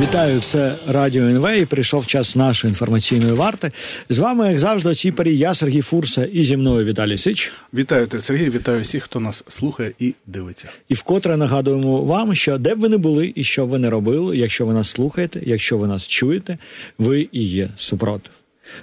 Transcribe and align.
Вітаю, 0.00 0.40
це 0.40 0.74
Радіо 0.88 1.24
НВ. 1.24 1.52
і 1.58 1.64
Прийшов 1.66 2.06
час 2.06 2.36
нашої 2.36 2.70
інформаційної 2.70 3.32
варти. 3.32 3.72
З 4.08 4.18
вами, 4.18 4.48
як 4.48 4.58
завжди, 4.58 4.94
ці 4.94 5.12
парі 5.12 5.38
я 5.38 5.54
Сергій 5.54 5.80
Фурса 5.80 6.24
і 6.24 6.44
зі 6.44 6.56
мною 6.56 6.84
Віталій 6.84 7.18
Сич. 7.18 7.52
Вітаю 7.74 8.06
те, 8.06 8.20
Сергій, 8.20 8.50
вітаю 8.50 8.82
всіх, 8.82 9.02
хто 9.02 9.20
нас 9.20 9.44
слухає 9.48 9.92
і 9.98 10.14
дивиться. 10.26 10.68
І 10.88 10.94
вкотре 10.94 11.36
нагадуємо 11.36 12.02
вам, 12.02 12.34
що 12.34 12.58
де 12.58 12.74
б 12.74 12.78
ви 12.78 12.88
не 12.88 12.98
були 12.98 13.32
і 13.36 13.44
що 13.44 13.66
б 13.66 13.68
ви 13.68 13.78
не 13.78 13.90
робили, 13.90 14.36
якщо 14.36 14.66
ви 14.66 14.74
нас 14.74 14.88
слухаєте, 14.88 15.40
якщо 15.46 15.78
ви 15.78 15.86
нас 15.86 16.08
чуєте, 16.08 16.58
ви 16.98 17.28
і 17.32 17.42
є 17.42 17.68
супротив. 17.76 18.32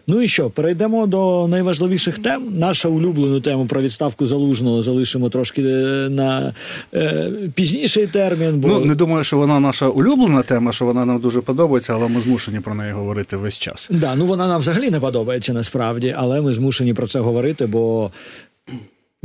Ну 0.07 0.21
і 0.21 0.27
що, 0.27 0.49
перейдемо 0.49 1.07
до 1.07 1.47
найважливіших 1.47 2.19
тем. 2.19 2.57
Нашу 2.57 2.91
улюблену 2.91 3.41
тему 3.41 3.65
про 3.65 3.81
відставку 3.81 4.27
залужного 4.27 4.81
залишимо 4.81 5.29
трошки 5.29 5.61
е, 5.61 5.65
на 6.09 6.53
е, 6.93 7.31
пізніший 7.55 8.07
термін. 8.07 8.59
Бо... 8.59 8.67
Ну 8.67 8.85
не 8.85 8.95
думаю, 8.95 9.23
що 9.23 9.37
вона 9.37 9.59
наша 9.59 9.87
улюблена 9.87 10.41
тема, 10.41 10.71
що 10.71 10.85
вона 10.85 11.05
нам 11.05 11.19
дуже 11.19 11.41
подобається, 11.41 11.93
але 11.93 12.07
ми 12.07 12.21
змушені 12.21 12.59
про 12.59 12.75
неї 12.75 12.93
говорити 12.93 13.37
весь 13.37 13.59
час. 13.59 13.87
Да, 13.91 14.15
ну 14.15 14.25
вона 14.25 14.47
нам 14.47 14.59
взагалі 14.59 14.89
не 14.89 14.99
подобається 14.99 15.53
насправді, 15.53 16.15
але 16.17 16.41
ми 16.41 16.53
змушені 16.53 16.93
про 16.93 17.07
це 17.07 17.19
говорити, 17.19 17.65
бо. 17.65 18.11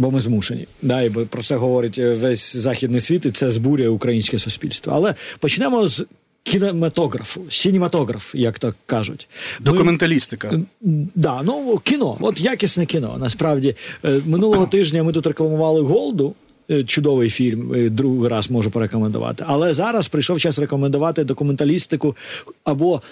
Бо 0.00 0.10
ми 0.10 0.20
змушені, 0.20 0.66
да, 0.82 1.02
і 1.02 1.10
про 1.10 1.42
це 1.42 1.56
говорить 1.56 1.98
весь 1.98 2.56
західний 2.56 3.00
світ, 3.00 3.26
і 3.26 3.30
це 3.30 3.50
збурює 3.50 3.88
українське 3.88 4.38
суспільство. 4.38 4.92
Але 4.96 5.14
почнемо 5.40 5.86
з 5.86 6.06
кінематографу, 6.42 7.40
сінематограф, 7.50 8.34
як 8.34 8.58
то 8.58 8.74
кажуть. 8.86 9.28
Документалістика. 9.60 10.52
Ми, 10.52 11.06
да, 11.14 11.42
ну 11.42 11.78
кіно, 11.84 12.16
от 12.20 12.40
якісне 12.40 12.86
кіно. 12.86 13.16
Насправді 13.18 13.76
е, 14.04 14.20
минулого 14.26 14.66
тижня 14.66 15.02
ми 15.02 15.12
тут 15.12 15.26
рекламували 15.26 15.80
Голду. 15.80 16.34
Е, 16.70 16.84
чудовий 16.84 17.30
фільм, 17.30 17.74
е, 17.74 17.88
другий 17.88 18.28
раз 18.30 18.50
можу 18.50 18.70
порекомендувати. 18.70 19.44
Але 19.46 19.74
зараз 19.74 20.08
прийшов 20.08 20.40
час 20.40 20.58
рекомендувати 20.58 21.24
документалістику 21.24 22.16
або 22.64 23.02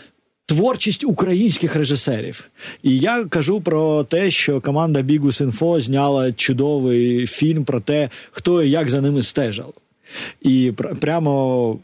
творчість 0.47 1.05
українських 1.05 1.77
режисерів. 1.77 2.49
І 2.83 2.99
я 2.99 3.25
кажу 3.25 3.61
про 3.61 4.05
те, 4.05 4.31
що 4.31 4.61
команда 4.61 5.03
Бігус 5.03 5.41
Інфо 5.41 5.81
зняла 5.81 6.33
чудовий 6.33 7.27
фільм 7.27 7.65
про 7.65 7.81
те, 7.81 8.11
хто 8.31 8.63
і 8.63 8.71
як 8.71 8.91
за 8.91 9.01
ними 9.01 9.23
стежав. 9.23 9.75
І 10.43 10.73
прямо 11.01 11.79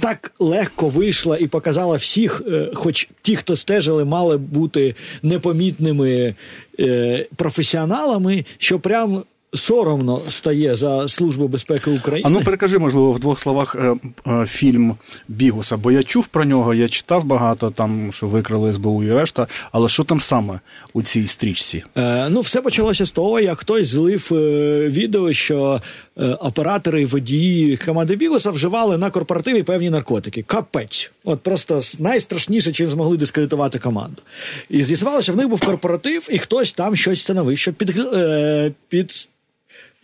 так 0.00 0.32
легко 0.38 0.88
вийшла 0.88 1.38
і 1.38 1.46
показала 1.46 1.96
всіх, 1.96 2.42
е, 2.48 2.70
хоч 2.74 3.08
ті, 3.22 3.36
хто 3.36 3.56
стежили, 3.56 4.04
мали 4.04 4.36
бути 4.36 4.94
непомітними 5.22 6.34
е, 6.80 7.26
професіоналами, 7.36 8.44
що 8.58 8.78
прям 8.78 9.22
соромно 9.54 10.22
стає 10.28 10.76
за 10.76 11.08
службу 11.08 11.48
безпеки 11.48 11.90
України. 11.90 12.22
А 12.26 12.30
ну 12.30 12.42
перекажи, 12.42 12.78
можливо, 12.78 13.12
в 13.12 13.18
двох 13.18 13.40
словах 13.40 13.76
е, 13.80 13.94
е, 14.26 14.46
фільм 14.46 14.94
Бігуса, 15.28 15.76
бо 15.76 15.92
я 15.92 16.02
чув 16.02 16.26
про 16.26 16.44
нього, 16.44 16.74
я 16.74 16.88
читав 16.88 17.24
багато 17.24 17.70
там, 17.70 18.12
що 18.12 18.26
викрали 18.26 18.72
СБУ 18.72 19.04
і 19.04 19.12
решта. 19.12 19.46
Але 19.72 19.88
що 19.88 20.04
там 20.04 20.20
саме 20.20 20.60
у 20.92 21.02
цій 21.02 21.26
стрічці? 21.26 21.84
Е, 21.96 22.28
Ну, 22.30 22.40
все 22.40 22.62
почалося 22.62 23.04
з 23.04 23.10
того, 23.10 23.40
як 23.40 23.58
хтось 23.58 23.86
злив 23.86 24.28
е, 24.32 24.36
відео, 24.88 25.32
що 25.32 25.80
е, 26.18 26.26
оператори, 26.26 27.06
водії 27.06 27.76
команди 27.76 28.16
Бігуса 28.16 28.50
вживали 28.50 28.98
на 28.98 29.10
корпоративі 29.10 29.62
певні 29.62 29.90
наркотики. 29.90 30.42
Капець, 30.42 31.12
от 31.24 31.40
просто 31.40 31.82
найстрашніше, 31.98 32.72
чим 32.72 32.90
змогли 32.90 33.16
дискредитувати 33.16 33.78
команду. 33.78 34.22
І 34.70 34.82
з'ясувалося, 34.82 35.22
що 35.22 35.32
в 35.32 35.36
них 35.36 35.48
був 35.48 35.64
корпоратив, 35.66 36.28
і 36.30 36.38
хтось 36.38 36.72
там 36.72 36.96
щось 36.96 37.20
становив, 37.20 37.58
що 37.58 37.72
під, 37.72 37.98
е, 37.98 38.72
під 38.88 39.28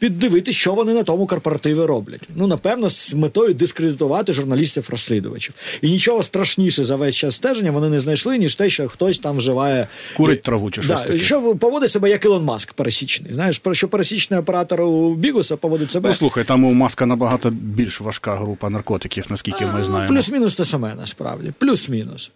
піддивитися, 0.04 0.58
що 0.58 0.74
вони 0.74 0.94
на 0.94 1.02
тому 1.02 1.26
корпоративі 1.26 1.80
роблять. 1.80 2.28
Ну, 2.36 2.46
напевно, 2.46 2.90
з 2.90 3.14
метою 3.14 3.54
дискредитувати 3.54 4.32
журналістів-розслідувачів. 4.32 5.54
І 5.82 5.90
нічого 5.90 6.22
страшніше 6.22 6.84
за 6.84 6.96
весь 6.96 7.16
час 7.16 7.34
стеження 7.34 7.70
вони 7.70 7.88
не 7.88 8.00
знайшли, 8.00 8.38
ніж 8.38 8.54
те, 8.54 8.70
що 8.70 8.88
хтось 8.88 9.18
там 9.18 9.36
вживає 9.36 9.88
курить 10.16 10.42
траву 10.42 10.70
чи 10.70 10.82
щось 10.82 11.00
да, 11.00 11.06
таке. 11.06 11.18
Що 11.18 11.54
поводить 11.54 11.90
себе 11.90 12.10
як 12.10 12.24
Ілон 12.24 12.44
Маск 12.44 12.72
пересічний. 12.72 13.34
Знаєш, 13.34 13.58
про 13.58 13.74
що 13.74 13.88
пересічний 13.88 14.40
оператор 14.40 14.80
у 14.80 15.14
Бігуса 15.14 15.56
поводить 15.56 15.90
себе. 15.90 16.08
Ну 16.08 16.14
слухай, 16.14 16.44
там 16.44 16.64
у 16.64 16.72
Маска 16.72 17.06
набагато 17.06 17.50
більш 17.50 18.00
важка 18.00 18.36
група 18.36 18.70
наркотиків, 18.70 19.26
наскільки 19.30 19.64
ми 19.66 19.84
знаємо. 19.84 20.14
Плюс-мінус 20.14 20.54
те 20.54 20.64
саме 20.64 20.94
насправді. 20.94 21.52
Плюс-мінус. 21.58 22.30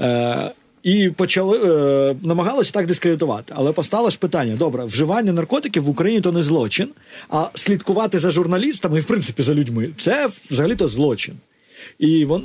Е, 0.00 0.50
і 0.82 1.10
почали 1.10 1.58
е, 1.58 2.16
намагалися 2.22 2.72
так 2.72 2.86
дискредитувати. 2.86 3.54
Але 3.56 3.72
постало 3.72 4.10
ж 4.10 4.18
питання: 4.18 4.56
добре, 4.56 4.84
вживання 4.84 5.32
наркотиків 5.32 5.84
в 5.84 5.88
Україні 5.88 6.20
то 6.20 6.32
не 6.32 6.42
злочин, 6.42 6.88
а 7.28 7.48
слідкувати 7.54 8.18
за 8.18 8.30
журналістами 8.30 8.98
і 8.98 9.00
в 9.00 9.04
принципі 9.04 9.42
за 9.42 9.54
людьми 9.54 9.88
це 9.98 10.28
взагалі 10.50 10.76
то 10.76 10.88
злочин. 10.88 11.34
І 11.98 12.24
вон, 12.24 12.42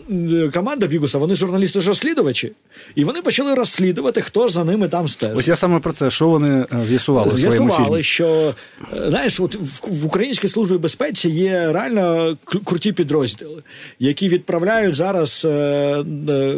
команда 0.54 0.88
Бігуса, 0.88 1.18
вони 1.18 1.36
журналісти 1.36 1.80
ж 1.80 1.88
розслідувачі. 1.88 2.52
і 2.96 3.04
вони 3.04 3.22
почали 3.22 3.56
розслідувати, 3.56 4.22
хто 4.22 4.48
ж 4.48 4.54
за 4.54 4.64
ними 4.64 4.88
там 4.88 5.08
стежить. 5.08 5.38
Ось 5.38 5.48
я 5.48 5.56
саме 5.56 5.80
про 5.80 5.94
це, 5.94 6.10
що 6.10 6.28
вони 6.28 6.66
е, 6.74 6.86
з'ясували? 6.86 7.34
в 7.34 7.38
З'ясували, 7.38 8.04
що 8.04 8.54
е, 8.94 9.10
знаєш, 9.10 9.40
от 9.40 9.56
в 9.88 10.06
Українській 10.06 10.48
службі 10.48 10.78
безпеці 10.78 11.30
є 11.30 11.72
реально 11.74 12.38
круті 12.64 12.92
підрозділи, 12.92 13.64
які 14.00 14.28
відправляють 14.30 14.96
зараз 14.96 15.46
е, 15.46 16.04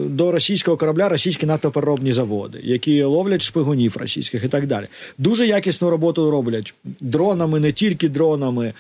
до 0.06 0.32
російського 0.32 0.78
корабля 0.78 1.10
російські 1.10 1.46
нафтопереробні 1.46 2.12
заводи, 2.12 2.60
які 2.64 3.04
ловлять 3.04 3.42
шпигунів 3.42 3.98
російських 3.98 4.44
і 4.44 4.48
так 4.48 4.68
далі. 4.68 4.86
Дуже 5.18 5.48
якісну 5.48 5.90
роботу 5.90 6.32
роблять 6.32 6.74
дронами, 7.00 7.60
не 7.60 7.72
тільки 7.72 8.10
дронами. 8.10 8.74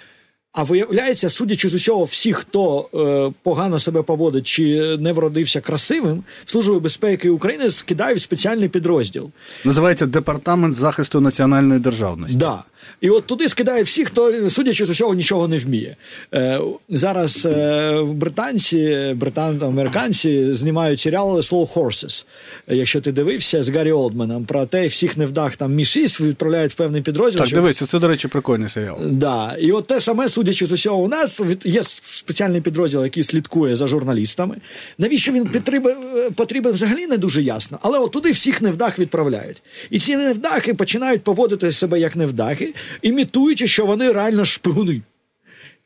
А 0.55 0.63
виявляється, 0.63 1.29
судячи 1.29 1.69
з 1.69 1.73
усього, 1.73 2.03
всі, 2.03 2.33
хто 2.33 2.89
е, 2.93 3.33
погано 3.43 3.79
себе 3.79 4.01
поводить 4.01 4.47
чи 4.47 4.97
не 4.99 5.13
вродився 5.13 5.61
красивим, 5.61 6.23
служби 6.45 6.79
безпеки 6.79 7.29
України 7.29 7.69
скидають 7.69 8.21
спеціальний 8.21 8.69
підрозділ. 8.69 9.29
Називається 9.63 10.05
департамент 10.05 10.75
захисту 10.75 11.21
національної 11.21 11.79
державності. 11.79 12.37
Да. 12.37 12.63
І 13.01 13.09
от 13.09 13.25
туди 13.25 13.49
скидає 13.49 13.83
всіх, 13.83 14.07
хто, 14.07 14.49
судячи 14.49 14.85
з 14.85 14.89
усього, 14.89 15.13
нічого 15.13 15.47
не 15.47 15.57
вміє. 15.57 15.95
Е, 16.33 16.59
Зараз 16.89 17.45
е, 17.45 18.01
британці, 18.07 19.13
британ, 19.15 19.63
американці 19.63 20.53
знімають 20.53 20.99
серіал 20.99 21.37
Slow 21.37 21.73
Horses. 21.73 22.25
Якщо 22.67 23.01
ти 23.01 23.11
дивився 23.11 23.63
з 23.63 23.69
Гаррі 23.69 23.91
Олдманом 23.91 24.45
про 24.45 24.65
те, 24.65 24.87
всіх 24.87 25.17
невдах 25.17 25.55
там 25.55 25.73
мі 25.73 25.85
6 25.85 26.21
відправляють 26.21 26.71
в 26.71 26.75
певний 26.75 27.01
підрозділ. 27.01 27.37
Так, 27.37 27.47
що... 27.47 27.55
дивися, 27.55 27.85
це, 27.85 27.99
до 27.99 28.07
речі, 28.07 28.27
прикольний 28.27 28.69
серіал. 28.69 28.97
Да. 29.05 29.55
І 29.59 29.71
от 29.71 29.87
те 29.87 30.01
саме, 30.01 30.29
судячи 30.29 30.65
з 30.65 30.71
усього, 30.71 31.03
у 31.03 31.07
нас 31.07 31.41
є 31.65 31.83
спеціальний 32.11 32.61
підрозділ, 32.61 33.03
який 33.03 33.23
слідкує 33.23 33.75
за 33.75 33.87
журналістами. 33.87 34.55
Навіщо 34.97 35.31
він 35.31 35.45
потрібен, 35.45 35.95
потрібен 36.35 36.73
взагалі 36.73 37.07
не 37.07 37.17
дуже 37.17 37.41
ясно. 37.41 37.79
Але 37.81 37.99
от 37.99 38.11
туди 38.11 38.31
всіх 38.31 38.61
невдах 38.61 38.99
відправляють. 38.99 39.61
І 39.89 39.99
ці 39.99 40.15
невдахи 40.15 40.73
починають 40.73 41.21
поводити 41.21 41.71
себе 41.71 41.99
як 41.99 42.15
невдахи 42.15 42.73
імітуючи, 43.01 43.67
що 43.67 43.85
вони 43.85 44.11
реально 44.11 44.45
шпигуни. 44.45 45.01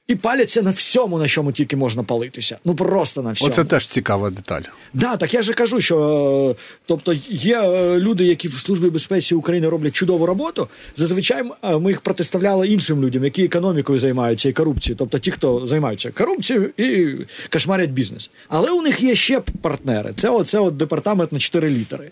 І 0.09 0.15
паляться 0.15 0.61
на 0.61 0.71
всьому, 0.71 1.17
на 1.17 1.27
чому 1.27 1.51
тільки 1.51 1.75
можна 1.75 2.03
палитися. 2.03 2.57
Ну 2.65 2.75
просто 2.75 3.21
на 3.21 3.31
всьому. 3.31 3.51
Оце 3.51 3.63
теж 3.63 3.87
цікава 3.87 4.29
деталь. 4.29 4.61
Да, 4.93 5.17
так 5.17 5.33
я 5.33 5.41
же 5.41 5.53
кажу, 5.53 5.79
що 5.79 6.55
тобто 6.85 7.15
є 7.29 7.61
е, 7.61 7.99
люди, 7.99 8.25
які 8.25 8.47
в 8.47 8.53
службі 8.53 8.89
безпеці 8.89 9.35
України 9.35 9.69
роблять 9.69 9.95
чудову 9.95 10.25
роботу. 10.25 10.67
Зазвичай 10.95 11.43
е, 11.63 11.77
ми 11.77 11.91
їх 11.91 12.01
протиставляли 12.01 12.67
іншим 12.67 13.03
людям, 13.03 13.23
які 13.23 13.43
економікою 13.43 13.99
займаються 13.99 14.49
і 14.49 14.53
корупцією, 14.53 14.97
тобто 14.97 15.19
ті, 15.19 15.31
хто 15.31 15.67
займаються 15.67 16.11
корупцією 16.11 16.69
і 16.77 17.15
кошмарять 17.49 17.89
бізнес. 17.89 18.31
Але 18.47 18.71
у 18.71 18.81
них 18.81 19.01
є 19.01 19.15
ще 19.15 19.41
партнери. 19.61 20.13
Це 20.15 20.29
оце 20.29 20.59
от 20.59 20.77
департамент 20.77 21.31
на 21.31 21.39
4 21.39 21.69
літери. 21.69 22.11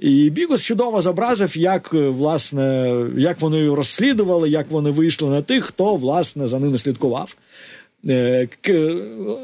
І 0.00 0.30
Бігус 0.30 0.62
чудово 0.62 1.02
зобразив, 1.02 1.56
як 1.56 1.90
е, 1.94 2.08
власне, 2.08 2.96
як 3.16 3.40
вони 3.40 3.74
розслідували, 3.74 4.50
як 4.50 4.70
вони 4.70 4.90
вийшли 4.90 5.30
на 5.30 5.42
тих, 5.42 5.64
хто 5.64 5.96
власне 5.96 6.46
за 6.46 6.58
ними 6.58 6.78
слідкував. 6.78 7.36
Е, 8.08 8.48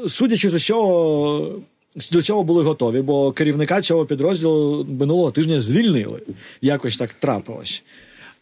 судячи 0.07 0.49
з 0.49 0.53
усього, 0.53 1.59
до 2.11 2.21
цього 2.21 2.43
були 2.43 2.63
готові, 2.63 3.01
бо 3.01 3.31
керівника 3.31 3.81
цього 3.81 4.05
підрозділу 4.05 4.87
минулого 4.99 5.31
тижня 5.31 5.61
звільнили. 5.61 6.21
Якось 6.61 6.97
так 6.97 7.13
трапилось. 7.13 7.83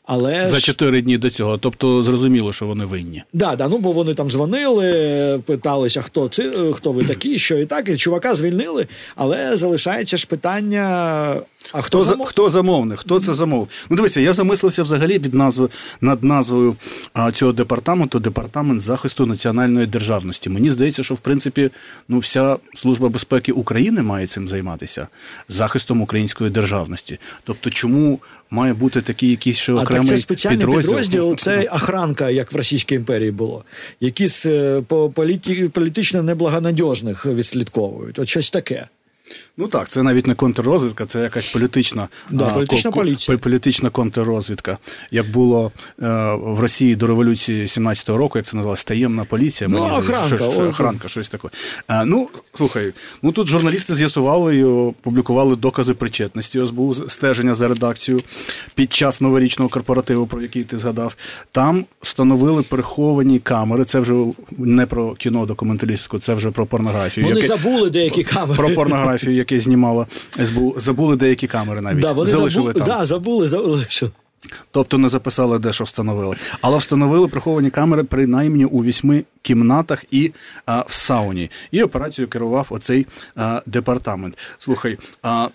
Але 0.06 0.48
за 0.48 0.60
чотири 0.60 1.01
дні 1.01 1.18
до 1.18 1.30
цього, 1.30 1.57
тобто 1.57 2.04
зрозуміло, 2.04 2.54
що 2.54 2.66
вони 2.68 2.86
винні. 2.86 3.24
Да, 3.34 3.56
да, 3.56 3.68
ну 3.68 3.78
бо 3.78 3.92
вони 3.92 4.13
там 4.13 4.31
дзвонили, 4.31 5.39
питалися, 5.46 6.01
хто 6.01 6.28
це, 6.28 6.72
хто 6.74 6.92
ви 6.92 7.04
такі, 7.04 7.38
що 7.38 7.57
і 7.57 7.66
так, 7.66 7.89
і 7.89 7.98
чувака 7.98 8.36
звільнили. 8.36 8.88
Але 9.16 9.57
залишається 9.57 10.18
ж 10.18 10.28
питання: 10.28 11.36
А 11.71 11.81
Хто, 11.81 12.00
хто 12.00 12.06
за, 12.06 12.13
замов- 12.13 12.25
хто 12.25 12.50
замовник? 12.50 13.00
Хто 13.00 13.19
це 13.19 13.33
замовив? 13.33 13.88
Ну 13.89 13.95
дивися, 13.98 14.21
я 14.21 14.33
замислився 14.33 14.83
взагалі 14.83 15.19
під 15.19 15.33
назвою 15.33 15.69
над 16.01 16.24
назвою 16.24 16.75
цього 17.33 17.54
департаменту 17.54 18.19
департамент 18.19 18.81
захисту 18.81 19.25
національної 19.25 19.86
державності. 19.88 20.50
Мені 20.50 20.71
здається, 20.71 21.04
що 21.04 21.13
в 21.13 21.19
принципі 21.19 21.69
ну 22.07 22.19
вся 22.19 22.57
служба 22.75 23.10
безпеки 23.10 23.51
України 23.51 24.01
має 24.01 24.27
цим 24.27 24.48
займатися 24.48 25.07
захистом 25.50 26.01
української 26.01 26.50
державності. 26.50 27.19
Тобто, 27.44 27.69
чому 27.69 28.19
має 28.50 28.74
бути 28.74 29.01
такий 29.01 29.30
якийсь 29.30 29.57
ще 29.57 29.74
А 29.74 29.75
так 29.75 29.86
окремий 29.86 30.10
це 30.10 30.18
спеціальний 30.18 30.60
підрозділ, 30.60 30.95
підрозділ? 30.95 31.36
це 31.38 31.62
охранка, 31.71 32.30
як 32.30 32.54
в 32.54 32.56
Російській 32.56 32.95
імперії 32.95 33.31
було. 33.31 33.63
Які 34.00 34.27
з 34.27 34.45
е, 34.45 34.81
по 34.88 35.10
політі, 35.10 35.69
політично 35.74 36.24
неблагонадіжних 36.24 37.25
відслідковують. 37.25 38.19
От 38.19 38.30
щось 38.30 38.50
таке. 38.50 38.88
Ну 39.58 39.68
так, 39.68 39.90
це 39.90 40.04
навіть 40.04 40.28
не 40.28 40.36
контррозвідка, 40.36 41.06
це 41.06 41.20
якась 41.22 41.52
політична, 41.52 42.08
Да, 42.30 42.46
політична 42.46 42.92
ко- 42.92 43.00
поліція. 43.00 43.38
політична 43.38 43.90
контррозвідка. 43.90 44.78
Як 45.12 45.32
було 45.32 45.72
е, 46.02 46.08
в 46.42 46.60
Росії 46.60 46.96
до 46.96 47.08
революції 47.08 47.66
17-го 47.68 48.18
року, 48.18 48.38
як 48.38 48.46
це 48.46 48.56
називалось, 48.58 48.84
таємна 48.84 49.24
поліція. 49.26 49.70
Ну, 49.70 49.78
здається, 49.78 50.00
охранка, 50.00 50.38
щось- 50.38 50.60
охранка, 50.60 51.08
щось 51.08 51.30
таке. 51.30 51.48
Е, 51.90 52.06
ну, 52.06 52.28
слухай, 52.54 52.94
ну 53.22 53.32
тут 53.32 53.48
журналісти 53.48 53.96
з'ясували 53.96 54.56
і 54.58 54.64
опублікували 54.64 55.56
докази 55.56 55.94
причетності 55.94 56.60
СБУ, 56.68 56.96
стеження 56.96 57.56
за 57.56 57.68
редакцію 57.68 58.22
під 58.76 58.94
час 58.94 59.22
новорічного 59.22 59.70
корпоративу, 59.70 60.26
про 60.28 60.42
який 60.42 60.64
ти 60.64 60.78
згадав. 60.78 61.16
Там 61.52 61.86
встановили 62.02 62.64
приховані 62.64 63.40
камери. 63.40 63.86
Це 63.86 64.00
вже 64.00 64.14
не 64.58 64.86
про 64.86 65.14
кіно 65.14 65.46
документалістику, 65.46 66.20
це 66.20 66.34
вже 66.34 66.52
про 66.52 66.66
порнографію. 66.66 67.28
Вони 67.28 67.42
яке- 67.42 67.56
забули 67.58 67.90
деякі 67.90 68.24
камери. 68.24 68.58
про 68.58 68.70
порнографію, 68.74 69.43
яке 69.44 69.60
знімала 69.60 70.07
СБУ. 70.45 70.75
Забули 70.78 71.16
деякі 71.16 71.48
камери 71.48 71.81
навіть. 71.81 72.00
Да, 72.00 72.12
вони 72.12 72.31
Залишили 72.31 72.74
забули, 72.74 72.86
там. 72.86 72.98
да, 73.00 73.06
забули, 73.06 73.48
залишили. 73.48 74.12
Тобто 74.72 74.98
не 74.98 75.10
записали, 75.10 75.60
де 75.60 75.74
що 75.74 75.84
встановили. 75.84 76.36
Але 76.62 76.78
встановили 76.78 77.28
приховані 77.28 77.69
камери 77.69 78.04
принаймні 78.04 78.66
у 78.66 78.84
вісьми 78.84 79.24
кімнатах 79.42 80.04
і 80.12 80.31
а, 80.66 80.81
в 80.88 80.94
сауні. 80.94 81.51
І 81.72 81.84
операцію 81.84 82.28
керував 82.28 82.68
оцей 82.69 83.07
а, 83.36 83.62
департамент. 83.66 84.38
Слухай. 84.57 84.98
А, 85.24 85.48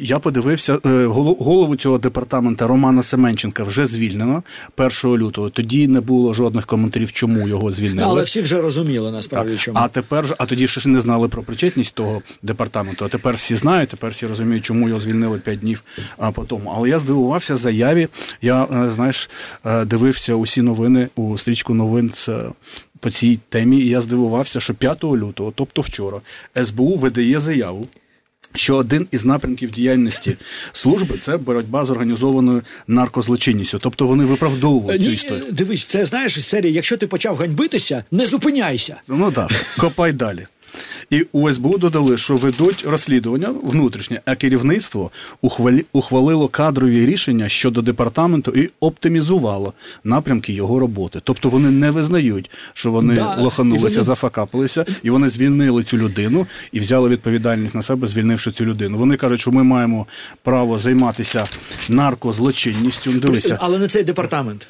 я 0.00 0.18
подивився 0.18 0.78
е, 0.86 1.06
голову 1.06 1.76
цього 1.76 1.98
департамента 1.98 2.66
Романа 2.66 3.02
Семенченка 3.02 3.62
вже 3.62 3.86
звільнено 3.86 4.42
1 4.76 4.90
лютого. 5.04 5.50
Тоді 5.50 5.88
не 5.88 6.00
було 6.00 6.32
жодних 6.32 6.66
коментарів, 6.66 7.12
чому 7.12 7.48
його 7.48 7.72
звільнили. 7.72 8.08
Але 8.08 8.22
всі 8.22 8.40
вже 8.40 8.60
розуміли 8.60 9.12
насправді, 9.12 9.52
Так. 9.52 9.60
чому. 9.60 9.78
А 9.80 9.88
тепер 9.88 10.34
а 10.38 10.46
тоді 10.46 10.66
ще 10.66 10.88
не 10.88 11.00
знали 11.00 11.28
про 11.28 11.42
причетність 11.42 11.94
того 11.94 12.22
департаменту. 12.42 13.04
А 13.04 13.08
тепер 13.08 13.34
всі 13.34 13.56
знають, 13.56 13.88
тепер 13.88 14.10
всі 14.10 14.26
розуміють, 14.26 14.64
чому 14.64 14.88
його 14.88 15.00
звільнили 15.00 15.38
5 15.38 15.58
днів 15.58 15.82
по 16.34 16.44
тому. 16.44 16.72
Але 16.76 16.88
я 16.88 16.98
здивувався 16.98 17.56
заяві. 17.56 18.08
Я 18.42 18.64
е, 18.64 18.90
знаєш, 18.94 19.30
е, 19.66 19.84
дивився 19.84 20.34
усі 20.34 20.62
новини 20.62 21.08
у 21.16 21.38
стрічку 21.38 21.74
новин. 21.74 22.10
Це 22.10 22.42
по 23.00 23.10
цій 23.10 23.38
темі, 23.48 23.76
і 23.76 23.88
я 23.88 24.00
здивувався, 24.00 24.60
що 24.60 24.74
5 24.74 25.04
лютого, 25.04 25.52
тобто 25.54 25.80
вчора, 25.82 26.20
СБУ 26.64 26.96
видає 26.96 27.40
заяву. 27.40 27.88
Що 28.54 28.76
один 28.76 29.06
із 29.10 29.24
напрямків 29.24 29.70
діяльності 29.70 30.36
служби 30.72 31.18
це 31.18 31.36
боротьба 31.36 31.84
з 31.84 31.90
організованою 31.90 32.62
наркозлочинністю. 32.88 33.78
Тобто 33.78 34.06
вони 34.06 34.24
виправдовують 34.24 35.04
цю 35.04 35.10
історію. 35.10 35.44
Дивись, 35.50 35.84
це 35.84 36.04
знаєш 36.04 36.44
серія. 36.44 36.72
якщо 36.72 36.96
ти 36.96 37.06
почав 37.06 37.36
ганьбитися, 37.36 38.04
не 38.10 38.26
зупиняйся. 38.26 38.96
Ну 39.08 39.32
так, 39.32 39.50
копай 39.78 40.12
далі. 40.12 40.46
І 41.10 41.26
у 41.32 41.52
СБУ 41.52 41.78
додали, 41.78 42.18
що 42.18 42.36
ведуть 42.36 42.84
розслідування 42.88 43.54
внутрішнє, 43.62 44.20
а 44.24 44.34
керівництво 44.34 45.10
ухвалі, 45.42 45.84
ухвалило 45.92 46.48
кадрові 46.48 47.06
рішення 47.06 47.48
щодо 47.48 47.82
департаменту 47.82 48.50
і 48.50 48.70
оптимізувало 48.80 49.72
напрямки 50.04 50.52
його 50.52 50.78
роботи. 50.78 51.20
Тобто 51.24 51.48
вони 51.48 51.70
не 51.70 51.90
визнають, 51.90 52.50
що 52.74 52.90
вони 52.90 53.14
Да, 53.14 53.36
лоханулися, 53.36 53.88
вони- 53.88 54.02
зафакапилися, 54.04 54.84
і 55.02 55.10
вони 55.10 55.28
звільнили 55.28 55.84
цю 55.84 55.98
людину 55.98 56.46
і 56.72 56.80
взяли 56.80 57.08
відповідальність 57.08 57.74
на 57.74 57.82
себе, 57.82 58.06
звільнивши 58.06 58.50
цю 58.52 58.64
людину. 58.64 58.98
Вони 58.98 59.16
кажуть, 59.16 59.40
що 59.40 59.52
ми 59.52 59.62
маємо 59.62 60.06
право 60.42 60.78
займатися 60.78 61.46
наркозлочинністю. 61.88 63.12
Дивися, 63.12 63.58
Але 63.60 63.78
не 63.78 63.88
цей 63.88 64.04
департамент. 64.04 64.68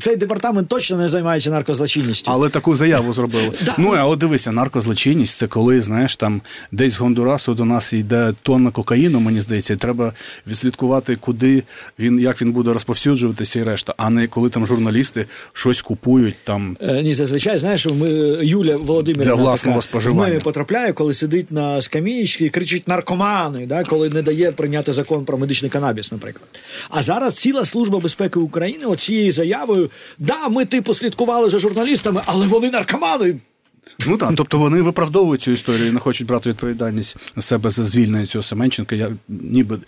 Цей 0.00 0.16
департамент 0.16 0.68
точно 0.68 0.96
не 0.96 1.08
займається 1.08 1.50
наркозлочинністю. 1.50 2.30
Але 2.34 2.48
таку 2.48 2.76
заяву 2.76 3.12
зробили. 3.12 3.50
Ну, 3.78 3.92
а 3.92 4.04
от 4.04 4.18
дивися, 4.18 4.52
наркозлочинність 4.52 5.38
це 5.38 5.46
коли, 5.46 5.80
знаєш, 5.80 6.16
там 6.16 6.40
десь 6.72 6.92
з 6.92 6.96
Гондурасу 6.98 7.54
до 7.54 7.64
нас 7.64 7.92
йде 7.92 8.34
тонна 8.42 8.70
кокаїну, 8.70 9.20
мені 9.20 9.40
здається, 9.40 9.74
і 9.74 9.76
треба 9.76 10.12
відслідкувати, 10.46 11.16
куди 11.16 11.62
він, 11.98 12.20
як 12.20 12.42
він 12.42 12.52
буде 12.52 12.72
розповсюджуватися 12.72 13.60
і 13.60 13.62
решта, 13.62 13.94
а 13.96 14.10
не 14.10 14.26
коли 14.26 14.50
там 14.50 14.66
журналісти 14.66 15.26
щось 15.52 15.82
купують 15.82 16.36
там. 16.44 16.76
Е, 16.80 17.02
Ні, 17.02 17.14
зазвичай, 17.14 17.58
знаєш, 17.58 17.86
ми 17.86 18.08
Юля 18.42 18.76
Володимирівна 18.76 19.36
Для 19.36 19.42
власного 19.42 19.80
така, 19.80 19.88
споживання. 19.90 20.38
в 20.38 20.42
потрапляє, 20.42 20.92
коли 20.92 21.14
сидить 21.14 21.50
на 21.50 21.80
скамієчці 21.80 22.44
і 22.44 22.50
кричить 22.50 22.88
наркомани, 22.88 23.66
да, 23.66 23.84
коли 23.84 24.08
не 24.08 24.22
дає 24.22 24.52
прийняти 24.52 24.92
закон 24.92 25.24
про 25.24 25.38
медичний 25.38 25.70
канабіс, 25.70 26.12
наприклад. 26.12 26.48
А 26.90 27.02
зараз 27.02 27.34
ціла 27.34 27.64
служба 27.64 27.98
безпеки 27.98 28.38
України 28.38 28.84
оцією 28.84 29.32
заявою: 29.32 29.81
да, 30.18 30.48
ми 30.48 30.64
типу 30.64 30.94
слідкували 30.94 31.50
за 31.50 31.58
журналістами, 31.58 32.22
але 32.26 32.46
вони 32.46 32.70
наркомани. 32.70 33.34
Ну 34.06 34.16
так, 34.16 34.32
тобто 34.36 34.58
вони 34.58 34.82
виправдовують 34.82 35.42
цю 35.42 35.50
історію 35.50 35.88
і 35.88 35.92
не 35.92 36.00
хочуть 36.00 36.26
брати 36.26 36.50
відповідальність 36.50 37.16
на 37.36 37.42
себе 37.42 37.70
за 37.70 37.82
звільнення 37.82 38.26
цього 38.26 38.42
Семенченка. 38.42 38.96
Я 38.96 39.10
ніби 39.28 39.78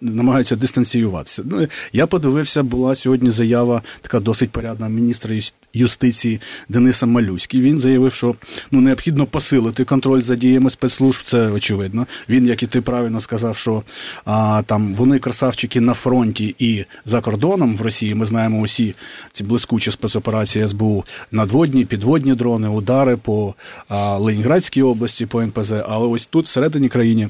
намагаються 0.00 0.56
дистанціюватися. 0.56 1.42
Ну, 1.44 1.66
я 1.92 2.06
подивився, 2.06 2.62
була 2.62 2.94
сьогодні 2.94 3.30
заява 3.30 3.82
така 4.02 4.20
досить 4.20 4.50
порядна 4.50 4.88
міністра 4.88 5.36
юстиції 5.74 6.40
Дениса 6.68 7.06
Малюський. 7.06 7.60
Він 7.60 7.78
заявив, 7.80 8.12
що 8.12 8.34
ну 8.70 8.80
необхідно 8.80 9.26
посилити 9.26 9.84
контроль 9.84 10.20
за 10.20 10.34
діями 10.34 10.70
спецслужб. 10.70 11.22
Це 11.24 11.50
очевидно. 11.50 12.06
Він, 12.28 12.46
як 12.46 12.62
і 12.62 12.66
ти 12.66 12.80
правильно 12.80 13.20
сказав, 13.20 13.56
що 13.56 13.82
а, 14.24 14.62
там 14.66 14.94
вони 14.94 15.18
красавчики 15.18 15.80
на 15.80 15.94
фронті 15.94 16.54
і 16.58 16.84
за 17.04 17.20
кордоном 17.20 17.76
в 17.76 17.82
Росії. 17.82 18.14
Ми 18.14 18.26
знаємо 18.26 18.60
усі 18.60 18.94
ці 19.32 19.44
блискучі 19.44 19.90
спецоперації 19.90 20.68
СБУ 20.68 21.04
надводні, 21.32 21.84
підводні 21.84 22.34
дрони, 22.34 22.68
удари 22.68 23.16
по 23.16 23.45
а, 23.88 24.18
Ленінградській 24.18 24.82
області, 24.82 25.26
по 25.26 25.40
НПЗ. 25.40 25.72
Але 25.72 26.06
ось 26.06 26.26
тут, 26.26 26.44
всередині 26.44 26.88
країни. 26.88 27.28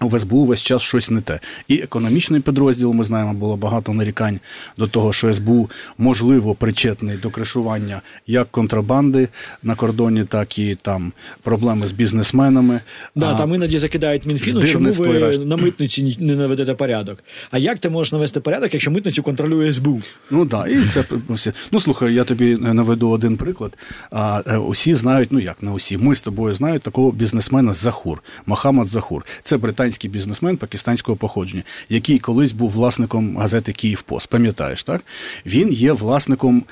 В 0.00 0.18
СБУ 0.20 0.44
весь 0.44 0.62
час 0.62 0.82
щось 0.82 1.10
не 1.10 1.20
те. 1.20 1.40
І 1.68 1.74
економічний 1.74 2.40
підрозділ, 2.40 2.92
ми 2.92 3.04
знаємо, 3.04 3.32
було 3.34 3.56
багато 3.56 3.92
нарікань 3.92 4.40
до 4.78 4.86
того, 4.86 5.12
що 5.12 5.32
СБУ 5.32 5.70
можливо 5.98 6.54
причетний 6.54 7.16
до 7.16 7.30
кришування 7.30 8.02
як 8.26 8.50
контрабанди 8.50 9.28
на 9.62 9.74
кордоні, 9.74 10.24
так 10.24 10.58
і 10.58 10.74
там 10.82 11.12
проблеми 11.42 11.86
з 11.86 11.92
бізнесменами. 11.92 12.80
Да, 13.14 13.26
А, 13.34 13.38
там 13.38 13.54
іноді 13.54 13.78
закидають 13.78 14.26
Мінфіну, 14.26 14.64
чому 14.64 14.90
ви 14.90 15.18
решта. 15.18 15.44
на 15.44 15.56
митниці 15.56 16.16
не 16.20 16.34
наведете 16.34 16.74
порядок. 16.74 17.18
А 17.50 17.58
як 17.58 17.78
ти 17.78 17.88
можеш 17.88 18.12
навести 18.12 18.40
порядок, 18.40 18.72
якщо 18.74 18.90
митницю 18.90 19.22
контролює 19.22 19.72
СБУ? 19.72 20.00
Ну 20.30 20.46
так, 20.46 20.68
і 20.70 20.78
це. 20.88 21.04
Ну 21.72 21.80
слухай, 21.80 22.14
я 22.14 22.24
тобі 22.24 22.56
наведу 22.56 23.10
один 23.10 23.36
приклад. 23.36 23.78
А, 24.10 24.42
е, 24.46 24.56
усі 24.56 24.94
знають, 24.94 25.32
ну 25.32 25.40
як 25.40 25.62
не 25.62 25.70
усі, 25.70 25.96
ми 25.98 26.14
з 26.14 26.22
тобою 26.22 26.54
знають 26.54 26.82
такого 26.82 27.10
бізнесмена 27.12 27.72
Захур, 27.72 28.22
Мохаммад 28.46 28.88
Захур. 28.88 29.26
Це 29.42 29.56
британський 29.56 29.87
бізнесмен 30.08 30.56
пакистанського 30.56 31.16
походження, 31.16 31.62
який 31.88 32.18
колись 32.18 32.52
був 32.52 32.70
власником 32.70 33.36
газети 33.36 33.72
Київ 33.72 34.02
Пос, 34.02 34.26
Пам'ятаєш, 34.26 34.82
так? 34.82 35.04
Він 35.46 35.72
є 35.72 35.92
власником 35.92 36.62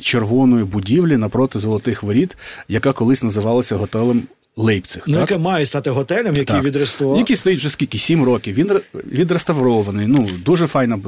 червоної 0.00 0.64
будівлі 0.64 1.16
напроти 1.16 1.58
золотих 1.58 2.02
воріт, 2.02 2.36
яка 2.68 2.92
колись 2.92 3.22
називалася 3.22 3.76
готелем 3.76 4.22
Лейпциг. 4.56 5.02
Ну, 5.06 5.12
так? 5.18 5.30
яке 5.30 5.42
має 5.42 5.66
стати 5.66 5.90
готелем, 5.90 6.26
який 6.36 6.44
Так. 6.44 6.64
відреставрував. 6.64 7.18
Який 7.18 7.36
стоїть 7.36 7.58
вже 7.58 7.70
скільки? 7.70 7.98
Сім 7.98 8.24
років. 8.24 8.54
Він 8.54 8.66
ре- 8.66 8.80
відреставрований. 8.94 10.06
Ну, 10.06 10.28
дуже 10.44 10.66
файна 10.66 10.98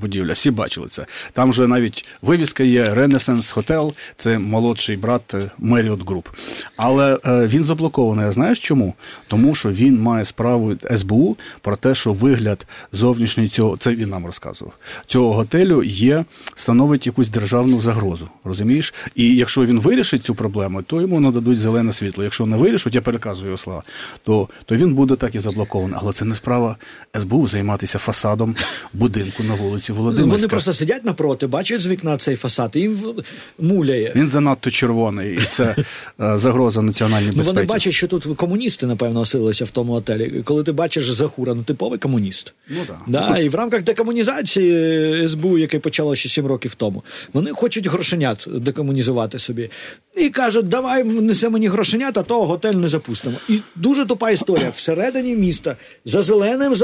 будівля, 0.00 0.32
всі 0.32 0.50
бачили 0.50 0.88
це. 0.88 1.06
Там 1.32 1.50
вже 1.50 1.66
навіть 1.66 2.04
вивіска 2.22 2.64
є 2.64 2.84
Renaissance 2.84 3.54
Hotel, 3.54 3.92
це 4.16 4.38
молодший 4.38 4.96
брат 4.96 5.34
Marriott 5.62 6.04
Group. 6.04 6.24
Але 6.76 7.18
е, 7.26 7.46
він 7.46 7.64
заблокований. 7.64 8.26
А 8.26 8.32
знаєш 8.32 8.60
чому? 8.60 8.94
Тому 9.28 9.54
що 9.54 9.70
він 9.70 10.00
має 10.00 10.24
справу 10.24 10.74
СБУ 10.96 11.36
про 11.60 11.76
те, 11.76 11.94
що 11.94 12.12
вигляд 12.12 12.66
зовнішній 12.92 13.48
цього, 13.48 13.76
це 13.76 13.94
він 13.94 14.08
нам 14.08 14.26
розказував, 14.26 14.74
цього 15.06 15.32
готелю 15.32 15.82
є, 15.82 16.24
становить 16.54 17.06
якусь 17.06 17.28
державну 17.28 17.80
загрозу. 17.80 18.28
Розумієш? 18.44 18.94
І 19.14 19.36
якщо 19.36 19.66
він 19.66 19.80
вирішить 19.80 20.24
цю 20.24 20.34
проблему, 20.34 20.82
то 20.82 21.00
йому 21.00 21.20
нададуть 21.20 21.58
зелене 21.58 21.92
світло. 21.92 22.24
Якщо 22.24 22.46
не 22.46 22.56
вирішить, 22.56 22.85
от 22.86 22.94
я 22.94 23.00
переказую 23.00 23.46
його 23.46 23.58
слова, 23.58 23.82
то 24.22 24.48
то 24.64 24.76
він 24.76 24.94
буде 24.94 25.16
так 25.16 25.34
і 25.34 25.38
заблокований. 25.38 25.96
Але 26.02 26.12
це 26.12 26.24
не 26.24 26.34
справа 26.34 26.76
СБУ 27.20 27.46
займатися 27.46 27.98
фасадом 27.98 28.56
будинку 28.92 29.42
на 29.42 29.54
вулиці 29.54 29.92
Володимирська. 29.92 30.36
Вони 30.36 30.48
просто 30.48 30.72
сидять 30.72 31.04
напроти, 31.04 31.46
бачать 31.46 31.80
з 31.80 31.86
вікна 31.86 32.18
цей 32.18 32.36
фасад, 32.36 32.70
і 32.74 32.78
їм 32.80 32.98
муляє. 33.58 34.12
Він 34.16 34.28
занадто 34.28 34.70
червоний, 34.70 35.34
і 35.34 35.38
це 35.50 35.76
е, 36.20 36.38
загроза 36.38 36.82
національній 36.82 37.26
безпеці. 37.26 37.48
Ну, 37.48 37.54
Вони 37.54 37.66
бачать, 37.66 37.92
що 37.92 38.06
тут 38.06 38.36
комуністи, 38.36 38.86
напевно, 38.86 39.20
оселилися 39.20 39.64
в 39.64 39.70
тому 39.70 39.92
отелі. 39.92 40.42
Коли 40.44 40.64
ти 40.64 40.72
бачиш 40.72 41.10
Захура, 41.10 41.54
ну 41.54 41.62
типовий 41.62 41.98
комуніст. 41.98 42.54
Ну, 42.68 42.80
да. 42.86 42.96
Да, 43.06 43.38
І 43.38 43.48
в 43.48 43.54
рамках 43.54 43.82
декомунізації 43.82 45.28
СБУ, 45.28 45.58
яке 45.58 45.78
почало 45.78 46.14
ще 46.14 46.28
сім 46.28 46.46
років 46.46 46.74
тому, 46.74 47.02
вони 47.32 47.50
хочуть 47.50 47.86
грошенят 47.86 48.48
декомунізувати 48.54 49.38
собі. 49.38 49.70
І 50.16 50.30
кажуть, 50.30 50.68
давай 50.68 51.04
несе 51.04 51.48
мені 51.48 51.68
грошенят, 51.68 52.18
а 52.18 52.22
то 52.22 52.46
готель 52.46 52.74
не 52.80 52.88
запустимо. 52.88 53.36
І 53.48 53.60
дуже 53.76 54.06
тупа 54.06 54.30
історія. 54.30 54.70
Всередині 54.70 55.34
міста 55.34 55.76
за 56.04 56.22
зеленим 56.22 56.74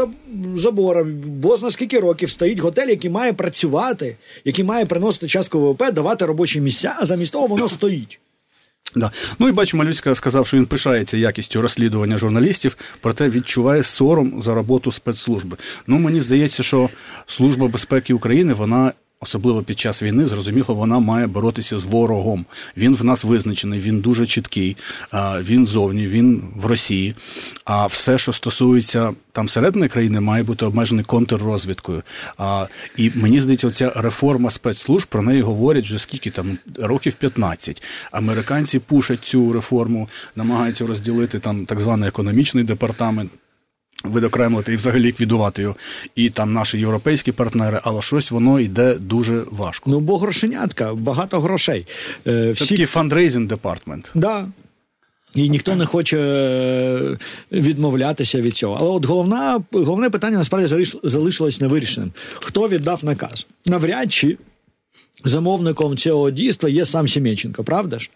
забором, 0.57 1.15
бо 1.27 1.57
зна 1.57 1.71
скільки 1.71 2.01
років 2.01 2.31
стоїть 2.31 2.59
готель, 2.59 2.89
який 2.89 3.11
має 3.11 3.33
працювати, 3.33 4.17
який 4.45 4.65
має 4.65 4.87
приносити 4.87 5.29
частку 5.29 5.61
ВВП, 5.61 5.93
давати 5.93 6.27
робочі 6.27 6.61
місця, 6.61 6.97
а 6.99 7.07
замість 7.07 7.33
того 7.33 7.47
воно 7.47 7.69
стоїть. 7.69 8.21
Да. 8.95 9.11
Ну 9.39 9.49
і 9.49 9.53
бачу, 9.53 9.77
Малюцька 9.77 10.15
сказав, 10.15 10.47
що 10.47 10.57
він 10.57 10.67
пишається 10.67 11.17
якістю 11.17 11.63
розслідування 11.63 12.19
журналістів, 12.19 12.77
проте 13.01 13.29
відчуває 13.29 13.83
сором 13.83 14.43
за 14.43 14.55
роботу 14.55 14.93
спецслужби. 14.93 15.57
Ну 15.87 15.99
мені 15.99 16.21
здається, 16.21 16.63
що 16.63 16.89
Служба 17.27 17.69
безпеки 17.69 18.15
України 18.15 18.53
вона 18.53 18.93
особливо 19.23 19.63
під 19.63 19.81
час 19.81 20.03
війни, 20.03 20.27
зрозуміло, 20.27 20.75
вона 20.75 20.99
має 20.99 21.27
боротися 21.27 21.79
з 21.79 21.85
ворогом. 21.85 22.45
Він 22.77 22.95
в 22.95 23.05
нас 23.05 23.25
визначений, 23.25 23.81
він 23.81 24.01
дуже 24.01 24.27
чіткий, 24.27 24.77
він 25.41 25.67
зовні, 25.67 26.07
він 26.07 26.43
в 26.57 26.67
Росії. 26.67 27.15
А 27.65 27.87
все, 27.87 28.19
що 28.19 28.33
стосується 28.33 29.13
там 29.33 29.49
середини 29.49 29.89
країни, 29.89 30.21
має 30.21 30.43
бути 30.43 30.65
обмежений 30.65 31.05
контррозвідкою. 31.05 32.03
І 32.97 33.11
мені 33.15 33.41
здається, 33.41 33.71
ця 33.71 33.93
реформа 33.97 34.51
спецслужб 34.51 35.09
про 35.09 35.23
неї 35.23 35.43
говорять 35.43 35.85
вже 35.85 35.99
скільки 35.99 36.31
там 36.31 36.59
років 36.79 37.15
15. 37.15 37.83
Американці 38.13 38.79
пушать 38.79 39.25
цю 39.25 39.53
реформу, 39.53 40.09
намагаються 40.37 40.87
розділити 40.87 41.39
там 41.39 41.67
так 41.67 41.81
званий 41.81 42.09
економічний 42.09 42.65
департамент 42.65 43.31
видокремлити 44.05 44.73
і 44.73 44.77
взагалі 44.77 45.03
ліквідувати 45.03 45.63
його, 45.63 45.77
і 46.17 46.31
там 46.31 46.53
наші 46.53 46.79
європейські 46.79 47.33
партнери, 47.33 47.81
але 47.83 48.03
щось 48.03 48.31
воно 48.31 48.61
йде 48.61 48.95
дуже 48.95 49.43
важко. 49.51 49.91
Ну 49.91 50.01
бо 50.01 50.19
грошенятка, 50.19 50.95
багато 50.95 51.41
грошей. 51.41 51.87
Е, 52.27 52.51
всі... 52.51 52.65
Це 52.65 52.71
такий 52.71 52.87
fundraising 52.87 53.49
department. 53.49 54.11
Да. 54.15 54.49
І 55.35 55.49
ніхто 55.49 55.77
не 55.77 55.87
хоче 55.87 56.19
е, 56.19 57.19
відмовлятися 57.53 58.41
від 58.41 58.57
цього. 58.57 58.77
Але 58.81 58.91
от 58.91 59.05
головна, 59.05 59.63
головне 59.73 60.11
питання 60.11 60.39
насправді 60.39 60.87
залишилось 61.03 61.61
невирішеним. 61.61 62.13
Хто 62.35 62.69
віддав 62.69 63.05
наказ? 63.05 63.47
Навряд 63.67 64.13
чи 64.13 64.37
Замовником 65.25 65.97
цього 65.97 66.31
дійства 66.31 66.69
є 66.69 66.87
сам 66.87 67.09
Сім'яченко, 67.09 67.65
правда 67.65 67.99
ж? 67.99 68.11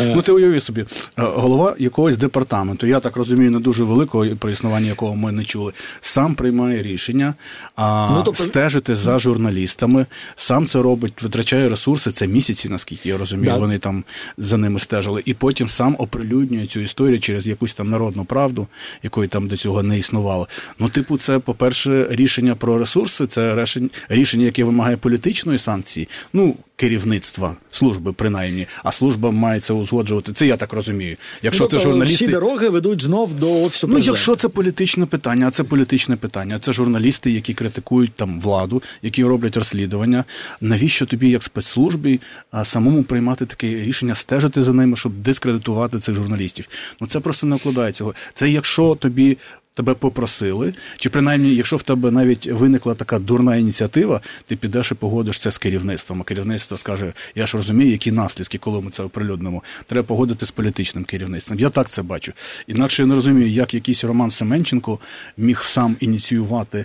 Е, 0.00 0.12
ну, 0.16 0.22
ти 0.22 0.32
уяви 0.32 0.60
собі, 0.60 0.80
е, 0.80 0.86
голова 1.16 1.76
якогось 1.78 2.16
департаменту, 2.16 2.86
я 2.86 3.00
так 3.00 3.16
розумію, 3.16 3.50
не 3.50 3.60
дуже 3.60 3.84
великого, 3.84 4.26
про 4.38 4.50
існування 4.50 4.86
якого 4.86 5.16
ми 5.16 5.32
не 5.32 5.44
чули, 5.44 5.72
сам 6.00 6.34
приймає 6.34 6.82
рішення 6.82 7.34
а, 7.76 8.10
ну, 8.14 8.22
тобто... 8.24 8.42
стежити 8.42 8.96
за 8.96 9.18
журналістами, 9.18 10.06
сам 10.36 10.66
це 10.66 10.82
робить, 10.82 11.22
витрачає 11.22 11.68
ресурси, 11.68 12.10
це 12.10 12.26
місяці, 12.26 12.68
наскільки 12.68 13.08
я 13.08 13.18
розумію, 13.18 13.52
да. 13.52 13.56
вони 13.56 13.78
там 13.78 14.04
за 14.38 14.56
ними 14.56 14.80
стежили, 14.80 15.22
і 15.24 15.34
потім 15.34 15.68
сам 15.68 15.96
оприлюднює 15.98 16.66
цю 16.66 16.80
історію 16.80 17.20
через 17.20 17.46
якусь 17.46 17.74
там 17.74 17.90
народну 17.90 18.24
правду, 18.24 18.66
якої 19.02 19.28
там 19.28 19.48
до 19.48 19.56
цього 19.56 19.82
не 19.82 19.98
існувало. 19.98 20.48
Ну, 20.78 20.88
типу, 20.88 21.18
це, 21.18 21.38
по-перше, 21.38 22.06
рішення 22.10 22.54
про 22.54 22.78
ресурси, 22.78 23.26
це 23.26 23.66
рішення, 24.08 24.44
яке 24.44 24.64
вимагає 24.64 24.96
політичної 24.96 25.58
санкції. 25.58 26.08
Ну, 26.32 26.43
ну, 26.44 26.56
керівництва 26.76 27.56
служби, 27.70 28.12
принаймні, 28.12 28.66
а 28.84 28.92
служба 28.92 29.30
має 29.30 29.60
це 29.60 29.74
узгоджувати. 29.74 30.32
Це 30.32 30.46
я 30.46 30.56
так 30.56 30.72
розумію. 30.72 31.16
Якщо 31.42 31.64
ну, 31.64 31.70
це 31.70 31.78
журналісти... 31.78 32.24
всі 32.24 32.32
дороги 32.32 32.68
ведуть 32.68 33.02
знов 33.02 33.34
до 33.34 33.62
офісу. 33.62 33.88
Ну, 33.88 33.98
якщо 33.98 34.36
це 34.36 34.48
політичне 34.48 35.06
питання, 35.06 35.48
а 35.48 35.50
це 35.50 35.64
політичне 35.64 36.16
питання. 36.16 36.58
Це 36.58 36.72
журналісти, 36.72 37.30
які 37.30 37.54
критикують 37.54 38.12
там 38.12 38.40
владу, 38.40 38.82
які 39.02 39.24
роблять 39.24 39.56
розслідування. 39.56 40.24
Навіщо 40.60 41.06
тобі, 41.06 41.30
як 41.30 41.42
спецслужбі, 41.42 42.20
самому 42.64 43.02
приймати 43.02 43.46
таке 43.46 43.66
рішення, 43.66 44.14
стежити 44.14 44.62
за 44.62 44.72
ними, 44.72 44.96
щоб 44.96 45.12
дискредитувати 45.12 45.98
цих 45.98 46.14
журналістів? 46.14 46.68
Ну 47.00 47.06
це 47.06 47.20
просто 47.20 47.46
не 47.46 47.56
вкладається. 47.56 48.04
Це 48.34 48.50
якщо 48.50 48.94
тобі 48.94 49.36
тебе 49.74 49.94
попросили, 49.94 50.74
чи 50.96 51.10
принаймні, 51.10 51.54
якщо 51.54 51.76
в 51.76 51.82
тебе 51.82 52.10
навіть 52.10 52.46
виникла 52.46 52.94
така 52.94 53.18
дурна 53.18 53.56
ініціатива, 53.56 54.20
ти 54.46 54.56
підеш 54.56 54.92
і 54.92 54.94
погодиш 54.94 55.38
це 55.38 55.50
з 55.50 55.58
керівництвом. 55.58 56.20
А 56.20 56.24
керівництво 56.24 56.76
скаже: 56.76 57.12
Я 57.34 57.46
ж 57.46 57.56
розумію, 57.56 57.90
які 57.90 58.12
наслідки, 58.12 58.58
коли 58.58 58.80
ми 58.80 58.90
це 58.90 59.02
оприлюднимо. 59.02 59.62
Треба 59.86 60.06
погодити 60.06 60.46
з 60.46 60.50
політичним 60.50 61.04
керівництвом. 61.04 61.58
Я 61.58 61.70
так 61.70 61.88
це 61.88 62.02
бачу. 62.02 62.32
Інакше 62.66 63.02
я 63.02 63.06
не 63.06 63.14
розумію, 63.14 63.48
як 63.48 63.74
якийсь 63.74 64.04
Роман 64.04 64.30
Семенченко 64.30 64.98
міг 65.36 65.62
сам 65.62 65.96
ініціювати 66.00 66.84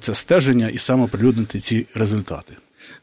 це 0.00 0.14
стеження 0.14 0.68
і 0.68 0.78
сам 0.78 1.00
оприлюднити 1.00 1.60
ці 1.60 1.86
результати. 1.94 2.54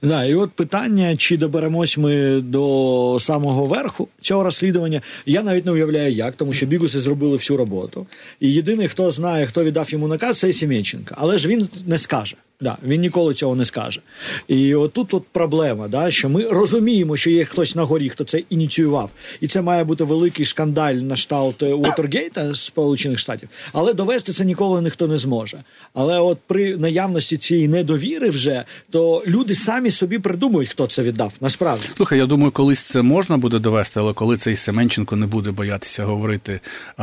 Да, 0.01 0.23
і 0.23 0.35
от 0.35 0.51
питання, 0.51 1.15
чи 1.15 1.37
доберемось 1.37 1.97
ми 1.97 2.41
до 2.41 3.17
самого 3.19 3.65
верху 3.65 4.07
цього 4.21 4.43
розслідування, 4.43 5.01
я 5.25 5.43
навіть 5.43 5.65
не 5.65 5.71
уявляю, 5.71 6.13
як, 6.13 6.35
тому 6.35 6.53
що 6.53 6.65
бігуси 6.65 6.99
зробили 6.99 7.37
всю 7.37 7.57
роботу. 7.57 8.07
І 8.39 8.53
єдиний, 8.53 8.87
хто 8.87 9.11
знає, 9.11 9.45
хто 9.45 9.63
віддав 9.63 9.91
йому 9.91 10.07
наказ, 10.07 10.39
це 10.39 10.53
Сім'янченко. 10.53 11.15
Але 11.17 11.37
ж 11.37 11.47
він 11.47 11.67
не 11.87 11.97
скаже. 11.97 12.35
Да, 12.61 12.77
Він 12.83 13.01
ніколи 13.01 13.33
цього 13.33 13.55
не 13.55 13.65
скаже. 13.65 14.01
І 14.47 14.75
отут 14.75 15.13
от 15.13 15.23
проблема, 15.31 15.87
да, 15.87 16.11
що 16.11 16.29
ми 16.29 16.43
розуміємо, 16.49 17.17
що 17.17 17.29
є 17.29 17.45
хтось 17.45 17.75
на 17.75 17.83
горі, 17.83 18.09
хто 18.09 18.23
це 18.23 18.43
ініціював. 18.49 19.09
І 19.41 19.47
це 19.47 19.61
має 19.61 19.83
бути 19.83 20.03
великий 20.03 20.45
шкандаль 20.45 20.93
на 20.93 21.15
шталт 21.15 21.63
Уотергейта 21.63 22.53
з 22.53 22.61
Сполучених 22.61 23.19
Штатів. 23.19 23.49
Але 23.73 23.93
довести 23.93 24.33
це 24.33 24.45
ніколи 24.45 24.81
ніхто 24.81 25.07
не 25.07 25.17
зможе. 25.17 25.63
Але 25.93 26.19
от 26.19 26.37
при 26.47 26.77
наявності 26.77 27.37
цієї 27.37 27.67
недовіри 27.67 28.29
вже, 28.29 28.63
то 28.89 29.23
люди 29.27 29.55
самі 29.55 29.91
собі 29.91 30.19
придумують, 30.19 30.69
хто 30.69 30.87
це 30.87 31.01
віддав. 31.01 31.33
Насправді. 31.41 31.85
Слухай, 31.97 32.19
я 32.19 32.25
думаю, 32.25 32.51
колись 32.51 32.79
це 32.79 33.01
можна 33.01 33.37
буде 33.37 33.59
довести, 33.59 33.99
але 33.99 34.13
коли 34.13 34.37
цей 34.37 34.55
Семенченко 34.55 35.15
не 35.15 35.25
буде 35.25 35.51
боятися 35.51 36.03
говорити 36.03 36.59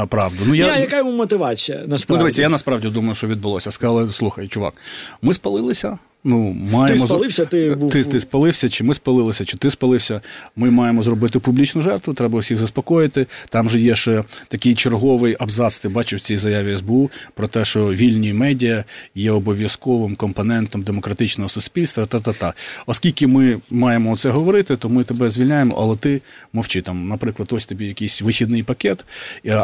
правду. 0.08 0.38
Ну, 0.46 0.54
я... 0.54 0.66
я 0.66 0.78
яка 0.78 0.96
йому 0.96 1.12
мотивація? 1.12 1.78
Насправді? 1.78 2.06
Ну, 2.08 2.18
дивіться, 2.18 2.42
я 2.42 2.48
насправді 2.48 2.88
думаю, 2.88 3.14
що 3.14 3.26
відбулося. 3.26 3.70
Сказали, 3.70 4.12
слухай, 4.12 4.48
чувак, 4.48 4.74
ми 5.22 5.34
спалилися. 5.46 5.98
Ну, 6.28 6.52
маємо 6.52 7.00
Ти 7.00 7.06
спалився, 7.06 7.44
ти 7.44 7.74
був... 7.74 7.92
Ти, 7.92 8.04
ти 8.04 8.20
спалився, 8.20 8.68
чи 8.68 8.84
ми 8.84 8.94
спалилися, 8.94 9.44
чи 9.44 9.56
ти 9.56 9.70
спалився. 9.70 10.20
Ми 10.56 10.70
маємо 10.70 11.02
зробити 11.02 11.38
публічну 11.38 11.82
жертву, 11.82 12.14
треба 12.14 12.38
всіх 12.38 12.58
заспокоїти. 12.58 13.26
Там 13.48 13.68
же 13.68 13.80
є 13.80 13.94
ще 13.94 14.24
такий 14.48 14.74
черговий 14.74 15.36
абзац, 15.38 15.78
ти 15.78 15.88
бачив 15.88 16.18
в 16.18 16.22
цій 16.22 16.36
заяві 16.36 16.76
СБУ 16.76 17.10
про 17.34 17.46
те, 17.46 17.64
що 17.64 17.86
вільні 17.86 18.32
медіа 18.32 18.84
є 19.14 19.30
обов'язковим 19.30 20.16
компонентом 20.16 20.82
демократичного 20.82 21.48
суспільства. 21.48 22.06
Та-та-та. 22.06 22.54
Оскільки 22.86 23.26
ми 23.26 23.58
маємо 23.70 24.16
це 24.16 24.30
говорити, 24.30 24.76
то 24.76 24.88
ми 24.88 25.04
тебе 25.04 25.30
звільняємо, 25.30 25.76
але 25.78 25.96
ти 25.96 26.20
мовчи. 26.52 26.82
Там, 26.82 27.08
Наприклад, 27.08 27.48
ось 27.52 27.66
тобі 27.66 27.86
якийсь 27.86 28.22
вихідний 28.22 28.62
пакет, 28.62 29.04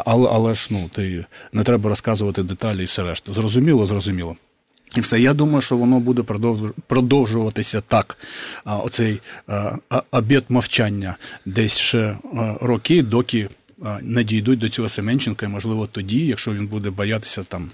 але 0.05 0.29
але 0.33 0.55
ж 0.55 0.69
ну, 0.71 0.91
ти 0.95 1.25
не 1.53 1.63
треба 1.63 1.89
розказувати 1.89 2.43
деталі 2.43 2.83
і 2.83 2.85
все 2.85 3.03
решта. 3.03 3.33
Зрозуміло, 3.33 3.87
зрозуміло. 3.87 4.37
І 4.97 5.01
все, 5.01 5.21
я 5.21 5.35
думаю, 5.35 5.63
що 5.63 5.77
воно 5.77 6.01
буде 6.01 6.23
продовжуватися 6.87 7.81
так. 7.81 8.19
Оцей 8.65 9.21
обід 10.11 10.45
мовчання 10.49 11.17
десь 11.47 11.77
ще 11.77 12.17
роки, 12.61 13.03
доки 13.03 13.49
не 14.03 14.25
дійдуть 14.25 14.59
до 14.59 14.69
цього 14.69 14.89
Семенченка, 14.89 15.47
і 15.47 15.49
можливо 15.49 15.89
тоді, 15.93 16.27
якщо 16.27 16.53
він 16.53 16.67
буде 16.67 16.91
боятися 16.91 17.43
там 17.43 17.71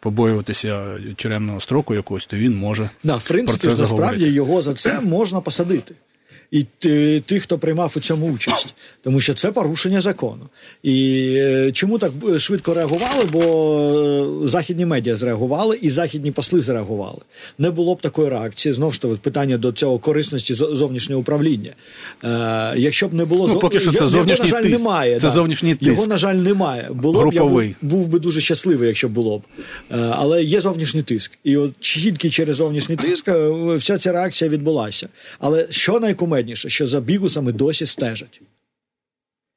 побоюватися 0.00 0.98
тюремного 1.16 1.60
строку 1.60 1.94
якогось, 1.94 2.26
то 2.26 2.36
він 2.36 2.56
може. 2.56 2.90
Да, 3.04 3.16
в 3.16 3.22
принципі, 3.22 3.66
про 3.66 3.76
це 3.76 3.82
насправді 3.82 4.24
його 4.24 4.62
за 4.62 4.74
це 4.74 5.00
можна 5.00 5.40
посадити 5.40 5.94
і 6.52 6.64
тих, 7.26 7.42
хто 7.42 7.58
приймав 7.58 7.92
у 7.96 8.00
цьому 8.00 8.32
участь, 8.32 8.74
тому 9.04 9.20
що 9.20 9.34
це 9.34 9.52
порушення 9.52 10.00
закону. 10.00 10.40
І 10.82 11.26
е, 11.38 11.72
чому 11.72 11.98
так 11.98 12.12
швидко 12.38 12.74
реагували? 12.74 13.24
Бо 13.32 13.40
е, 14.44 14.48
західні 14.48 14.86
медіа 14.86 15.16
зреагували, 15.16 15.78
і 15.82 15.90
західні 15.90 16.30
посли 16.30 16.60
зреагували. 16.60 17.18
Не 17.58 17.70
було 17.70 17.94
б 17.94 18.00
такої 18.00 18.28
реакції. 18.28 18.72
Знову 18.72 18.92
ж 18.92 19.02
таки, 19.02 19.14
питання 19.14 19.58
до 19.58 19.72
цього 19.72 19.98
корисності 19.98 20.54
зовнішнього 20.54 21.20
управління. 21.20 21.70
Е, 22.24 22.74
Якщо 22.76 23.08
б 23.08 23.14
не 23.14 23.24
було 23.24 23.48
ну, 23.48 23.58
поки 23.58 23.78
що 23.78 23.92
це 23.92 24.06
зовнішній 24.08 24.46
його, 24.46 24.58
на 24.58 24.62
жаль, 24.62 24.70
тиск. 24.70 24.84
немає. 24.84 25.20
Це 25.20 25.26
да. 25.26 25.34
зовнішній 25.34 25.74
тиск. 25.74 25.90
Його, 25.90 26.06
на 26.06 26.16
жаль, 26.16 26.34
немає. 26.34 26.88
Було 26.92 27.20
Груповий. 27.20 27.68
б 27.68 27.76
я 27.82 27.88
був, 27.88 27.98
був 27.98 28.08
би 28.08 28.18
дуже 28.18 28.40
щасливий, 28.40 28.88
якщо 28.88 29.08
б 29.08 29.12
було 29.12 29.38
б. 29.38 29.42
Е, 29.90 29.96
але 30.10 30.44
є 30.44 30.60
зовнішній 30.60 31.02
тиск. 31.02 31.38
І 31.44 31.56
от 31.56 31.78
тільки 31.80 32.30
через 32.30 32.56
зовнішній 32.56 32.96
тиск 32.96 33.28
вся 33.76 33.98
ця 33.98 34.12
реакція 34.12 34.50
відбулася. 34.50 35.08
Але 35.38 35.66
що 35.70 36.00
найкумедніше? 36.00 36.41
Кумедніше, 36.42 36.68
що 36.68 36.86
за 36.86 37.00
бігусами 37.00 37.52
досі 37.52 37.86
стежать. 37.86 38.40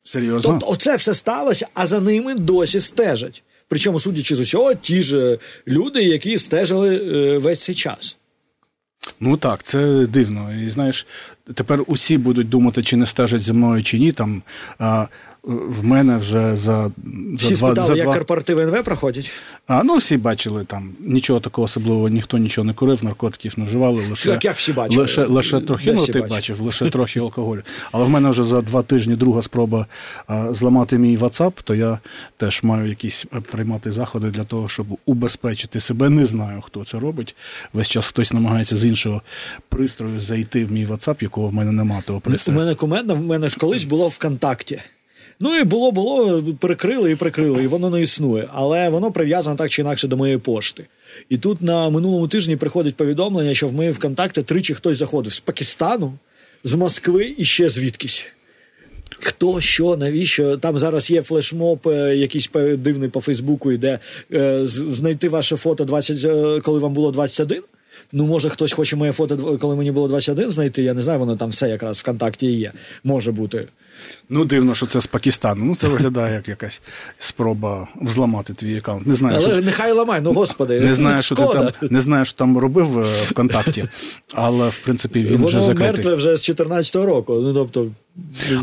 Серйозно? 0.03 0.41
Тобто, 0.51 0.67
оце 0.67 0.95
все 0.95 1.13
сталося, 1.13 1.67
а 1.73 1.87
за 1.87 1.99
ними 1.99 2.35
досі 2.35 2.79
стежать. 2.79 3.43
Причому, 3.67 3.99
судячи 3.99 4.35
з 4.35 4.39
усього, 4.39 4.73
ті 4.73 5.01
ж 5.01 5.39
люди, 5.67 6.03
які 6.03 6.37
стежили 6.39 6.95
е, 6.95 7.37
весь 7.37 7.63
цей 7.63 7.75
час. 7.75 8.17
Ну 9.19 9.37
так, 9.37 9.63
це 9.63 10.07
дивно. 10.07 10.53
І 10.53 10.69
знаєш, 10.69 11.07
тепер 11.53 11.83
усі 11.87 12.17
будуть 12.17 12.49
думати, 12.49 12.83
чи 12.83 12.97
не 12.97 13.05
стежать 13.05 13.41
зі 13.41 13.53
мною, 13.53 13.83
чи 13.83 13.99
ні. 13.99 14.11
Там 14.11 14.41
а, 14.79 15.07
в 15.47 15.85
мене 15.85 16.17
вже 16.17 16.55
за 16.55 16.91
Всі 17.37 17.55
за 17.55 17.55
два 17.55 17.69
спитали, 17.69 17.87
за 17.87 17.95
як 17.95 18.05
два... 18.05 18.13
корпоративи 18.13 18.63
НВ 18.63 18.83
проходять. 18.83 19.31
А 19.67 19.83
ну 19.83 19.97
всі 19.97 20.17
бачили 20.17 20.65
там 20.65 20.91
нічого 20.99 21.39
такого 21.39 21.65
особливого, 21.65 22.09
ніхто 22.09 22.37
нічого 22.37 22.65
не 22.65 22.73
курив, 22.73 23.03
наркотиків 23.03 23.53
не 23.57 23.65
вживали. 23.65 24.03
Лише 24.09 24.39
як 24.41 24.55
всі 24.55 24.73
бачили? 24.73 25.01
лише, 25.01 25.25
лише 25.25 25.59
трохи. 25.59 25.91
Ну 25.93 26.01
всі 26.01 26.11
ти 26.11 26.19
бачили? 26.19 26.37
бачив, 26.37 26.61
лише 26.61 26.89
трохи 26.89 27.19
алкоголю. 27.19 27.61
Але 27.91 28.05
в 28.05 28.09
мене 28.09 28.29
вже 28.29 28.43
за 28.43 28.61
два 28.61 28.81
тижні 28.81 29.15
друга 29.15 29.41
спроба 29.41 29.85
а, 30.27 30.53
зламати 30.53 30.97
мій 30.97 31.17
WhatsApp, 31.17 31.53
то 31.63 31.75
я 31.75 31.99
теж 32.37 32.63
маю 32.63 32.89
якісь 32.89 33.25
е, 33.35 33.39
приймати 33.39 33.91
заходи 33.91 34.29
для 34.29 34.43
того, 34.43 34.67
щоб 34.67 34.87
убезпечити 35.05 35.81
себе. 35.81 36.09
Не 36.09 36.25
знаю, 36.25 36.61
хто 36.61 36.85
це 36.85 36.99
робить. 36.99 37.35
Весь 37.73 37.89
час 37.89 38.07
хтось 38.07 38.33
намагається 38.33 38.77
з 38.77 38.85
іншого 38.85 39.21
пристрою 39.69 40.19
зайти 40.19 40.65
в 40.65 40.71
мій 40.71 40.85
WhatsApp, 40.85 41.23
якого 41.35 41.47
в 41.47 41.53
мене 41.53 41.71
немає 41.71 42.01
того 42.05 42.21
У 42.47 42.51
мене 42.51 42.75
кумедна, 42.75 43.13
в 43.13 43.21
мене 43.21 43.49
ж 43.49 43.57
колись 43.57 43.83
було 43.83 44.07
ВКонтакті. 44.07 44.81
Ну 45.39 45.57
і 45.57 45.63
було, 45.63 45.91
було, 45.91 46.43
прикрили 46.59 47.11
і 47.11 47.15
прикрили, 47.15 47.63
і 47.63 47.67
воно 47.67 47.89
не 47.89 48.01
існує. 48.01 48.47
Але 48.53 48.89
воно 48.89 49.11
прив'язано 49.11 49.55
так 49.55 49.69
чи 49.69 49.81
інакше 49.81 50.07
до 50.07 50.17
моєї 50.17 50.37
пошти. 50.37 50.85
І 51.29 51.37
тут 51.37 51.61
на 51.61 51.89
минулому 51.89 52.27
тижні 52.27 52.55
приходить 52.55 52.95
повідомлення, 52.95 53.53
що 53.53 53.67
в 53.67 53.73
мої 53.73 53.91
ВКонтакті 53.91 54.41
тричі 54.41 54.73
хтось 54.73 54.97
заходив 54.97 55.33
з 55.33 55.39
Пакистану, 55.39 56.13
з 56.63 56.73
Москви 56.73 57.35
і 57.37 57.45
ще 57.45 57.69
звідкись. 57.69 58.25
Хто, 59.19 59.61
що, 59.61 59.97
навіщо? 59.97 60.57
Там 60.57 60.77
зараз 60.77 61.11
є 61.11 61.21
флешмоб, 61.21 61.87
е, 61.87 62.15
якийсь 62.15 62.49
дивний 62.77 63.09
по 63.09 63.21
Фейсбуку 63.21 63.71
йде 63.71 63.99
е, 64.33 64.59
знайти 64.65 65.29
ваше 65.29 65.55
фото 65.55 65.85
20, 65.85 66.25
е, 66.25 66.61
коли 66.61 66.79
вам 66.79 66.93
було 66.93 67.11
21. 67.11 67.63
Ну, 68.11 68.25
може, 68.25 68.49
хтось 68.49 68.73
хоче 68.73 68.95
моє 68.95 69.11
фото, 69.11 69.57
коли 69.61 69.75
мені 69.75 69.91
було 69.91 70.07
21 70.07 70.51
знайти. 70.51 70.83
Я 70.83 70.93
не 70.93 71.01
знаю, 71.01 71.19
воно 71.19 71.35
там 71.35 71.49
все 71.49 71.69
якраз 71.69 71.99
ВКонтакті 71.99 72.25
контакті 72.25 72.51
є. 72.51 72.71
Може 73.03 73.31
бути. 73.31 73.67
Ну, 74.29 74.45
дивно, 74.45 74.75
що 74.75 74.85
це 74.85 75.01
з 75.01 75.07
Пакистану. 75.07 75.65
Ну, 75.65 75.75
це 75.75 75.87
виглядає 75.87 76.33
як 76.33 76.47
якась 76.47 76.81
спроба 77.19 77.87
взламати 78.01 78.53
твій 78.53 78.77
аккаунт. 78.77 79.07
Не 79.07 79.15
знаю, 79.15 79.37
Але 79.37 79.55
що... 79.55 79.61
нехай 79.61 79.91
ламай, 79.91 80.21
ну 80.21 80.33
господи. 80.33 80.79
Не 80.79 80.95
знаю, 80.95 81.21
що 81.21 81.35
ти 81.35 81.43
там 81.53 81.69
не 81.81 82.01
знаю, 82.01 82.25
що 82.25 82.37
там 82.37 82.57
робив 82.57 82.99
е, 82.99 83.05
ВКонтакті, 83.29 83.85
але 84.33 84.69
в 84.69 84.77
принципі 84.77 85.19
він 85.23 85.45
вже 85.45 85.59
Воно 85.59 85.67
закритий. 85.67 85.93
мертве 85.93 86.15
вже 86.15 86.35
з 86.35 86.49
14-го 86.49 87.05
року. 87.05 87.33
Ну, 87.33 87.53
тобто, 87.53 87.87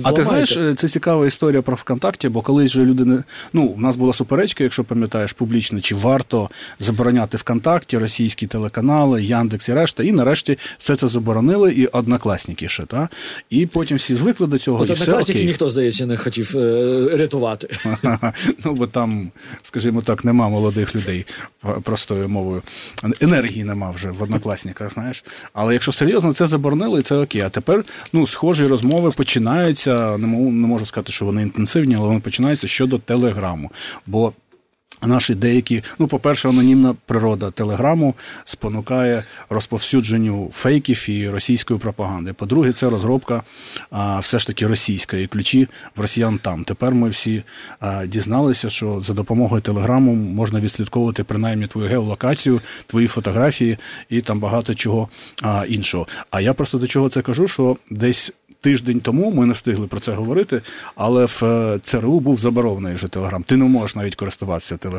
А 0.02 0.12
ти 0.12 0.24
знаєш, 0.24 0.56
е, 0.56 0.74
це 0.74 0.88
цікава 0.88 1.26
історія 1.26 1.62
про 1.62 1.76
ВКонтакті, 1.76 2.28
бо 2.28 2.40
колись 2.40 2.70
же 2.70 2.84
люди 2.84 3.04
не. 3.04 3.22
Ну, 3.52 3.68
в 3.68 3.80
нас 3.80 3.96
була 3.96 4.12
суперечка, 4.12 4.64
якщо 4.64 4.84
пам'ятаєш, 4.84 5.32
публічно, 5.32 5.80
чи 5.80 5.94
варто 5.94 6.50
забороняти 6.80 7.36
ВКонтакті, 7.36 7.98
російські 7.98 8.46
телеканали, 8.46 9.24
Яндекс 9.24 9.68
і 9.68 9.74
решта. 9.74 10.02
І 10.02 10.12
нарешті 10.12 10.58
все 10.78 10.96
це 10.96 11.08
заборонили, 11.08 11.72
і 11.72 11.86
однокласники 11.86 12.68
ще, 12.68 12.82
та? 12.82 13.08
І 13.50 13.66
потім 13.66 13.96
всі 13.96 14.14
звикли 14.14 14.46
до 14.46 14.58
цього. 14.58 14.82
От 14.82 14.90
і 14.90 14.92
все 14.92 15.21
однокласники 15.22 15.38
окей. 15.38 15.46
ніхто, 15.46 15.70
здається, 15.70 16.06
не 16.06 16.16
хотів 16.16 16.56
е, 16.56 17.16
рятувати. 17.16 17.68
Ну, 18.64 18.72
бо 18.74 18.86
там, 18.86 19.30
скажімо 19.62 20.02
так, 20.02 20.24
нема 20.24 20.48
молодих 20.48 20.94
людей 20.94 21.26
простою 21.82 22.28
мовою. 22.28 22.62
Енергії 23.20 23.64
нема 23.64 23.90
вже 23.90 24.10
в 24.10 24.22
однокласниках, 24.22 24.92
знаєш. 24.92 25.24
Але 25.52 25.72
якщо 25.72 25.92
серйозно, 25.92 26.32
це 26.32 26.46
заборонили, 26.46 27.02
це 27.02 27.16
окей. 27.16 27.40
А 27.40 27.48
тепер 27.48 27.84
ну, 28.12 28.26
схожі 28.26 28.66
розмови 28.66 29.10
починаються. 29.10 30.18
Не 30.18 30.26
можу 30.66 30.86
сказати, 30.86 31.12
що 31.12 31.24
вони 31.24 31.42
інтенсивні, 31.42 31.94
але 31.94 32.06
вони 32.06 32.20
починаються 32.20 32.66
щодо 32.66 32.98
телеграму. 32.98 33.70
Бо 34.06 34.32
Наші 35.06 35.34
деякі, 35.34 35.82
ну, 35.98 36.06
по-перше, 36.06 36.48
анонімна 36.48 36.94
природа 37.06 37.50
телеграму 37.50 38.14
спонукає 38.44 39.24
розповсюдженню 39.50 40.50
фейків 40.52 41.10
і 41.10 41.28
російської 41.28 41.80
пропаганди. 41.80 42.32
По-друге, 42.32 42.72
це 42.72 42.90
розробка 42.90 43.42
а, 43.90 44.18
все 44.18 44.38
ж 44.38 44.46
таки 44.46 44.66
російська, 44.66 45.16
і 45.16 45.26
ключі 45.26 45.68
в 45.96 46.00
росіян 46.00 46.38
там. 46.38 46.64
Тепер 46.64 46.92
ми 46.92 47.08
всі 47.08 47.42
а, 47.80 48.06
дізналися, 48.06 48.70
що 48.70 49.00
за 49.00 49.14
допомогою 49.14 49.62
телеграму 49.62 50.14
можна 50.14 50.60
відслідковувати 50.60 51.24
принаймні 51.24 51.66
твою 51.66 51.88
геолокацію, 51.88 52.60
твої 52.86 53.06
фотографії 53.06 53.78
і 54.08 54.20
там 54.20 54.40
багато 54.40 54.74
чого 54.74 55.08
а, 55.42 55.64
іншого. 55.68 56.06
А 56.30 56.40
я 56.40 56.54
просто 56.54 56.78
до 56.78 56.86
чого 56.86 57.08
це 57.08 57.22
кажу, 57.22 57.48
що 57.48 57.76
десь. 57.90 58.32
Тиждень 58.62 59.00
тому 59.00 59.30
ми 59.30 59.46
не 59.46 59.52
встигли 59.52 59.86
про 59.86 60.00
це 60.00 60.12
говорити, 60.12 60.62
але 60.94 61.24
в 61.24 61.40
е, 61.44 61.78
ЦРУ 61.78 62.20
був 62.20 62.38
заборонений 62.38 62.94
вже 62.94 63.08
телеграм. 63.08 63.42
Ти 63.42 63.56
не 63.56 63.64
можеш 63.64 63.96
навіть 63.96 64.14
користуватися 64.14 64.76
телеграмом, 64.76 64.91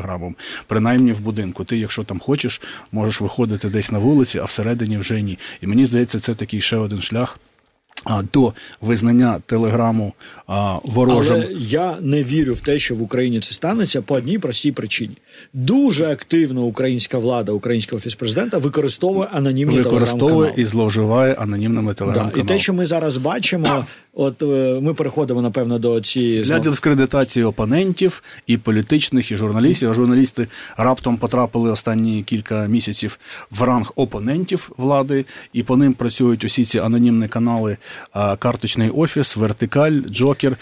принаймні 0.66 1.12
в 1.12 1.20
будинку. 1.20 1.64
Ти, 1.64 1.76
якщо 1.78 2.04
там 2.04 2.20
хочеш, 2.20 2.60
можеш 2.92 3.20
виходити 3.20 3.68
десь 3.68 3.92
на 3.92 3.98
вулиці, 3.98 4.38
а 4.38 4.44
всередині 4.44 4.98
вже 4.98 5.22
ні. 5.22 5.38
І 5.60 5.66
мені 5.66 5.86
здається, 5.86 6.20
це 6.20 6.34
такий 6.34 6.60
ще 6.60 6.76
один 6.76 7.00
шлях. 7.00 7.38
До 8.32 8.52
визнання 8.80 9.40
телеграму 9.46 10.12
а, 10.46 10.76
ворожим 10.84 11.36
Але 11.36 11.48
я 11.58 11.96
не 12.00 12.22
вірю 12.22 12.52
в 12.54 12.60
те, 12.60 12.78
що 12.78 12.94
в 12.94 13.02
Україні 13.02 13.40
це 13.40 13.52
станеться 13.52 14.02
по 14.02 14.14
одній 14.14 14.38
простій 14.38 14.72
причині. 14.72 15.16
Дуже 15.52 16.06
активно 16.06 16.62
українська 16.62 17.18
влада, 17.18 17.52
український 17.52 17.98
офіс 17.98 18.14
президента 18.14 18.58
використовує 18.58 19.28
анонімні 19.32 19.76
використовує 19.76 20.28
телеграм-канали. 20.28 20.62
і 20.62 20.64
зловживає 20.64 21.34
анонімними 21.34 21.92
Да. 21.92 21.98
телеграм-каналами. 21.98 22.44
І 22.44 22.48
те, 22.54 22.58
що 22.58 22.74
ми 22.74 22.86
зараз 22.86 23.16
бачимо, 23.16 23.86
от 24.14 24.42
е, 24.42 24.80
ми 24.80 24.94
переходимо 24.94 25.42
напевно 25.42 25.78
до 25.78 26.00
цієї 26.00 26.42
Для 26.42 26.58
дискредитації 26.58 27.44
опонентів 27.44 28.22
і 28.46 28.56
політичних, 28.56 29.30
і 29.30 29.36
журналістів. 29.36 29.90
А 29.90 29.94
журналісти 29.94 30.48
раптом 30.76 31.16
потрапили 31.16 31.70
останні 31.70 32.22
кілька 32.22 32.66
місяців 32.66 33.18
в 33.50 33.62
ранг 33.62 33.92
опонентів 33.96 34.70
влади, 34.76 35.24
і 35.52 35.62
по 35.62 35.76
ним 35.76 35.92
працюють 35.92 36.44
усі 36.44 36.64
ці 36.64 36.78
анонімні 36.78 37.28
канали 37.28 37.76
Карточний 38.38 38.90
офіс, 38.90 39.36
Вертикаль, 39.36 40.00
Джокер. 40.10 40.56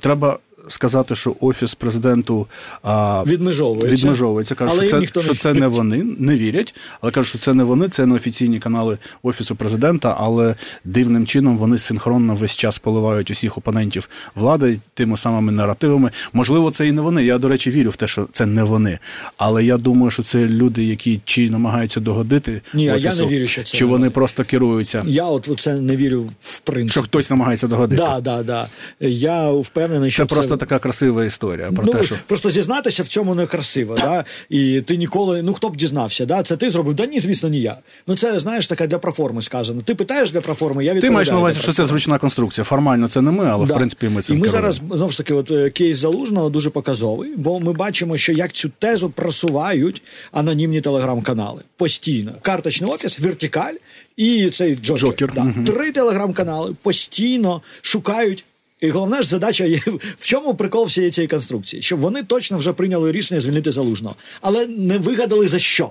Треба. 0.00 0.38
Сказати, 0.68 1.14
що 1.14 1.36
офіс 1.40 1.74
президенту 1.74 2.46
а, 2.82 3.24
Відмежовується. 3.26 3.88
відмежовується. 3.88 4.56
Але 4.58 4.80
що, 4.80 4.88
це, 4.88 4.98
ніхто 4.98 5.22
не 5.22 5.34
це 5.34 5.54
не 5.54 5.68
вони, 5.68 6.04
не 6.18 6.36
вірять, 6.36 6.74
але 7.00 7.12
кажуть, 7.12 7.28
що 7.28 7.38
це 7.38 7.54
не 7.54 7.64
вони, 7.64 7.88
це 7.88 8.06
не 8.06 8.14
офіційні 8.14 8.58
канали 8.58 8.98
офісу 9.22 9.56
президента, 9.56 10.16
але 10.20 10.54
дивним 10.84 11.26
чином 11.26 11.58
вони 11.58 11.78
синхронно 11.78 12.34
весь 12.34 12.56
час 12.56 12.78
поливають 12.78 13.30
усіх 13.30 13.58
опонентів 13.58 14.08
влади 14.34 14.78
тими 14.94 15.16
самими 15.16 15.52
наративами. 15.52 16.10
Можливо, 16.32 16.70
це 16.70 16.88
і 16.88 16.92
не 16.92 17.02
вони. 17.02 17.24
Я, 17.24 17.38
до 17.38 17.48
речі, 17.48 17.70
вірю 17.70 17.90
в 17.90 17.96
те, 17.96 18.06
що 18.06 18.28
це 18.32 18.46
не 18.46 18.62
вони. 18.62 18.98
Але 19.36 19.64
я 19.64 19.76
думаю, 19.76 20.10
що 20.10 20.22
це 20.22 20.46
люди, 20.46 20.84
які 20.84 21.20
чи 21.24 21.50
намагаються 21.50 22.00
догодити 22.00 22.60
Ні, 22.74 22.88
а 22.88 22.96
я 22.96 23.14
не 23.14 23.26
вірю, 23.26 23.46
що 23.46 23.62
це 23.62 23.78
чи 23.78 23.84
не 23.84 23.90
вони 23.90 24.10
просто 24.10 24.44
керуються. 24.44 25.02
Я 25.06 25.24
от 25.24 25.50
це 25.56 25.74
не 25.74 25.96
вірю 25.96 26.30
в 26.40 26.60
принцип. 26.60 26.92
Що 26.92 27.02
хтось 27.02 27.30
намагається 27.30 27.66
догодити. 27.66 28.02
Да, 28.02 28.20
да, 28.20 28.42
да. 28.42 28.68
Я 29.00 29.50
впевнений, 29.50 30.10
що 30.10 30.26
Це 30.26 30.34
просто 30.34 30.53
така 30.56 30.78
красива 30.78 31.24
історія 31.24 31.72
про 31.72 31.84
ну, 31.86 31.92
те, 31.92 32.02
що 32.02 32.14
Просто 32.26 32.50
зізнатися 32.50 33.02
в 33.02 33.06
цьому 33.06 33.34
некрасиво, 33.34 33.96
да? 33.96 34.24
і 34.48 34.80
ти 34.80 34.96
ніколи, 34.96 35.42
ну 35.42 35.52
хто 35.54 35.68
б 35.68 35.76
дізнався, 35.76 36.26
да? 36.26 36.42
це 36.42 36.56
ти 36.56 36.70
зробив, 36.70 36.94
да 36.94 37.06
ні, 37.06 37.20
звісно, 37.20 37.48
не 37.48 37.58
я. 37.58 37.76
Ну 38.06 38.16
це 38.16 38.38
знаєш 38.38 38.66
таке 38.66 38.86
для 38.86 38.98
проформи 38.98 39.42
сказано. 39.42 39.82
Ти 39.82 39.94
питаєш 39.94 40.30
для 40.30 40.40
проформи, 40.40 40.84
я 40.84 41.00
ти 41.00 41.10
маєш 41.10 41.28
на 41.30 41.38
увазі, 41.38 41.60
що 41.62 41.72
це 41.72 41.86
зручна 41.86 42.18
конструкція. 42.18 42.64
Формально 42.64 43.08
це 43.08 43.20
не 43.20 43.30
ми, 43.30 43.46
але 43.46 43.66
Да. 43.66 43.74
в 43.74 43.76
принципі 43.76 44.08
ми 44.08 44.22
цим 44.22 44.36
І 44.36 44.40
ми 44.40 44.46
керуємо. 44.46 44.72
зараз 44.72 44.98
знову 44.98 45.10
ж 45.12 45.18
таки, 45.18 45.34
от 45.34 45.50
е, 45.50 45.70
кейс 45.70 45.98
залужного 45.98 46.50
дуже 46.50 46.70
показовий, 46.70 47.30
бо 47.36 47.60
ми 47.60 47.72
бачимо, 47.72 48.16
що 48.16 48.32
як 48.32 48.52
цю 48.52 48.68
тезу 48.78 49.10
просувають 49.10 50.02
анонімні 50.32 50.80
телеграм-канали 50.80 51.62
постійно. 51.76 52.32
Карточний 52.42 52.90
офіс, 52.90 53.20
вертикаль 53.20 53.74
і 54.16 54.50
цей 54.50 54.76
Джокер. 54.76 55.00
Джокер, 55.00 55.32
Да. 55.34 55.42
мгм. 55.42 55.64
Три 55.64 55.92
телеграм-канали 55.92 56.74
постійно 56.82 57.62
шукають. 57.82 58.44
І 58.84 58.90
головна 58.90 59.22
ж 59.22 59.28
задача 59.28 59.64
є 59.64 59.80
в 60.18 60.26
чому 60.26 60.54
прикол 60.54 60.86
всієї 60.86 61.10
цієї 61.10 61.28
конструкції, 61.28 61.82
щоб 61.82 62.00
вони 62.00 62.22
точно 62.22 62.58
вже 62.58 62.72
прийняли 62.72 63.12
рішення 63.12 63.40
звільнити 63.40 63.72
залужного, 63.72 64.16
але 64.40 64.66
не 64.66 64.98
вигадали 64.98 65.48
за 65.48 65.58
що. 65.58 65.90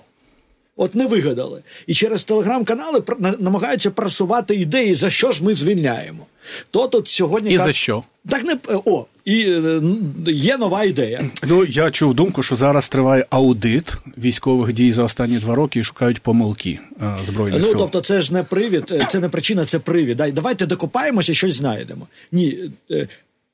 От 0.76 0.96
не 0.96 1.08
вигадали. 1.08 1.62
І 1.88 1.94
через 1.94 2.24
телеграм-канали 2.24 3.04
намагаються 3.40 3.92
просувати 3.92 4.56
ідеї, 4.56 4.96
за 4.96 5.10
що 5.10 5.32
ж 5.32 5.44
ми 5.44 5.56
звільняємо. 5.56 6.26
То 6.72 6.88
тут 6.88 7.10
сьогодні 7.10 7.52
І 7.52 7.58
кар- 7.58 7.64
за 7.66 7.74
що? 7.74 8.04
Так 8.30 8.44
не 8.44 8.58
о, 8.86 9.06
і 9.26 9.42
е, 9.42 9.82
є 10.28 10.58
нова 10.58 10.84
ідея. 10.84 11.22
Ну, 11.48 11.66
я 11.66 11.92
чув 11.92 12.14
думку, 12.14 12.44
що 12.44 12.56
зараз 12.56 12.90
триває 12.90 13.26
аудит 13.30 13.94
військових 14.18 14.74
дій 14.74 14.92
за 14.92 15.04
останні 15.04 15.38
два 15.38 15.56
роки 15.56 15.80
і 15.80 15.84
шукають 15.84 16.22
помилки 16.22 16.80
е, 17.02 17.16
збройних 17.26 17.60
Ну 17.62 17.66
сил. 17.68 17.78
тобто, 17.80 18.02
це 18.02 18.22
ж 18.22 18.34
не 18.34 18.44
привід, 18.44 18.84
е, 18.92 19.08
це 19.12 19.20
не 19.20 19.30
причина, 19.30 19.66
це 19.66 19.80
привід. 19.80 20.18
Давайте 20.34 20.66
докопаємося, 20.66 21.34
щось 21.34 21.54
знайдемо. 21.54 22.08
Ні. 22.32 22.72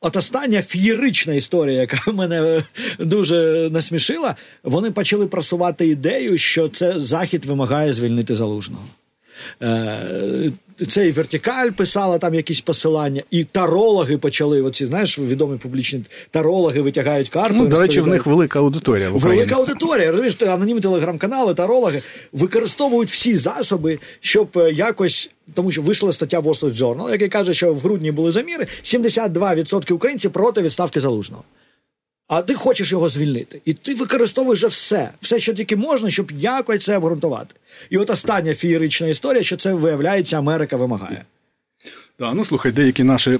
Е, 0.04 0.08
От 0.08 0.16
остання 0.16 0.62
фієрична 0.62 1.34
історія, 1.34 1.80
яка 1.80 2.12
мене 2.12 2.42
е, 2.42 2.64
дуже 3.00 3.70
насмішила, 3.72 4.36
вони 4.64 4.92
почали 4.92 5.28
просувати 5.28 5.88
ідею, 5.88 6.38
що 6.38 6.68
це 6.68 7.00
захід 7.00 7.46
вимагає 7.46 7.94
звільнити 7.94 8.36
залужного. 8.36 8.84
Цей 10.88 11.12
вертикаль 11.12 11.70
писала 11.70 12.18
там 12.18 12.36
якісь 12.36 12.62
посилання, 12.62 13.24
і 13.32 13.44
тарологи 13.44 14.18
почали. 14.18 14.62
Оці 14.62 14.86
знаєш, 14.86 15.20
відомі 15.20 15.58
публічні 15.58 16.02
тарологи 16.32 16.82
витягають 16.82 17.30
карту. 17.30 17.56
Ну, 17.58 17.68
До 17.68 17.80
речі, 17.80 18.02
в 18.02 18.08
них 18.08 18.26
велика 18.26 18.60
аудиторія. 18.60 19.10
в 19.10 19.16
Україні. 19.16 19.38
Велика 19.38 19.56
аудиторія. 19.56 20.08
Розумієш, 20.12 20.42
анонімні 20.42 20.82
телеграм-канали, 20.82 21.54
тарологи 21.54 22.02
використовують 22.34 23.10
всі 23.10 23.36
засоби, 23.36 24.00
щоб 24.20 24.58
е, 24.58 24.72
якось. 24.72 25.30
Тому 25.54 25.72
що 25.72 25.82
вийшла 25.82 26.14
стаття 26.14 26.40
Wall 26.40 26.60
Street 26.60 26.78
Journal, 26.78 27.12
який 27.12 27.30
каже, 27.30 27.54
що 27.54 27.74
в 27.74 27.80
грудні 27.80 28.12
були 28.12 28.32
заміри 28.32 28.68
72% 28.84 29.94
українців 29.94 30.32
проти 30.32 30.62
відставки 30.62 31.00
залужного. 31.00 31.44
А 32.30 32.42
ти 32.42 32.54
хочеш 32.54 32.92
його 32.92 33.10
звільнити. 33.10 33.62
І 33.66 33.74
ти 33.74 33.96
використовуєш 33.96 34.60
вже 34.60 34.68
все, 34.68 35.10
все, 35.22 35.40
що 35.40 35.54
тільки 35.54 35.76
можна, 35.76 36.10
щоб 36.10 36.32
якось 36.32 36.84
це 36.84 36.98
обґрунтувати. 36.98 37.56
І 37.90 37.98
от 37.98 38.10
остання 38.10 38.54
фієрична 38.54 39.08
історія, 39.08 39.44
що 39.44 39.58
це 39.58 39.74
виявляється, 39.74 40.38
Америка 40.38 40.78
вимагає. 40.78 41.26
Да, 42.20 42.34
ну 42.34 42.46
слухай, 42.46 42.72
деякі 42.72 43.04
наші 43.04 43.32
е, 43.32 43.40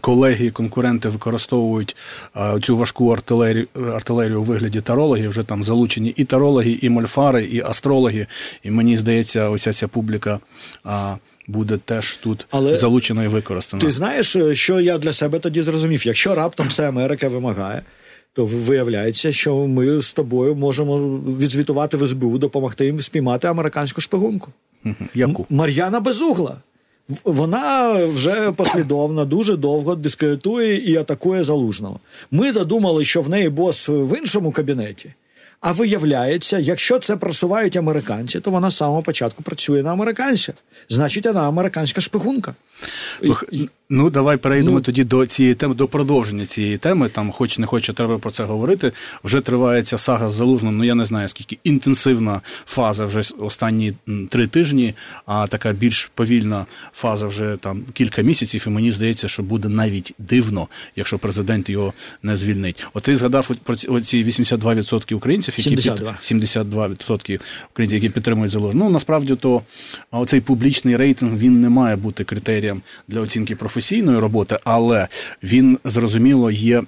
колеги, 0.00 0.50
конкуренти 0.50 1.08
використовують 1.08 1.96
е, 2.36 2.60
цю 2.62 2.76
важку 2.76 3.10
артилерію 3.10 3.66
артилерію 3.94 4.40
у 4.40 4.44
вигляді 4.44 4.80
тарологів. 4.80 5.30
Вже 5.30 5.42
там 5.42 5.64
залучені 5.64 6.14
і 6.16 6.24
тарологи, 6.24 6.78
і 6.82 6.88
мольфари, 6.88 7.44
і 7.44 7.60
астрологи. 7.60 8.26
І 8.62 8.70
мені 8.70 8.96
здається, 8.96 9.48
ось 9.48 9.68
ця 9.76 9.88
публіка. 9.88 10.40
Е, 10.86 11.16
Буде 11.46 11.78
теж 11.78 12.16
тут 12.16 12.46
Але 12.50 12.76
залучена 12.76 13.24
і 13.24 13.28
використана. 13.28 13.82
Ти 13.82 13.90
знаєш, 13.90 14.36
що 14.52 14.80
я 14.80 14.98
для 14.98 15.12
себе 15.12 15.38
тоді 15.38 15.62
зрозумів? 15.62 16.06
Якщо 16.06 16.34
раптом 16.34 16.68
все 16.68 16.88
Америка 16.88 17.28
вимагає, 17.28 17.82
то 18.34 18.44
виявляється, 18.44 19.32
що 19.32 19.56
ми 19.56 20.00
з 20.00 20.12
тобою 20.12 20.54
можемо 20.54 21.18
відзвітувати 21.18 21.96
в 21.96 22.06
СБУ, 22.06 22.38
допомогти 22.38 22.86
їм 22.86 23.02
спіймати 23.02 23.48
американську 23.48 24.00
шпигунку. 24.00 24.52
Яку? 25.14 25.46
Мар'яна 25.50 26.00
Безугла. 26.00 26.56
Вона 27.24 27.92
вже 28.06 28.52
послідовно 28.52 29.24
дуже 29.24 29.56
довго 29.56 29.94
дискредитує 29.94 30.76
і 30.76 30.96
атакує 30.96 31.44
залужного. 31.44 32.00
Ми 32.30 32.52
додумали, 32.52 33.04
що 33.04 33.20
в 33.20 33.28
неї 33.28 33.48
бос 33.48 33.88
в 33.88 34.18
іншому 34.18 34.52
кабінеті. 34.52 35.10
А 35.60 35.72
виявляється, 35.72 36.58
якщо 36.58 36.98
це 36.98 37.16
просувають 37.16 37.76
американці, 37.76 38.40
то 38.40 38.50
вона 38.50 38.70
з 38.70 38.76
самого 38.76 39.02
початку 39.02 39.42
працює 39.42 39.82
на 39.82 39.92
американців. 39.92 40.54
Значить, 40.88 41.26
вона 41.26 41.48
американська 41.48 42.00
шпигунка. 42.00 42.54
Слух, 43.22 43.44
ну 43.90 44.10
давай 44.10 44.36
перейдемо 44.36 44.76
ну, 44.76 44.80
тоді 44.80 45.04
до 45.04 45.26
цієї 45.26 45.54
теми, 45.54 45.74
до 45.74 45.88
продовження 45.88 46.46
цієї 46.46 46.78
теми. 46.78 47.08
Там, 47.08 47.30
хоч 47.30 47.58
не 47.58 47.66
хоче, 47.66 47.92
треба 47.92 48.18
про 48.18 48.30
це 48.30 48.44
говорити. 48.44 48.92
Вже 49.24 49.40
тривається 49.40 49.98
сага 49.98 50.30
з 50.30 50.34
залужним. 50.34 50.76
Ну 50.76 50.84
я 50.84 50.94
не 50.94 51.04
знаю 51.04 51.28
скільки 51.28 51.58
інтенсивна 51.64 52.40
фаза 52.66 53.06
вже 53.06 53.22
останні 53.38 53.92
три 54.30 54.46
тижні, 54.46 54.94
а 55.26 55.46
така 55.46 55.72
більш 55.72 56.10
повільна 56.14 56.66
фаза 56.92 57.26
вже 57.26 57.56
там 57.60 57.82
кілька 57.92 58.22
місяців. 58.22 58.64
І 58.66 58.70
мені 58.70 58.92
здається, 58.92 59.28
що 59.28 59.42
буде 59.42 59.68
навіть 59.68 60.14
дивно, 60.18 60.68
якщо 60.96 61.18
президент 61.18 61.70
його 61.70 61.92
не 62.22 62.36
звільнить. 62.36 62.84
От 62.94 63.02
ти 63.02 63.16
згадав 63.16 63.50
про 63.64 64.00
ці 64.00 64.24
82% 64.24 65.14
українців, 65.14 65.54
які 65.56 65.76
72%, 65.76 66.30
під 66.30 66.40
72% 66.42 67.40
українців, 67.72 68.02
які 68.02 68.08
підтримують 68.08 68.52
залужного. 68.52 68.88
Ну 68.88 68.90
насправді 68.90 69.36
то 69.36 69.62
оцей 70.10 70.40
публічний 70.40 70.96
рейтинг 70.96 71.36
він 71.36 71.60
не 71.60 71.68
має 71.68 71.96
бути 71.96 72.24
критерієм 72.24 72.73
для 73.08 73.20
оцінки 73.20 73.56
професійної 73.56 74.18
роботи, 74.18 74.58
але 74.64 75.08
він 75.42 75.78
зрозуміло 75.84 76.50
є. 76.50 76.82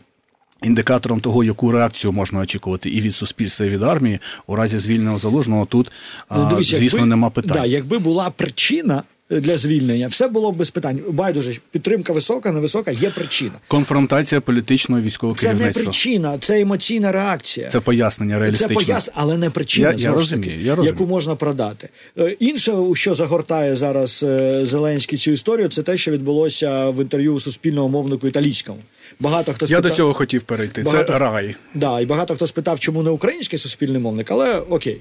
Індикатором 0.62 1.20
того, 1.20 1.44
яку 1.44 1.72
реакцію 1.72 2.12
можна 2.12 2.40
очікувати 2.40 2.90
і 2.90 3.00
від 3.00 3.14
суспільства, 3.14 3.66
і 3.66 3.68
від 3.68 3.82
армії 3.82 4.18
у 4.46 4.56
разі 4.56 4.78
звільненого 4.78 5.18
залужного 5.18 5.64
тут, 5.64 5.92
ну, 6.30 6.48
дивіться, 6.50 6.76
звісно, 6.76 6.98
якби, 6.98 7.08
нема 7.08 7.30
питань. 7.30 7.56
Да, 7.56 7.66
Якби 7.66 7.98
була 7.98 8.30
причина 8.30 9.02
для 9.30 9.56
звільнення, 9.56 10.06
все 10.06 10.28
було 10.28 10.52
без 10.52 10.70
питань. 10.70 11.00
Байдуже 11.08 11.56
підтримка 11.70 12.12
висока, 12.12 12.52
невисока, 12.52 12.90
є 12.90 13.10
причина. 13.10 13.52
Конфронтація 13.68 14.40
політичного 14.40 15.02
військового 15.02 15.38
керівництва. 15.38 15.72
Це 15.72 15.78
не 15.78 15.84
причина, 15.84 16.38
це 16.38 16.60
емоційна 16.60 17.12
реакція. 17.12 17.68
Це 17.68 17.80
пояснення 17.80 18.38
реалістичне. 18.38 18.76
Це 18.76 18.86
пояснення, 18.86 19.12
але 19.14 19.36
не 19.36 19.50
причина, 19.50 19.90
я, 19.90 19.96
я 19.96 20.12
розумію, 20.12 20.60
я 20.60 20.74
розумію. 20.74 20.94
яку 20.94 21.06
можна 21.06 21.36
продати. 21.36 21.88
Е, 22.18 22.36
інше, 22.40 22.74
що 22.94 23.14
загортає 23.14 23.76
зараз 23.76 24.22
е, 24.22 24.60
Зеленський 24.66 25.18
цю 25.18 25.30
історію, 25.30 25.68
це 25.68 25.82
те, 25.82 25.96
що 25.96 26.10
відбулося 26.10 26.90
в 26.90 27.02
інтерв'ю 27.02 27.40
суспільного 27.40 27.88
мовнику 27.88 28.28
італійському. 28.28 28.78
Багато 29.20 29.52
хто 29.52 29.66
спитав... 29.66 29.84
Я 29.84 29.90
до 29.90 29.96
цього 29.96 30.14
хотів 30.14 30.42
перейти. 30.42 30.82
Багато... 30.82 31.12
Це 31.12 31.18
рай. 31.18 31.54
Да, 31.74 32.00
і 32.00 32.06
багато 32.06 32.34
хто 32.34 32.46
спитав, 32.46 32.80
чому 32.80 33.02
не 33.02 33.10
український 33.10 33.58
суспільний 33.58 34.00
мовник, 34.00 34.30
але 34.30 34.58
окей 34.58 35.00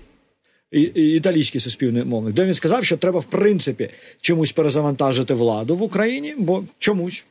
італійський 0.82 1.62
суспільний 1.62 2.04
мовник, 2.04 2.34
де 2.34 2.46
він 2.46 2.54
сказав, 2.54 2.86
що 2.86 2.98
треба 2.98 3.20
в 3.20 3.26
принципі 3.26 3.90
чомусь 4.22 4.52
перезавантажити 4.52 5.34
владу 5.34 5.76
в 5.76 5.82
Україні, 5.82 6.34
бо 6.38 6.64
чомусь. 6.80 7.26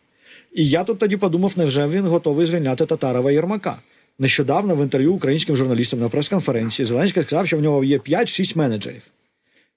І 0.55 0.69
я 0.69 0.85
тут 0.85 0.99
тоді 0.99 1.17
подумав, 1.17 1.53
невже 1.57 1.89
він 1.89 2.07
готовий 2.07 2.47
звільняти 2.47 2.87
Татарова 2.87 3.33
Єрмака. 3.33 3.79
Нещодавно 4.19 4.77
в 4.77 4.83
інтерв'ю 4.83 5.13
українським 5.13 5.57
журналістам 5.57 6.01
на 6.01 6.09
прес-конференції 6.09 6.87
Зеленський 6.87 7.23
сказав, 7.23 7.47
що 7.47 7.57
в 7.57 7.61
нього 7.61 7.85
є 7.85 7.99
5-6 7.99 8.59
менеджерів. 8.59 9.03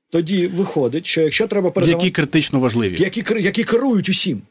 Тоді 0.09 0.47
виходить, 0.47 1.05
що 1.05 1.21
якщо 1.21 1.47
треба 1.47 1.71
перезавантажити... 1.71 2.05
Які 2.05 2.15
критично 2.15 2.59
важливі. 2.59 2.97
Які, 2.99 3.23
які 3.39 3.63
керують 3.63 4.09
усім. 4.09 4.41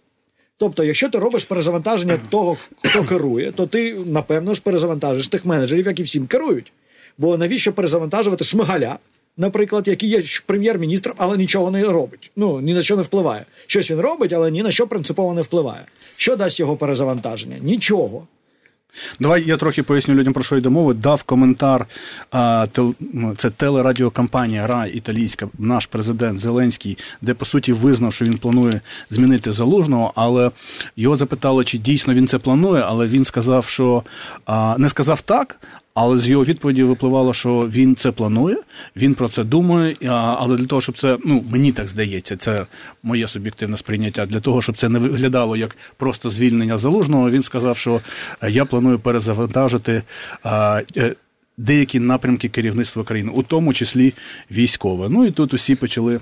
Тобто, 0.58 0.84
якщо 0.84 1.08
ти 1.08 1.18
робиш 1.18 1.44
перезавантаження 1.44 2.18
того, 2.28 2.56
хто 2.82 3.04
керує, 3.04 3.52
то 3.52 3.66
ти, 3.66 3.94
напевно 4.06 4.54
ж, 4.54 4.62
перезавантажиш 4.62 5.28
тих 5.28 5.44
менеджерів, 5.44 5.86
які 5.86 6.02
всім 6.02 6.26
керують. 6.26 6.72
Бо 7.18 7.36
навіщо 7.36 7.72
перезавантажувати 7.72 8.44
Шмигаля, 8.44 8.98
наприклад, 9.36 9.88
який 9.88 10.08
є 10.08 10.22
прем'єр-міністром, 10.46 11.14
але 11.18 11.36
нічого 11.36 11.70
не 11.70 11.84
робить. 11.84 12.30
Ну 12.36 12.60
ні 12.60 12.74
на 12.74 12.82
що 12.82 12.96
не 12.96 13.02
впливає. 13.02 13.44
Щось 13.66 13.90
він 13.90 14.00
робить, 14.00 14.32
але 14.32 14.50
ні 14.50 14.62
на 14.62 14.70
що 14.70 14.86
принципово 14.86 15.34
не 15.34 15.42
впливає. 15.42 15.84
Що 16.16 16.36
дасть 16.36 16.60
його 16.60 16.76
перезавантаження? 16.76 17.56
Нічого. 17.60 18.26
Давай 19.20 19.44
я 19.46 19.56
трохи 19.56 19.82
поясню 19.82 20.14
людям, 20.14 20.32
про 20.32 20.42
що 20.42 20.56
йде 20.56 20.68
мова. 20.68 20.94
Дав 20.94 21.22
коментар. 21.22 21.86
А, 22.30 22.66
тел, 22.72 22.94
це 23.36 23.50
телерадіокампанія 23.50 24.66
Ра 24.66 24.86
Італійська, 24.86 25.48
наш 25.58 25.86
президент 25.86 26.38
Зеленський, 26.38 26.98
де 27.22 27.34
по 27.34 27.44
суті 27.44 27.72
визнав, 27.72 28.12
що 28.12 28.24
він 28.24 28.38
планує 28.38 28.80
змінити 29.10 29.52
залужного, 29.52 30.12
але 30.14 30.50
його 30.96 31.16
запитали, 31.16 31.64
чи 31.64 31.78
дійсно 31.78 32.14
він 32.14 32.28
це 32.28 32.38
планує. 32.38 32.82
Але 32.86 33.06
він 33.06 33.24
сказав, 33.24 33.64
що 33.64 34.02
а, 34.44 34.78
не 34.78 34.88
сказав 34.88 35.20
так. 35.20 35.60
Але 35.96 36.18
з 36.18 36.28
його 36.28 36.44
відповіді 36.44 36.82
випливало, 36.82 37.34
що 37.34 37.68
він 37.72 37.96
це 37.96 38.12
планує, 38.12 38.56
він 38.96 39.14
про 39.14 39.28
це 39.28 39.44
думає. 39.44 39.96
Але 40.10 40.56
для 40.56 40.66
того, 40.66 40.80
щоб 40.80 40.98
це 40.98 41.18
ну 41.24 41.44
мені 41.50 41.72
так 41.72 41.88
здається, 41.88 42.36
це 42.36 42.66
моє 43.02 43.28
суб'єктивне 43.28 43.76
сприйняття. 43.76 44.26
Для 44.26 44.40
того, 44.40 44.62
щоб 44.62 44.76
це 44.76 44.88
не 44.88 44.98
виглядало 44.98 45.56
як 45.56 45.76
просто 45.96 46.30
звільнення 46.30 46.78
залужного, 46.78 47.30
він 47.30 47.42
сказав, 47.42 47.76
що 47.76 48.00
е, 48.42 48.50
я 48.50 48.64
планую 48.64 48.98
перезавантажити. 48.98 50.02
Е, 50.46 51.14
деякі 51.58 52.00
напрямки 52.00 52.48
керівництва 52.48 53.04
країни, 53.04 53.32
у 53.34 53.42
тому 53.42 53.72
числі 53.72 54.14
військове. 54.50 55.08
Ну 55.08 55.26
і 55.26 55.30
тут 55.30 55.54
усі 55.54 55.74
почали 55.74 56.20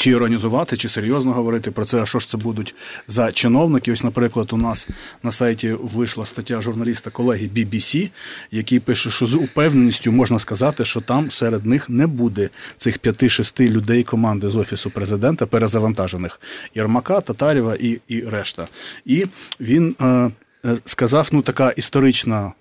чи 0.00 0.10
іронізувати, 0.10 0.76
чи 0.76 0.88
серйозно 0.88 1.32
говорити 1.32 1.70
про 1.70 1.84
це, 1.84 2.02
а 2.02 2.06
що 2.06 2.18
ж 2.18 2.28
це 2.28 2.36
будуть 2.36 2.74
за 3.08 3.32
чиновники. 3.32 3.92
Ось, 3.92 4.04
наприклад, 4.04 4.52
у 4.52 4.56
нас 4.56 4.88
на 5.22 5.30
сайті 5.30 5.72
вийшла 5.72 6.26
стаття 6.26 6.60
журналіста 6.60 7.10
колеги 7.10 7.50
BBC, 7.56 8.08
який 8.50 8.80
пише, 8.80 9.10
що 9.10 9.26
з 9.26 9.34
упевненістю 9.34 10.12
можна 10.12 10.38
сказати, 10.38 10.84
що 10.84 11.00
там 11.00 11.30
серед 11.30 11.66
них 11.66 11.90
не 11.90 12.06
буде 12.06 12.50
цих 12.76 12.98
п'яти-шести 12.98 13.68
людей 13.68 14.02
команди 14.02 14.48
з 14.48 14.56
офісу 14.56 14.90
президента, 14.90 15.46
перезавантажених 15.46 16.40
Єрмака, 16.74 17.20
Татарєва 17.20 17.74
і 17.74 18.00
і 18.08 18.20
решта. 18.20 18.64
І 19.06 19.26
він 19.60 19.96
е, 20.00 20.30
е 20.64 20.76
сказав: 20.84 21.28
ну 21.32 21.42
така 21.42 21.70
історична 21.70 22.52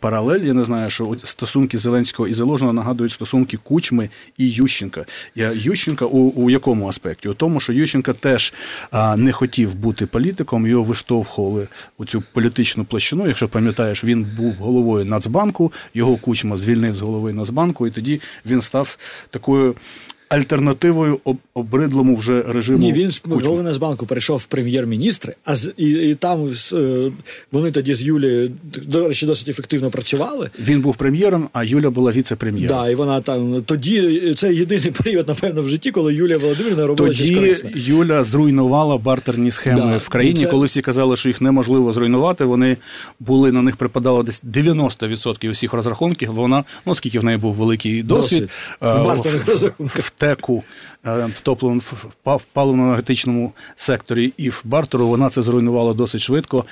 паралель. 0.00 0.40
Я 0.40 0.54
не 0.54 0.64
знаю, 0.64 0.90
що 0.90 1.14
стосунки 1.18 1.78
Зеленського 1.78 2.28
і 2.28 2.34
Залужного 2.34 2.72
нагадують 2.72 3.12
стосунки 3.12 3.56
Кучми 3.56 4.10
і 4.38 4.48
Ющенка. 4.48 5.06
Ющенка 5.54 6.04
у, 6.04 6.18
у 6.18 6.50
якому 6.50 6.88
аспекті? 6.88 7.28
У 7.28 7.34
тому, 7.34 7.60
що 7.60 7.72
Ющенка 7.72 8.12
теж 8.12 8.54
не 9.16 9.32
хотів 9.32 9.74
бути 9.74 10.06
політиком, 10.06 10.66
його 10.66 10.82
виштовхували 10.82 11.68
у 11.98 12.04
цю 12.04 12.22
політичну 12.32 12.84
площину. 12.84 13.26
Якщо 13.26 13.48
пам'ятаєш, 13.48 14.04
він 14.04 14.26
був 14.36 14.54
головою 14.54 15.04
Нацбанку, 15.04 15.72
його 15.94 16.16
Кучма 16.16 16.56
звільнив 16.56 16.94
з 16.94 17.00
голови 17.00 17.32
Нацбанку, 17.32 17.86
і 17.86 17.90
тоді 17.90 18.20
він 18.46 18.62
став 18.62 18.98
такою 19.30 19.74
альтернативою 20.30 21.18
обридлому 21.54 22.16
вже 22.16 22.42
режиму. 22.42 22.78
Ні, 22.78 22.92
він 22.92 23.10
з 23.72 23.78
банку 23.78 24.06
перейшов 24.06 24.38
в 24.38 24.46
прем'єр-міністри, 24.46 25.34
а 25.44 25.56
з 25.56 25.72
і, 25.76 25.88
і 25.88 26.14
там 26.14 26.48
е, 26.72 27.10
вони 27.52 27.70
тоді 27.70 27.94
з 27.94 28.02
Юлією, 28.02 28.50
до 28.82 29.08
речі, 29.08 29.26
досить 29.26 29.48
ефективно 29.48 29.90
працювали. 29.90 30.50
Він 30.60 30.80
був 30.80 30.96
прем'єром, 30.96 31.48
а 31.52 31.64
Юля 31.64 31.90
була 31.90 32.12
віце-прем'єром. 32.12 32.78
Да, 32.78 32.90
і 32.90 32.94
вона 32.94 33.20
там 33.20 33.62
тоді 33.66 34.34
це 34.38 34.54
єдиний 34.54 34.90
період, 35.04 35.28
напевно, 35.28 35.62
в 35.62 35.68
житті, 35.68 35.90
коли 35.90 36.14
Юлія 36.14 36.38
Володимирівна 36.38 36.86
робила 36.86 37.08
тоді 37.08 37.24
щось 37.24 37.38
корисне. 37.38 37.72
Юля 37.74 38.22
зруйнувала 38.22 38.98
бартерні 38.98 39.50
схеми 39.50 39.80
да, 39.80 39.96
в 39.96 40.08
країні. 40.08 40.40
Це... 40.40 40.46
Коли 40.46 40.66
всі 40.66 40.82
казали, 40.82 41.16
що 41.16 41.28
їх 41.28 41.40
неможливо 41.40 41.92
зруйнувати, 41.92 42.44
вони 42.44 42.76
були 43.20 43.52
на 43.52 43.62
них 43.62 43.76
припадало 43.76 44.22
десь 44.22 44.44
90% 44.44 45.50
усіх 45.50 45.72
розрахунків. 45.72 46.32
Вона 46.32 46.64
ну 46.86 46.94
скільки 46.94 47.18
в 47.18 47.24
неї 47.24 47.38
був 47.38 47.54
великий 47.54 48.02
досвід, 48.02 48.42
досвід. 48.42 48.50
в 48.80 49.04
бартерних 49.04 49.48
розрахунках 49.48 50.10
теку 50.20 50.64
топливному 51.42 51.80
в 52.24 52.42
паливно-енергетичному 52.54 53.50
секторі 53.76 54.32
і 54.36 54.50
в 54.50 54.62
бартеру, 54.64 55.08
вона 55.08 55.30
це 55.30 55.42
зруйнувала 55.42 55.94
досить 55.94 56.20
швидко 56.20 56.64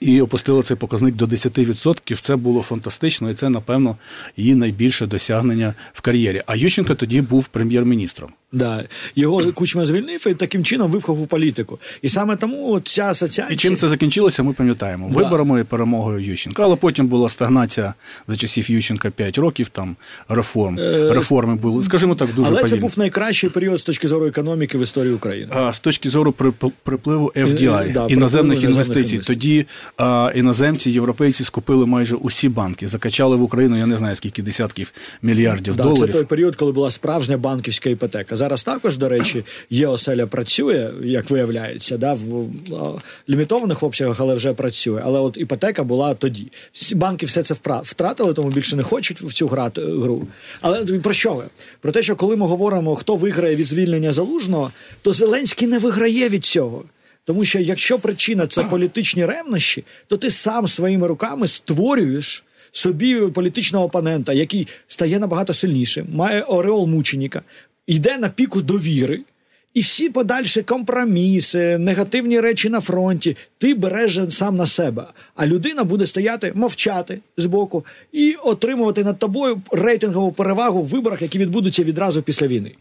і 0.00 0.20
опустила 0.20 0.62
цей 0.62 0.76
показник 0.76 1.14
до 1.14 1.26
10%. 1.26 2.20
Це 2.20 2.36
було 2.36 2.62
фантастично, 2.62 3.30
і 3.30 3.34
це, 3.34 3.48
напевно, 3.48 3.96
її 4.36 4.54
найбільше 4.54 5.06
досягнення 5.06 5.74
в 5.92 6.00
кар'єрі. 6.00 6.42
А 6.46 6.56
Ющенко 6.56 6.94
тоді 6.94 7.20
був 7.20 7.48
прем'єр-міністром. 7.48 8.32
Да. 8.52 8.84
Його 9.16 9.52
кучма 9.52 9.86
звільнив 9.86 10.26
і 10.28 10.34
таким 10.34 10.64
чином 10.64 10.90
випхав 10.90 11.22
у 11.22 11.26
політику. 11.26 11.78
І 12.02 12.08
саме 12.08 12.36
тому 12.36 12.72
от 12.72 12.88
ця 12.88 13.04
асоціація... 13.04 13.54
І 13.54 13.56
чим 13.56 13.76
це 13.76 13.88
закінчилося, 13.88 14.42
ми 14.42 14.52
пам'ятаємо. 14.52 15.10
Да. 15.12 15.22
Виборами 15.22 15.60
і 15.60 15.64
перемогою 15.64 16.20
Ющенка. 16.20 16.62
Але 16.62 16.76
потім 16.76 17.06
була 17.06 17.28
стагнація 17.28 17.94
за 18.28 18.36
часів 18.36 18.70
Ющенка 18.70 19.10
5 19.10 19.38
років, 19.38 19.68
там 19.68 19.96
реформ. 20.28 20.78
Е... 20.78 21.12
реформи 21.14 21.54
були, 21.54 21.84
скажімо 21.84 22.14
так, 22.14 22.34
дуже 22.34 22.48
Але 22.48 22.60
повільно. 22.60 22.76
це 22.76 22.80
був 22.80 22.94
найкращий 22.96 23.50
період 23.50 23.80
з 23.80 23.82
точки 23.82 24.08
зору 24.08 24.26
економіки 24.26 24.78
в 24.78 24.82
історії 24.82 25.14
України. 25.14 25.52
А, 25.54 25.72
З 25.72 25.78
точки 25.78 26.10
зору 26.10 26.32
припливу 26.82 27.32
FDI, 27.36 27.86
і, 27.86 27.88
е, 27.88 27.92
да, 27.92 28.06
іноземних 28.06 28.62
інвестицій. 28.62 28.98
інвестицій. 28.98 29.34
Тоді 29.34 29.66
а, 29.96 30.32
іноземці, 30.34 30.90
європейці 30.90 31.44
скупили 31.44 31.86
майже 31.86 32.16
усі 32.16 32.48
банки, 32.48 32.88
закачали 32.88 33.36
в 33.36 33.42
Україну, 33.42 33.78
я 33.78 33.86
не 33.86 33.96
знаю, 33.96 34.16
скільки 34.16 34.42
десятків 34.42 34.92
мільярдів 35.22 35.76
да, 35.76 35.82
доларів. 35.82 36.06
Це 36.06 36.12
той 36.12 36.24
період, 36.24 36.56
коли 36.56 36.72
була 36.72 36.90
справжня 36.90 37.36
банківська 37.36 37.90
іпотека. 37.90 38.37
Зараз 38.38 38.62
також, 38.62 38.96
до 38.96 39.08
речі, 39.08 39.44
є 39.70 39.86
оселя 39.86 40.26
працює, 40.26 40.90
як 41.02 41.30
виявляється, 41.30 41.96
да, 41.96 42.14
в 42.14 42.48
лімітованих 43.28 43.82
обсягах, 43.82 44.20
але 44.20 44.34
вже 44.34 44.52
працює. 44.52 45.02
Але 45.04 45.20
от 45.20 45.36
іпотека 45.36 45.84
була 45.84 46.14
тоді. 46.14 46.46
Банки 46.94 47.26
все 47.26 47.42
це 47.42 47.54
втратили, 47.82 48.34
тому 48.34 48.50
більше 48.50 48.76
не 48.76 48.82
хочуть 48.82 49.20
в 49.20 49.32
цю 49.32 49.48
грати 49.48 49.80
гру. 49.80 50.26
Але 50.60 50.84
про 50.84 51.12
що 51.12 51.34
ви? 51.34 51.44
Про 51.80 51.92
те, 51.92 52.02
що 52.02 52.16
коли 52.16 52.36
ми 52.36 52.46
говоримо, 52.46 52.96
хто 52.96 53.16
виграє 53.16 53.56
від 53.56 53.66
звільнення 53.66 54.12
залужного, 54.12 54.70
то 55.02 55.12
Зеленський 55.12 55.68
не 55.68 55.78
виграє 55.78 56.28
від 56.28 56.44
цього. 56.44 56.84
Тому 57.24 57.44
що 57.44 57.58
якщо 57.58 57.98
причина 57.98 58.46
це 58.46 58.64
політичні 58.64 59.26
ревнощі, 59.26 59.84
то 60.06 60.16
ти 60.16 60.30
сам 60.30 60.68
своїми 60.68 61.06
руками 61.06 61.46
створюєш 61.46 62.44
собі 62.72 63.20
політичного 63.34 63.84
опонента, 63.84 64.32
який 64.32 64.68
стає 64.86 65.18
набагато 65.18 65.54
сильнішим, 65.54 66.06
має 66.12 66.42
ореол 66.42 66.86
мученіка, 66.86 67.42
йде 67.88 68.18
на 68.18 68.28
піку 68.28 68.62
довіри. 68.62 69.20
І 69.74 69.80
всі 69.80 70.08
подальші 70.10 70.62
компроміси, 70.62 71.78
негативні 71.78 72.40
речі 72.40 72.68
на 72.68 72.80
фронті, 72.80 73.36
ти 73.58 73.74
береш 73.74 74.20
сам 74.30 74.56
на 74.56 74.66
себе. 74.66 75.06
А 75.34 75.46
людина 75.46 75.84
буде 75.84 76.06
стояти, 76.06 76.52
мовчати 76.54 77.20
збоку 77.36 77.84
і 78.12 78.34
отримувати 78.34 79.04
над 79.04 79.18
тобою 79.18 79.62
рейтингову 79.72 80.32
перевагу 80.32 80.82
в 80.82 80.86
виборах, 80.86 81.22
які 81.22 81.38
відбудуться 81.38 81.84
відразу 81.84 82.22
після 82.22 82.46
війни. 82.46 82.72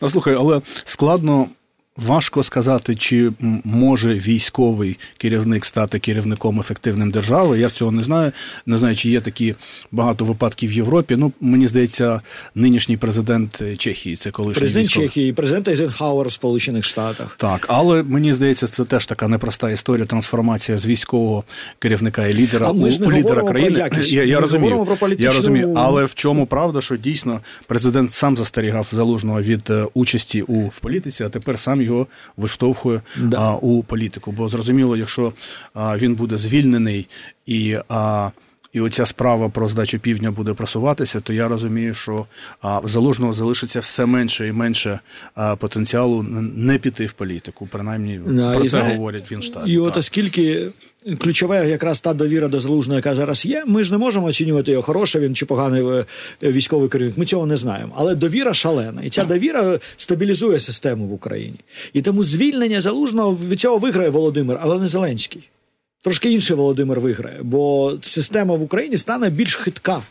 Ну, 0.00 0.10
слухай, 0.10 0.34
але 0.34 0.60
складно 0.84 1.46
Важко 1.96 2.42
сказати, 2.42 2.96
чи 2.96 3.32
може 3.64 4.14
військовий 4.14 4.98
керівник 5.18 5.64
стати 5.64 5.98
керівником 5.98 6.60
ефективним 6.60 7.10
держави. 7.10 7.58
Я 7.58 7.70
цього 7.70 7.92
не 7.92 8.04
знаю. 8.04 8.32
Не 8.66 8.76
знаю, 8.76 8.96
чи 8.96 9.10
є 9.10 9.20
такі 9.20 9.54
багато 9.92 10.24
випадків 10.24 10.70
в 10.70 10.72
Європі. 10.72 11.16
Ну 11.16 11.32
мені 11.40 11.66
здається, 11.66 12.20
нинішній 12.54 12.96
президент 12.96 13.62
Чехії 13.78 14.16
це 14.16 14.30
колишній 14.30 14.60
президент 14.60 14.86
військовий. 14.86 15.08
Чехії, 15.08 15.32
президент 15.32 15.68
Ейзенхауер 15.68 16.28
в 16.28 16.32
Сполучених 16.32 16.84
Штатах. 16.84 17.36
Так, 17.38 17.66
але 17.68 18.02
мені 18.02 18.32
здається, 18.32 18.66
це 18.66 18.84
теж 18.84 19.06
така 19.06 19.28
непроста 19.28 19.70
історія. 19.70 20.06
Трансформація 20.06 20.78
з 20.78 20.86
військового 20.86 21.44
керівника 21.78 22.24
і 22.24 22.34
лідера 22.34 22.68
а 22.68 22.72
ми 22.72 22.90
ж 22.90 23.00
не 23.00 23.06
у 23.06 23.12
лідера 23.12 23.42
країни. 23.42 23.88
Про 23.90 24.02
я 24.02 24.24
я 24.24 24.34
ми 24.34 24.40
розумію, 24.40 24.84
про 24.84 24.96
політичну... 24.96 25.30
я 25.30 25.36
розумію, 25.36 25.74
але 25.76 26.04
в 26.04 26.14
чому 26.14 26.46
правда, 26.46 26.80
що 26.80 26.96
дійсно 26.96 27.40
президент 27.66 28.10
сам 28.10 28.36
застерігав 28.36 28.88
залужного 28.92 29.42
від 29.42 29.70
е, 29.70 29.86
участі 29.94 30.42
у 30.42 30.68
в 30.68 30.78
політиці, 30.78 31.24
а 31.24 31.28
тепер 31.28 31.58
сам 31.58 31.82
його 31.86 32.06
виштовхує 32.36 33.00
да. 33.16 33.38
а, 33.38 33.54
у 33.54 33.82
політику. 33.82 34.32
Бо 34.32 34.48
зрозуміло, 34.48 34.96
якщо 34.96 35.32
а, 35.74 35.96
він 35.96 36.14
буде 36.14 36.38
звільнений 36.38 37.08
і. 37.46 37.76
А, 37.88 38.30
і 38.76 38.80
оця 38.80 39.06
справа 39.06 39.48
про 39.48 39.68
здачу 39.68 39.98
півдня 39.98 40.30
буде 40.30 40.52
просуватися, 40.54 41.20
то 41.20 41.32
я 41.32 41.48
розумію, 41.48 41.94
що 41.94 42.26
в 42.62 42.88
залужного 42.88 43.32
залишиться 43.32 43.80
все 43.80 44.06
менше 44.06 44.48
і 44.48 44.52
менше 44.52 45.00
потенціалу 45.58 46.22
не 46.56 46.78
піти 46.78 47.06
в 47.06 47.12
політику. 47.12 47.68
Принаймні 47.72 48.20
а, 48.42 48.52
про 48.54 48.62
це 48.62 48.68
знає, 48.68 48.96
говорять 48.96 49.30
в 49.30 49.32
Інштабі. 49.32 49.70
І 49.70 49.78
от 49.78 49.96
оскільки 49.96 50.68
ключове 51.18 51.68
якраз 51.68 52.00
та 52.00 52.14
довіра 52.14 52.48
до 52.48 52.60
залужного, 52.60 52.96
яка 52.96 53.14
зараз 53.14 53.46
є, 53.46 53.64
ми 53.66 53.84
ж 53.84 53.92
не 53.92 53.98
можемо 53.98 54.26
оцінювати 54.26 54.70
його 54.70 54.82
хороший 54.82 55.22
він 55.22 55.34
чи 55.34 55.46
поганий 55.46 55.82
е, 55.82 56.04
військовий 56.42 56.88
керівник. 56.88 57.18
Ми 57.18 57.24
цього 57.24 57.46
не 57.46 57.56
знаємо. 57.56 57.92
Але 57.96 58.14
довіра 58.14 58.54
шалена, 58.54 59.02
і 59.02 59.10
ця 59.10 59.24
довіра 59.24 59.78
стабілізує 59.96 60.60
систему 60.60 61.06
в 61.06 61.12
Україні. 61.12 61.60
І 61.92 62.02
тому 62.02 62.24
звільнення 62.24 62.80
залужного 62.80 63.38
від 63.48 63.60
цього 63.60 63.78
виграє 63.78 64.10
Володимир, 64.10 64.58
але 64.60 64.78
не 64.78 64.88
Зеленський. 64.88 65.48
Трошки 66.06 66.32
інший 66.32 66.56
Володимир 66.56 67.00
виграє, 67.00 67.40
бо 67.42 67.92
система 68.02 68.54
в 68.54 68.62
Україні 68.62 68.96
стане 68.96 69.30
більш 69.30 69.56
хитка. 69.56 70.02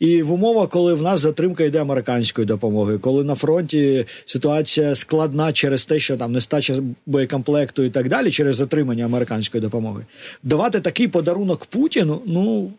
І 0.00 0.22
в 0.22 0.32
умовах, 0.32 0.68
коли 0.68 0.94
в 0.94 1.02
нас 1.02 1.20
затримка 1.20 1.64
йде 1.64 1.80
американської 1.80 2.46
допомоги, 2.46 2.98
коли 2.98 3.24
на 3.24 3.34
фронті 3.34 4.06
ситуація 4.26 4.94
складна 4.94 5.52
через 5.52 5.84
те, 5.84 5.98
що 5.98 6.16
там 6.16 6.32
нестача 6.32 6.74
боєкомплекту 7.06 7.82
і 7.82 7.90
так 7.90 8.08
далі, 8.08 8.30
через 8.30 8.56
затримання 8.56 9.04
американської 9.04 9.60
допомоги, 9.60 10.04
давати 10.42 10.80
такий 10.80 11.08
подарунок 11.08 11.64
Путіну. 11.64 12.20
Ну 12.26 12.70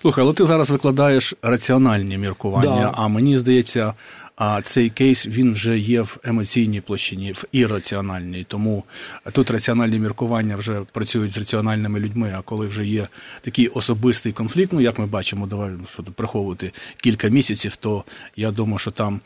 слухай, 0.00 0.24
але 0.24 0.32
ти 0.32 0.46
зараз 0.46 0.70
викладаєш 0.70 1.34
раціональні 1.42 2.18
міркування. 2.18 2.76
Да. 2.76 2.92
А 2.94 3.08
мені 3.08 3.38
здається, 3.38 3.94
а 4.38 4.62
цей 4.62 4.90
кейс 4.90 5.26
він 5.26 5.52
вже 5.52 5.78
є 5.78 6.00
в 6.02 6.18
емоційній 6.24 6.80
площині, 6.80 7.32
в 7.32 7.44
ірраціональній. 7.52 8.46
Тому 8.48 8.84
тут 9.32 9.50
раціональні 9.50 9.98
міркування 9.98 10.56
вже 10.56 10.80
працюють 10.92 11.32
з 11.32 11.38
раціональними 11.38 12.00
людьми. 12.00 12.34
А 12.38 12.42
коли 12.42 12.66
вже 12.66 12.86
є 12.86 13.08
такий 13.40 13.68
особистий 13.68 14.32
конфлікт, 14.32 14.72
ну 14.72 14.80
як 14.80 14.98
ми 14.98 15.06
бачимо, 15.06 15.46
давай 15.46 15.70
що 15.92 16.02
приховувати 16.02 16.72
кілька 16.96 17.28
місяців, 17.28 17.76
то 17.76 18.04
я 18.36 18.50
думаю, 18.50 18.78
що 18.78 18.90
там 18.90 19.20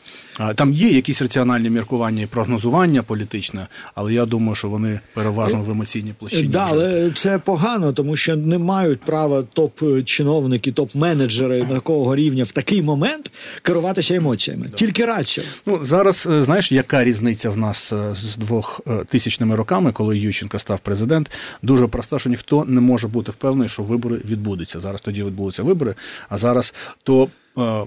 там 0.55 0.73
є 0.73 0.89
якісь 0.89 1.21
раціональні 1.21 1.69
міркування 1.69 2.23
і 2.23 2.25
прогнозування 2.25 3.03
політичне, 3.03 3.67
але 3.95 4.13
я 4.13 4.25
думаю, 4.25 4.55
що 4.55 4.69
вони 4.69 4.99
переважно 5.13 5.61
в 5.61 5.69
емоційній 5.69 6.13
площині. 6.19 6.47
Да, 6.47 6.67
але 6.69 7.11
це 7.11 7.39
погано, 7.39 7.93
тому 7.93 8.15
що 8.15 8.35
не 8.35 8.57
мають 8.57 9.01
права 9.01 9.43
топ-чиновники, 9.53 10.71
топ-менеджери 10.71 11.69
такого 11.69 12.15
рівня 12.15 12.43
в 12.43 12.51
такий 12.51 12.81
момент 12.81 13.31
керуватися 13.61 14.15
емоціями. 14.15 14.69
Тільки 14.69 15.02
рацію. 15.05 15.47
Ну 15.65 15.79
зараз 15.83 16.27
е, 16.31 16.43
знаєш, 16.43 16.71
яка 16.71 17.03
різниця 17.03 17.49
в 17.49 17.57
нас 17.57 17.93
е, 17.93 18.13
з 18.13 18.37
двох 18.37 18.81
е, 18.87 19.03
тисячними 19.05 19.55
роками, 19.55 19.91
коли 19.91 20.17
Ющенко 20.17 20.59
став 20.59 20.79
президент, 20.79 21.31
дуже 21.61 21.87
проста, 21.87 22.19
що 22.19 22.29
ніхто 22.29 22.65
не 22.65 22.81
може 22.81 23.07
бути 23.07 23.31
впевнений, 23.31 23.69
що 23.69 23.83
вибори 23.83 24.21
відбудуться. 24.25 24.79
Зараз 24.79 25.01
тоді 25.01 25.23
відбудуться 25.23 25.63
вибори, 25.63 25.95
а 26.29 26.37
зараз 26.37 26.73
то 27.03 27.27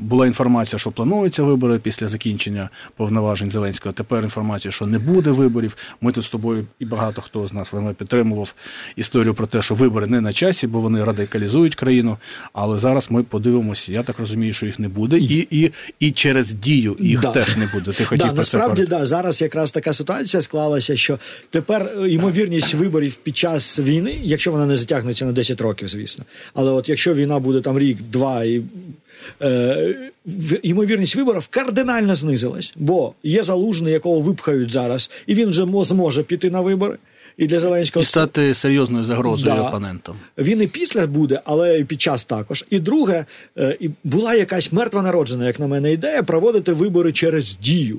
була 0.00 0.26
інформація, 0.26 0.78
що 0.78 0.90
плануються 0.90 1.42
вибори 1.42 1.78
після 1.78 2.08
закінчення 2.08 2.70
повноважень 2.96 3.50
Зеленського. 3.50 3.92
Тепер 3.92 4.24
інформація, 4.24 4.72
що 4.72 4.86
не 4.86 4.98
буде 4.98 5.30
виборів. 5.30 5.76
Ми 6.00 6.12
тут 6.12 6.24
з 6.24 6.28
тобою 6.28 6.66
і 6.78 6.84
багато 6.84 7.22
хто 7.22 7.46
з 7.46 7.52
нас 7.52 7.72
вона 7.72 7.94
підтримував 7.94 8.54
історію 8.96 9.34
про 9.34 9.46
те, 9.46 9.62
що 9.62 9.74
вибори 9.74 10.06
не 10.06 10.20
на 10.20 10.32
часі, 10.32 10.66
бо 10.66 10.80
вони 10.80 11.04
радикалізують 11.04 11.74
країну. 11.74 12.16
Але 12.52 12.78
зараз 12.78 13.10
ми 13.10 13.22
подивимося. 13.22 13.92
Я 13.92 14.02
так 14.02 14.18
розумію, 14.18 14.52
що 14.52 14.66
їх 14.66 14.78
не 14.78 14.88
буде, 14.88 15.18
і 15.18 15.48
і, 15.50 15.72
і 16.00 16.10
через 16.10 16.52
дію 16.52 16.96
їх 17.00 17.20
да. 17.20 17.32
теж 17.32 17.56
не 17.56 17.66
буде. 17.66 17.92
Ти 17.92 18.04
хотів 18.04 18.26
да, 18.26 18.34
про 18.34 18.44
це 18.44 18.56
насправді 18.56 18.86
да 18.86 19.06
зараз 19.06 19.42
якраз 19.42 19.70
така 19.70 19.92
ситуація 19.92 20.42
склалася, 20.42 20.96
що 20.96 21.18
тепер 21.50 21.90
е, 22.02 22.08
ймовірність 22.08 22.74
виборів 22.74 23.16
під 23.16 23.36
час 23.36 23.78
війни, 23.78 24.18
якщо 24.22 24.52
вона 24.52 24.66
не 24.66 24.76
затягнеться 24.76 25.24
на 25.24 25.32
10 25.32 25.60
років, 25.60 25.88
звісно. 25.88 26.24
Але 26.54 26.70
от 26.70 26.88
якщо 26.88 27.14
війна 27.14 27.38
буде 27.38 27.60
там 27.60 27.78
рік, 27.78 27.98
два 28.02 28.44
і 28.44 28.58
е, 28.58 28.62
ймовірність 30.62 31.16
виборів 31.16 31.46
кардинально 31.50 32.14
знизилась, 32.14 32.72
бо 32.76 33.14
є 33.22 33.42
залужний, 33.42 33.92
якого 33.92 34.20
випхають 34.20 34.70
зараз, 34.70 35.10
і 35.26 35.34
він 35.34 35.48
вже 35.48 35.66
зможе 35.84 36.22
піти 36.22 36.50
на 36.50 36.60
вибори. 36.60 36.98
І 37.36 37.46
для 37.46 37.60
Зеленського 37.60 38.02
І 38.02 38.06
стати 38.06 38.54
серйозною 38.54 39.04
загрозою 39.04 39.54
да. 39.54 39.62
опонентом. 39.62 40.16
Він 40.38 40.62
і 40.62 40.66
після 40.66 41.06
буде, 41.06 41.40
але 41.44 41.78
і 41.78 41.84
під 41.84 42.00
час 42.00 42.24
також. 42.24 42.64
І 42.70 42.78
друге, 42.78 43.24
е, 43.58 43.78
була 44.04 44.34
якась 44.34 44.72
мертва 44.72 45.02
народжена, 45.02 45.46
як 45.46 45.60
на 45.60 45.66
мене, 45.66 45.92
ідея 45.92 46.22
проводити 46.22 46.72
вибори 46.72 47.12
через 47.12 47.56
дію. 47.56 47.98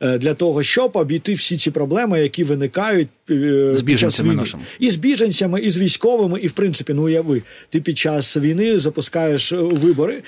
Е, 0.00 0.18
для 0.18 0.34
того, 0.34 0.62
щоб 0.62 0.90
обійти 0.94 1.32
всі 1.34 1.56
ці 1.56 1.70
проблеми, 1.70 2.20
які 2.20 2.44
виникають 2.44 3.08
е, 3.30 3.70
з 3.74 3.80
біженцями 3.80 4.34
нашими. 4.34 4.62
і 4.78 4.90
з 4.90 4.96
біженцями, 4.96 5.60
і 5.60 5.70
з 5.70 5.78
військовими, 5.78 6.40
і 6.40 6.46
в 6.46 6.52
принципі, 6.52 6.92
ну 6.94 7.04
уяви, 7.04 7.42
ти 7.70 7.80
під 7.80 7.98
час 7.98 8.36
війни 8.36 8.78
запускаєш 8.78 9.52
е, 9.52 9.56
вибори, 9.56 10.22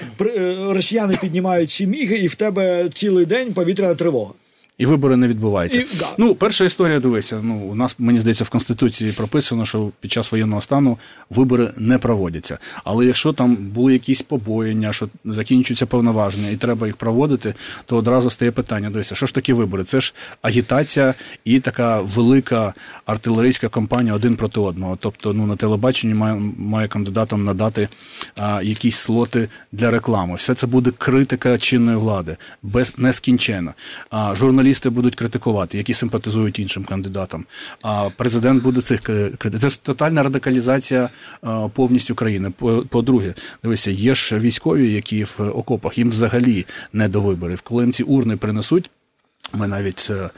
росіяни 0.68 1.18
піднімають 1.20 1.70
ці 1.70 1.86
міги, 1.86 2.16
і 2.16 2.26
в 2.26 2.34
тебе 2.34 2.88
цілий 2.94 3.26
день 3.26 3.52
повітряна 3.52 3.94
тривога. 3.94 4.32
І 4.78 4.86
вибори 4.86 5.16
не 5.16 5.28
відбуваються. 5.28 5.80
І, 5.80 5.86
да. 5.98 6.06
Ну, 6.18 6.34
перша 6.34 6.64
історія, 6.64 7.00
дивися. 7.00 7.40
Ну, 7.42 7.54
у 7.54 7.74
нас, 7.74 7.96
мені 7.98 8.18
здається, 8.18 8.44
в 8.44 8.48
Конституції 8.48 9.12
прописано, 9.12 9.64
що 9.64 9.90
під 10.00 10.12
час 10.12 10.32
воєнного 10.32 10.60
стану 10.60 10.98
вибори 11.30 11.70
не 11.76 11.98
проводяться. 11.98 12.58
Але 12.84 13.06
якщо 13.06 13.32
там 13.32 13.56
були 13.56 13.92
якісь 13.92 14.22
побоєння, 14.22 14.92
що 14.92 15.08
закінчуються 15.24 15.86
повноваження 15.86 16.50
і 16.50 16.56
треба 16.56 16.86
їх 16.86 16.96
проводити, 16.96 17.54
то 17.86 17.96
одразу 17.96 18.30
стає 18.30 18.50
питання: 18.50 18.90
дивися, 18.90 19.14
що 19.14 19.26
ж 19.26 19.34
такі 19.34 19.52
вибори? 19.52 19.84
Це 19.84 20.00
ж 20.00 20.14
агітація 20.42 21.14
і 21.44 21.60
така 21.60 22.00
велика 22.00 22.74
артилерійська 23.06 23.68
кампанія 23.68 24.14
один 24.14 24.36
проти 24.36 24.60
одного. 24.60 24.98
Тобто, 25.00 25.32
ну 25.32 25.46
на 25.46 25.56
телебаченні 25.56 26.14
має, 26.14 26.42
має 26.58 26.88
кандидатам 26.88 27.44
надати 27.44 27.88
а, 28.36 28.62
якісь 28.62 28.96
слоти 28.96 29.48
для 29.72 29.90
реклами. 29.90 30.34
Все 30.34 30.54
це 30.54 30.66
буде 30.66 30.90
критика 30.98 31.58
чинної 31.58 31.96
влади, 31.96 32.36
без 32.62 32.94
нескінченно. 32.98 33.74
А 34.10 34.34
журналісти 34.34 34.65
будуть 34.90 35.14
критикувати, 35.14 35.78
які 35.78 35.94
симпатизують 35.94 36.58
іншим 36.58 36.84
кандидатам. 36.84 37.44
А 37.82 38.08
президент 38.16 38.62
буде 38.62 38.80
цих 38.80 39.00
критикувати. 39.00 39.58
Це 39.58 39.78
тотальна 39.82 40.22
радикалізація 40.22 41.08
повністю 41.72 42.14
країни. 42.14 42.52
По- 42.58 42.82
По-друге, 42.88 43.34
дивися, 43.62 43.90
є 43.90 44.14
ж 44.14 44.38
військові, 44.38 44.92
які 44.92 45.24
в 45.24 45.38
окопах 45.54 45.98
їм 45.98 46.10
взагалі 46.10 46.66
не 46.92 47.08
до 47.08 47.20
виборів. 47.20 47.60
Коли 47.60 47.82
їм 47.82 47.92
ці 47.92 48.02
урни 48.02 48.36
принесуть. 48.36 48.90
Ми 49.54 49.68
навіть 49.68 50.08
е, 50.10 50.30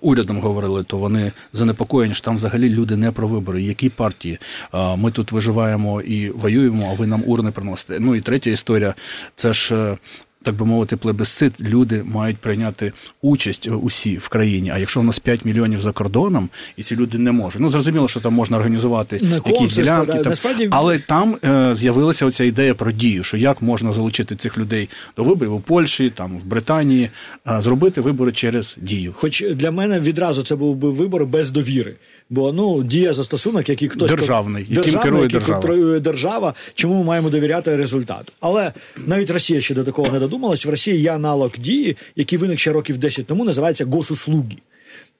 урядом 0.00 0.38
говорили, 0.40 0.84
то 0.84 0.96
вони 0.98 1.32
занепокоєні, 1.52 2.14
що 2.14 2.24
там 2.24 2.36
взагалі 2.36 2.68
люди 2.70 2.96
не 2.96 3.12
про 3.12 3.28
вибори. 3.28 3.62
Які 3.62 3.88
партії? 3.88 4.38
Е, 4.74 4.96
Ми 4.96 5.10
тут 5.10 5.32
виживаємо 5.32 6.00
і 6.00 6.30
воюємо, 6.30 6.88
а 6.92 6.94
ви 6.94 7.06
нам 7.06 7.22
урни 7.26 7.50
приносите. 7.50 8.00
Ну 8.00 8.14
і 8.14 8.20
третя 8.20 8.50
історія 8.50 8.94
це 9.34 9.52
ж. 9.52 9.96
Так 10.44 10.54
би 10.54 10.66
мовити, 10.66 10.96
плебисцит, 10.96 11.60
люди 11.60 12.02
мають 12.04 12.36
прийняти 12.36 12.92
участь 13.22 13.66
е, 13.66 13.70
усі 13.70 14.16
в 14.16 14.28
країні. 14.28 14.70
А 14.74 14.78
якщо 14.78 15.00
в 15.00 15.04
нас 15.04 15.18
5 15.18 15.44
мільйонів 15.44 15.80
за 15.80 15.92
кордоном, 15.92 16.48
і 16.76 16.82
ці 16.82 16.96
люди 16.96 17.18
не 17.18 17.32
можуть. 17.32 17.60
Ну 17.60 17.68
зрозуміло, 17.70 18.08
що 18.08 18.20
там 18.20 18.34
можна 18.34 18.56
організувати 18.56 19.20
На 19.22 19.34
якісь 19.34 19.52
консульство, 19.52 19.82
ділянки. 19.82 20.12
да, 20.12 20.18
там. 20.22 20.32
насправді- 20.32 20.68
Але 20.70 20.98
там 20.98 21.36
е, 21.44 21.74
з'явилася 21.74 22.26
оця 22.26 22.44
ідея 22.44 22.74
про 22.74 22.92
дію, 22.92 23.24
що 23.24 23.36
як 23.36 23.62
можна 23.62 23.92
залучити 23.92 24.36
цих 24.36 24.58
людей 24.58 24.88
до 25.16 25.24
виборів 25.24 25.54
у 25.54 25.60
Польщі, 25.60 26.10
там 26.10 26.38
в 26.38 26.44
Британії, 26.44 27.10
е, 27.48 27.60
зробити 27.62 28.00
вибори 28.00 28.32
через 28.32 28.76
дію. 28.80 29.12
Хоч 29.16 29.44
для 29.54 29.70
мене 29.70 30.00
відразу 30.00 30.42
це 30.42 30.56
був 30.56 30.76
би 30.76 30.90
вибор 30.90 31.26
без 31.26 31.50
довіри. 31.50 31.94
Бо 32.30 32.52
ну 32.52 32.82
дія 32.82 33.12
застосунок, 33.12 33.68
який 33.68 33.88
хтось 33.88 34.10
Державний, 34.10 34.62
яким 34.62 34.74
державний, 34.76 35.02
керує 35.02 35.22
який 35.22 35.38
держава. 35.38 35.60
контролює 35.60 36.00
держава. 36.00 36.54
Чому 36.74 36.94
ми 36.94 37.04
маємо 37.04 37.30
довіряти 37.30 37.76
результату? 37.76 38.32
Але 38.40 38.72
навіть 39.06 39.30
Росія 39.30 39.60
ще 39.60 39.74
до 39.74 39.84
такого 39.84 40.12
не 40.12 40.18
додумалась. 40.18 40.66
В 40.66 40.70
Росії 40.70 41.00
є 41.00 41.12
аналог 41.12 41.50
дії, 41.58 41.96
який 42.16 42.38
виник 42.38 42.58
ще 42.58 42.72
років 42.72 42.98
10 42.98 43.26
тому, 43.26 43.44
називається 43.44 43.84
госуслуги. 43.84 44.56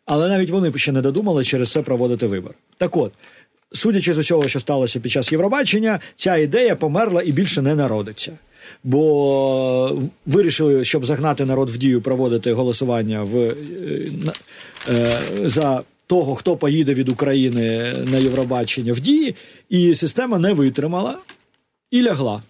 Але 0.07 0.29
навіть 0.29 0.51
вони 0.51 0.73
ще 0.77 0.93
не 0.93 1.01
додумали 1.01 1.45
через 1.45 1.73
це 1.73 1.83
проводити 1.83 2.27
вибор. 2.27 2.55
Так 2.79 2.97
от. 2.97 3.13
Судячи 3.73 4.15
з 4.15 4.19
усього, 4.19 4.49
що 4.49 4.61
сталося 4.61 5.01
під 5.01 5.13
час 5.13 5.33
Євробачення, 5.33 6.01
ця 6.17 6.37
ідея 6.37 6.77
померла 6.77 7.23
і 7.23 7.33
більше 7.33 7.63
не 7.63 7.75
народиться. 7.75 8.33
Бо 8.85 10.03
вирішили, 10.27 10.85
щоб 10.85 11.05
загнати 11.05 11.45
народ 11.45 11.71
в 11.71 11.77
дію, 11.77 12.01
проводити 12.01 12.53
голосування 12.53 13.23
в, 13.23 13.37
е, 13.37 13.53
е, 14.89 15.21
за 15.45 15.83
того, 16.07 16.35
хто 16.35 16.57
поїде 16.57 16.95
від 16.95 17.09
України 17.09 17.93
на 18.05 18.19
Євробачення 18.19 18.93
в 18.93 19.01
дії, 19.01 19.35
і 19.69 19.95
система 19.95 20.39
не 20.39 20.53
витримала 20.53 21.19
і 21.91 22.03
лягла. 22.03 22.43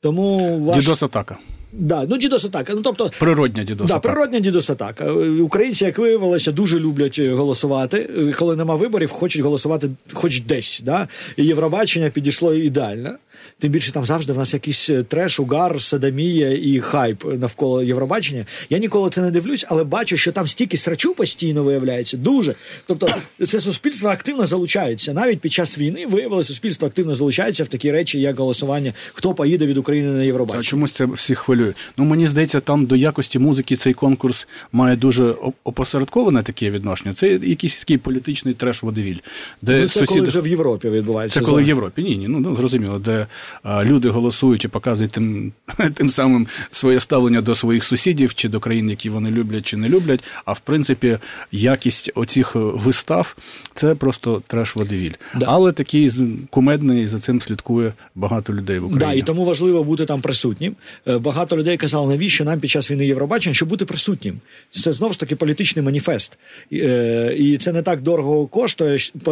Тому 0.00 0.58
ваш... 0.64 0.84
Дідос 0.84 1.02
атака. 1.02 1.38
Да, 1.72 2.06
ну 2.08 2.18
дідос 2.18 2.44
атака. 2.44 2.72
Ну 2.74 2.82
тобто 2.82 3.10
Природня 3.18 3.64
дідос 3.64 3.86
Да, 3.86 3.98
природня 3.98 4.40
дідосатака. 4.40 5.04
Е, 5.04 5.10
Українці, 5.42 5.84
як 5.84 5.98
виявилося, 5.98 6.52
дуже 6.52 6.80
люблять 6.80 7.16
е, 7.18 7.30
голосувати. 7.34 8.10
Е, 8.18 8.32
Коли 8.38 8.56
нема 8.56 8.74
виборів, 8.74 9.10
хочуть 9.10 9.42
голосувати 9.42 9.90
хоч 10.12 10.40
десь. 10.40 10.80
Да? 10.84 11.08
І 11.36 11.44
Євробачення 11.44 12.10
підійшло 12.10 12.54
ідеально. 12.54 13.10
Тим 13.58 13.72
більше 13.72 13.92
там 13.92 14.04
завжди 14.04 14.32
в 14.32 14.38
нас 14.38 14.54
якийсь 14.54 14.90
треш, 15.08 15.40
угар, 15.40 15.82
садомія 15.82 16.50
і 16.52 16.80
хайп 16.80 17.24
навколо 17.24 17.82
Євробачення. 17.82 18.46
Я 18.70 18.78
ніколи 18.78 19.10
це 19.10 19.20
не 19.20 19.30
дивлюсь, 19.30 19.64
але 19.68 19.84
бачу, 19.84 20.16
що 20.16 20.32
там 20.32 20.46
стільки 20.46 20.76
срачу 20.76 21.14
постійно 21.14 21.62
виявляється. 21.64 22.16
Дуже. 22.16 22.54
Тобто, 22.86 23.08
це 23.46 23.60
суспільство 23.60 24.08
активно 24.08 24.46
залучається. 24.46 25.12
Навіть 25.12 25.40
під 25.40 25.52
час 25.52 25.78
війни 25.78 26.06
виявилося, 26.06 26.48
суспільство 26.48 26.88
активно 26.88 27.14
залучається 27.14 27.64
в 27.64 27.68
такі 27.68 27.90
речі, 27.92 28.20
як 28.20 28.38
голосування, 28.38 28.92
хто 29.12 29.34
поїде 29.34 29.66
від 29.66 29.78
України 29.78 30.08
на 30.08 30.20
А 30.20 30.24
Євробачення. 30.24 30.62
чомусь 30.62 30.92
це 30.92 31.04
всіх 31.04 31.38
хвилює. 31.38 31.59
Ну 31.96 32.04
мені 32.04 32.28
здається, 32.28 32.60
там 32.60 32.86
до 32.86 32.96
якості 32.96 33.38
музики 33.38 33.76
цей 33.76 33.94
конкурс 33.94 34.48
має 34.72 34.96
дуже 34.96 35.34
опосередковане 35.64 36.42
таке 36.42 36.70
відношення. 36.70 37.14
Це 37.14 37.28
якийсь 37.28 37.76
такий 37.76 37.98
політичний 37.98 38.54
треш 38.54 38.82
водевіль, 38.82 39.18
де 39.62 39.80
Ну, 39.80 39.88
це 39.88 40.06
коли 40.06 40.20
вже 40.20 40.40
в 40.40 40.46
Європі 40.46 40.90
відбувається. 40.90 41.40
Це 41.40 41.46
коли 41.46 41.62
в. 41.62 41.66
Європі. 41.66 42.02
Ні, 42.02 42.16
ні, 42.16 42.28
ну, 42.28 42.40
ну 42.40 42.56
зрозуміло, 42.56 42.98
де 42.98 43.26
а, 43.62 43.84
люди 43.84 44.08
голосують 44.08 44.64
і 44.64 44.68
показують 44.68 45.12
тим, 45.12 45.52
тим 45.94 46.10
самим 46.10 46.46
своє 46.70 47.00
ставлення 47.00 47.40
до 47.40 47.54
своїх 47.54 47.84
сусідів 47.84 48.34
чи 48.34 48.48
до 48.48 48.60
країн, 48.60 48.90
які 48.90 49.10
вони 49.10 49.30
люблять 49.30 49.66
чи 49.66 49.76
не 49.76 49.88
люблять. 49.88 50.20
А 50.44 50.52
в 50.52 50.60
принципі, 50.60 51.18
якість 51.52 52.10
оцих 52.14 52.56
е, 52.56 52.58
вистав 52.58 53.36
це 53.74 53.94
просто 53.94 54.42
треш 54.46 54.76
водевіль. 54.76 55.12
Да. 55.34 55.46
Але 55.48 55.72
такий 55.72 56.12
кумедний 56.50 57.06
за 57.06 57.20
цим 57.20 57.42
слідкує 57.42 57.92
багато 58.14 58.54
людей 58.54 58.78
в 58.78 58.84
Україні. 58.84 59.12
Да, 59.12 59.12
і 59.12 59.22
тому 59.22 59.44
важливо 59.44 59.84
бути 59.84 60.06
там 60.06 60.20
присутнім. 60.20 60.76
Е, 61.08 61.18
Багато 61.50 61.62
людей 61.62 61.76
казали, 61.76 62.08
навіщо 62.08 62.44
нам 62.44 62.60
під 62.60 62.70
час 62.70 62.90
війни 62.90 63.06
Євробачення, 63.06 63.54
щоб 63.54 63.68
бути 63.68 63.84
присутнім. 63.84 64.40
Це 64.70 64.92
знову 64.92 65.12
ж 65.12 65.20
таки 65.20 65.36
політичний 65.36 65.84
маніфест. 65.84 66.38
І, 66.70 66.80
е, 66.80 67.58
це 67.60 67.72
не 67.72 67.82
так 67.82 68.02
дорого 68.02 68.46
коштує 68.46 68.98
е, 69.26 69.30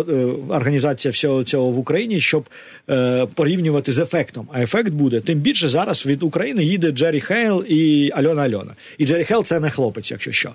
організація 0.49 1.13
всього 1.13 1.45
цього 1.45 1.71
в 1.71 1.79
Україні, 1.79 2.21
щоб 2.21 2.49
е, 2.91 3.27
порівнювати 3.35 3.93
з 3.93 3.99
ефектом. 3.99 4.49
А 4.53 4.63
ефект 4.63 4.93
буде 4.93 5.21
тим 5.21 5.39
більше 5.39 5.69
зараз 5.69 6.07
від 6.07 6.23
України 6.23 6.65
їде 6.65 6.91
Джері 6.91 7.21
Хейл 7.21 7.65
і 7.69 8.11
Альона 8.15 8.43
Альона. 8.43 8.75
І 8.99 9.07
Джері 9.07 9.25
Хейл 9.25 9.45
це 9.45 9.61
не 9.61 9.71
хлопець, 9.71 10.11
якщо 10.11 10.33
що. 10.33 10.51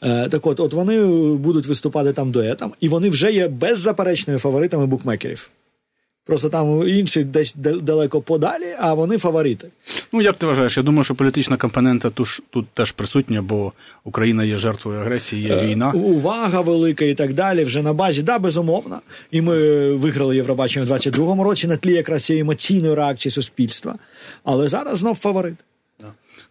Так 0.00 0.46
от, 0.46 0.60
от 0.60 0.72
вони 0.72 1.04
будуть 1.36 1.66
виступати 1.66 2.12
там 2.12 2.30
дуетом, 2.30 2.72
і 2.80 2.88
вони 2.88 3.08
вже 3.08 3.32
є 3.32 3.48
беззаперечними 3.48 4.38
фаворитами 4.38 4.86
букмекерів. 4.86 5.50
Просто 6.28 6.48
там 6.48 6.88
інші 6.88 7.24
десь 7.24 7.54
далеко 7.56 8.20
подалі, 8.20 8.76
а 8.78 8.94
вони 8.94 9.18
фаворити. 9.18 9.68
Ну, 10.12 10.22
як 10.22 10.36
ти 10.36 10.46
вважаєш? 10.46 10.76
Я 10.76 10.82
думаю, 10.82 11.04
що 11.04 11.14
політична 11.14 11.56
компонента 11.56 12.10
тут, 12.10 12.42
тут 12.50 12.66
теж 12.68 12.92
присутня, 12.92 13.42
бо 13.42 13.72
Україна 14.04 14.44
є 14.44 14.56
жертвою 14.56 15.00
агресії, 15.00 15.42
є 15.42 15.62
війна. 15.62 15.92
Увага 15.92 16.60
велика 16.60 17.04
і 17.04 17.14
так 17.14 17.32
далі. 17.32 17.64
Вже 17.64 17.82
на 17.82 17.92
базі, 17.92 18.22
да, 18.22 18.38
безумовно. 18.38 19.00
І 19.30 19.40
ми 19.40 19.56
виграли 19.92 20.36
Євробачення 20.36 20.84
в 20.84 20.88
22-му 20.88 21.44
році 21.44 21.66
на 21.68 21.76
тлі 21.76 21.92
якраз 21.92 22.24
цієї 22.24 22.40
емоційної 22.40 22.94
реакції 22.94 23.32
суспільства. 23.32 23.94
Але 24.44 24.68
зараз 24.68 24.98
знов 24.98 25.16
фаворит. 25.16 25.54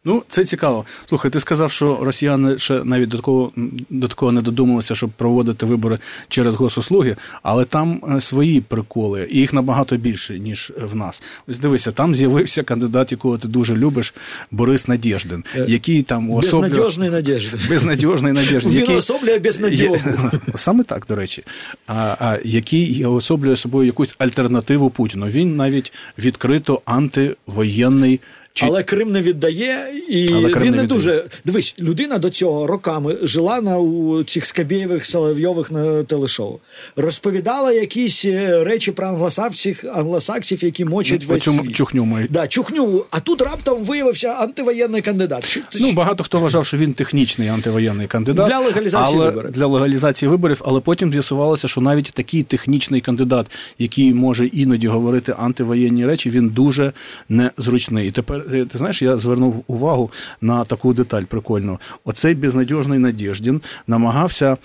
Ну, 0.05 0.23
це 0.29 0.45
цікаво. 0.45 0.85
Слухай, 1.05 1.31
ти 1.31 1.39
сказав, 1.39 1.71
що 1.71 1.97
росіяни 2.01 2.57
ще 2.59 2.83
навіть 2.83 3.09
до 3.09 3.17
такого, 3.17 3.51
до 3.89 4.07
такого 4.07 4.31
не 4.31 4.41
додумалися, 4.41 4.95
щоб 4.95 5.09
проводити 5.09 5.65
вибори 5.65 5.99
через 6.29 6.55
госуслуги, 6.55 7.15
але 7.43 7.65
там 7.65 8.01
е, 8.15 8.21
свої 8.21 8.61
приколи, 8.61 9.27
і 9.31 9.39
їх 9.39 9.53
набагато 9.53 9.97
більше, 9.97 10.39
ніж 10.39 10.73
в 10.81 10.95
нас. 10.95 11.23
Ось 11.47 11.59
дивися, 11.59 11.91
там 11.91 12.15
з'явився 12.15 12.63
кандидат, 12.63 13.11
якого 13.11 13.37
ти 13.37 13.47
дуже 13.47 13.75
любиш, 13.75 14.13
Борис 14.51 14.87
Надєждин, 14.87 15.43
який 15.67 16.03
там 16.03 16.29
уособлює... 16.29 16.69
Безнадіжний 16.69 17.09
надіжди. 17.09 17.57
Безнадіжний 17.69 18.33
Надєждин. 18.33 18.71
Він 18.71 18.79
який... 18.79 18.95
уособлює 18.95 19.39
безнадіжну. 19.39 19.95
Є- 19.95 20.01
Саме 20.55 20.83
так, 20.83 21.05
до 21.09 21.15
речі. 21.15 21.43
А, 21.87 21.93
а, 22.19 22.37
який 22.43 23.05
уособлює 23.05 23.55
собою 23.55 23.85
якусь 23.85 24.15
альтернативу 24.17 24.89
Путіну. 24.89 25.27
Він 25.27 25.55
навіть 25.55 25.93
відкрито 26.17 26.81
антивоєнний. 26.85 28.19
Чи... 28.57 28.65
Але 28.65 28.83
Крим 28.83 29.11
не 29.11 29.21
віддає, 29.21 29.77
і 30.09 30.33
Але 30.33 30.49
Крим 30.49 30.63
він 30.63 30.71
не 30.71 30.81
не 30.81 30.87
дуже. 30.87 31.25
Дивись, 31.45 31.75
людина 31.79 32.17
до 32.17 32.29
цього 32.29 32.67
роками 32.67 33.17
жила 33.21 33.61
на 33.61 33.79
у 33.79 34.23
цих 34.23 34.45
скабєєвих 34.45 35.05
Соловйових 35.05 35.71
на 35.71 36.03
телешоу. 36.03 36.59
Розповідала 36.95 37.71
якісь 37.71 38.25
е, 38.25 38.63
речі 38.63 38.91
про 38.91 39.07
англосаксів, 39.07 39.83
англосаксів, 39.93 40.63
які 40.63 40.85
мочать 40.85 41.27
По 41.27 41.33
весь 41.33 41.43
цьому 41.43 41.63
світ. 41.63 41.75
чухню 41.75 42.05
ми. 42.05 42.27
Да, 42.29 42.47
чухню. 42.47 43.05
А 43.11 43.19
тут 43.19 43.41
раптом 43.41 43.83
виявився 43.83 44.27
антивоєнний 44.27 45.01
кандидат. 45.01 45.45
Що- 45.45 45.61
Ну, 45.81 45.91
багато 45.91 46.23
хто 46.23 46.39
вважав, 46.39 46.65
що 46.65 46.77
він 46.77 46.93
технічний 46.93 47.47
антивоєнний 47.47 48.07
кандидат. 48.07 48.47
Для 48.47 48.59
легалізації 48.59 49.17
але, 49.17 49.25
виборів. 49.25 49.51
Для 49.51 49.65
легалізації 49.65 50.29
виборів, 50.29 50.61
але 50.65 50.79
потім 50.79 51.13
з'ясувалося, 51.13 51.67
що 51.67 51.81
навіть 51.81 52.11
такий 52.13 52.43
технічний 52.43 53.01
кандидат, 53.01 53.45
який 53.79 54.13
може 54.13 54.45
іноді 54.45 54.87
говорити 54.87 55.35
антивоєнні 55.37 56.05
речі, 56.05 56.29
він 56.29 56.49
дуже 56.49 56.91
незручний. 57.29 58.07
І 58.07 58.11
тепер 58.11 58.43
ти 58.49 58.77
знаєш, 58.77 59.01
я 59.01 59.17
звернув 59.17 59.63
увагу 59.67 60.11
на 60.41 60.63
таку 60.65 60.93
деталь 60.93 61.23
прикольну. 61.23 61.79
Оцей 62.05 62.35
безнадіжний 62.35 62.99
Надєждін 62.99 63.61
намагався 63.87 64.57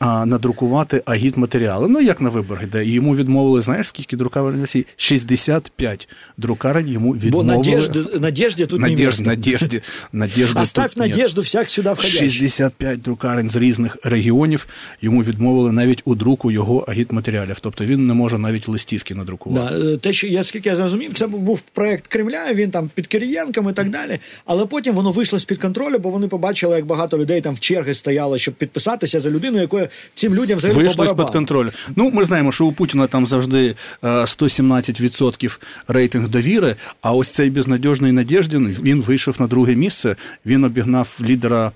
а, 0.00 0.26
надрукувати 0.26 1.02
агітматеріали. 1.04 1.88
Ну, 1.88 2.00
як 2.00 2.20
на 2.20 2.28
виборах, 2.28 2.66
де 2.66 2.84
йому 2.84 3.16
відмовили, 3.16 3.60
знаєш, 3.60 3.88
скільки 3.88 4.16
друкарень 4.16 4.60
Росії? 4.60 4.86
65 4.96 6.08
друкарень 6.36 6.88
йому 6.88 7.12
відмовили. 7.12 7.56
Бо 7.56 7.58
Надежди, 7.58 8.18
Надежді 8.18 8.66
тут 8.66 8.80
Надежд, 8.80 8.98
не 8.98 9.04
место. 9.04 9.22
Надежді, 9.22 9.82
Надежди 10.12 10.60
Оставь 10.60 10.94
тут 10.94 11.16
нет. 11.16 11.38
всяк 11.38 11.70
сюди 11.70 11.92
входящий. 11.92 12.30
65 12.30 13.02
друкарень 13.02 13.50
з 13.50 13.56
різних 13.56 13.96
регіонів 14.04 14.66
йому 15.02 15.22
відмовили 15.22 15.72
навіть 15.72 16.02
у 16.04 16.14
друку 16.14 16.50
його 16.50 16.78
агітматеріалів. 16.78 17.60
Тобто 17.60 17.84
він 17.84 18.06
не 18.06 18.14
може 18.14 18.38
навіть 18.38 18.68
листівки 18.68 19.14
надрукувати. 19.14 19.78
Да, 19.78 19.92
е, 19.92 19.96
те, 19.96 20.12
що 20.12 20.26
я 20.26 20.44
скільки 20.44 20.68
я 20.68 20.76
зрозумів, 20.76 21.14
це 21.14 21.26
був- 21.26 21.40
був 21.40 21.60
проект 21.60 22.06
Кремля, 22.06 22.52
він 22.54 22.70
там 22.70 22.90
під 22.94 23.06
Кирієнком 23.28 23.70
і 23.70 23.72
так 23.72 23.90
далі. 23.90 24.18
Але 24.46 24.66
потім 24.66 24.94
воно 24.94 25.12
вийшло 25.12 25.38
з-під 25.38 25.58
контролю, 25.58 25.98
бо 25.98 26.10
вони 26.10 26.28
побачили, 26.28 26.76
як 26.76 26.86
багато 26.86 27.18
людей 27.18 27.40
там 27.40 27.54
в 27.54 27.60
черги 27.60 27.94
стояло, 27.94 28.38
щоб 28.38 28.54
підписатися 28.54 29.20
за 29.20 29.30
людину, 29.30 29.60
якою 29.60 29.88
цим 30.14 30.34
людям 30.34 30.58
взагалі 30.58 30.78
Вийшло 30.78 31.06
з-під 31.06 31.30
контролю. 31.30 31.70
Ну, 31.96 32.10
ми 32.14 32.24
знаємо, 32.24 32.52
що 32.52 32.66
у 32.66 32.72
Путіна 32.72 33.06
там 33.06 33.26
завжди 33.26 33.74
е, 34.04 34.08
117% 34.08 35.58
рейтинг 35.88 36.28
довіри, 36.28 36.76
а 37.00 37.12
ось 37.12 37.30
цей 37.30 37.50
безнадіжний 37.50 38.12
Надєждін, 38.12 38.76
він 38.82 39.02
вийшов 39.02 39.40
на 39.40 39.46
друге 39.46 39.74
місце, 39.74 40.16
він 40.46 40.64
обігнав 40.64 41.18
лідера 41.20 41.72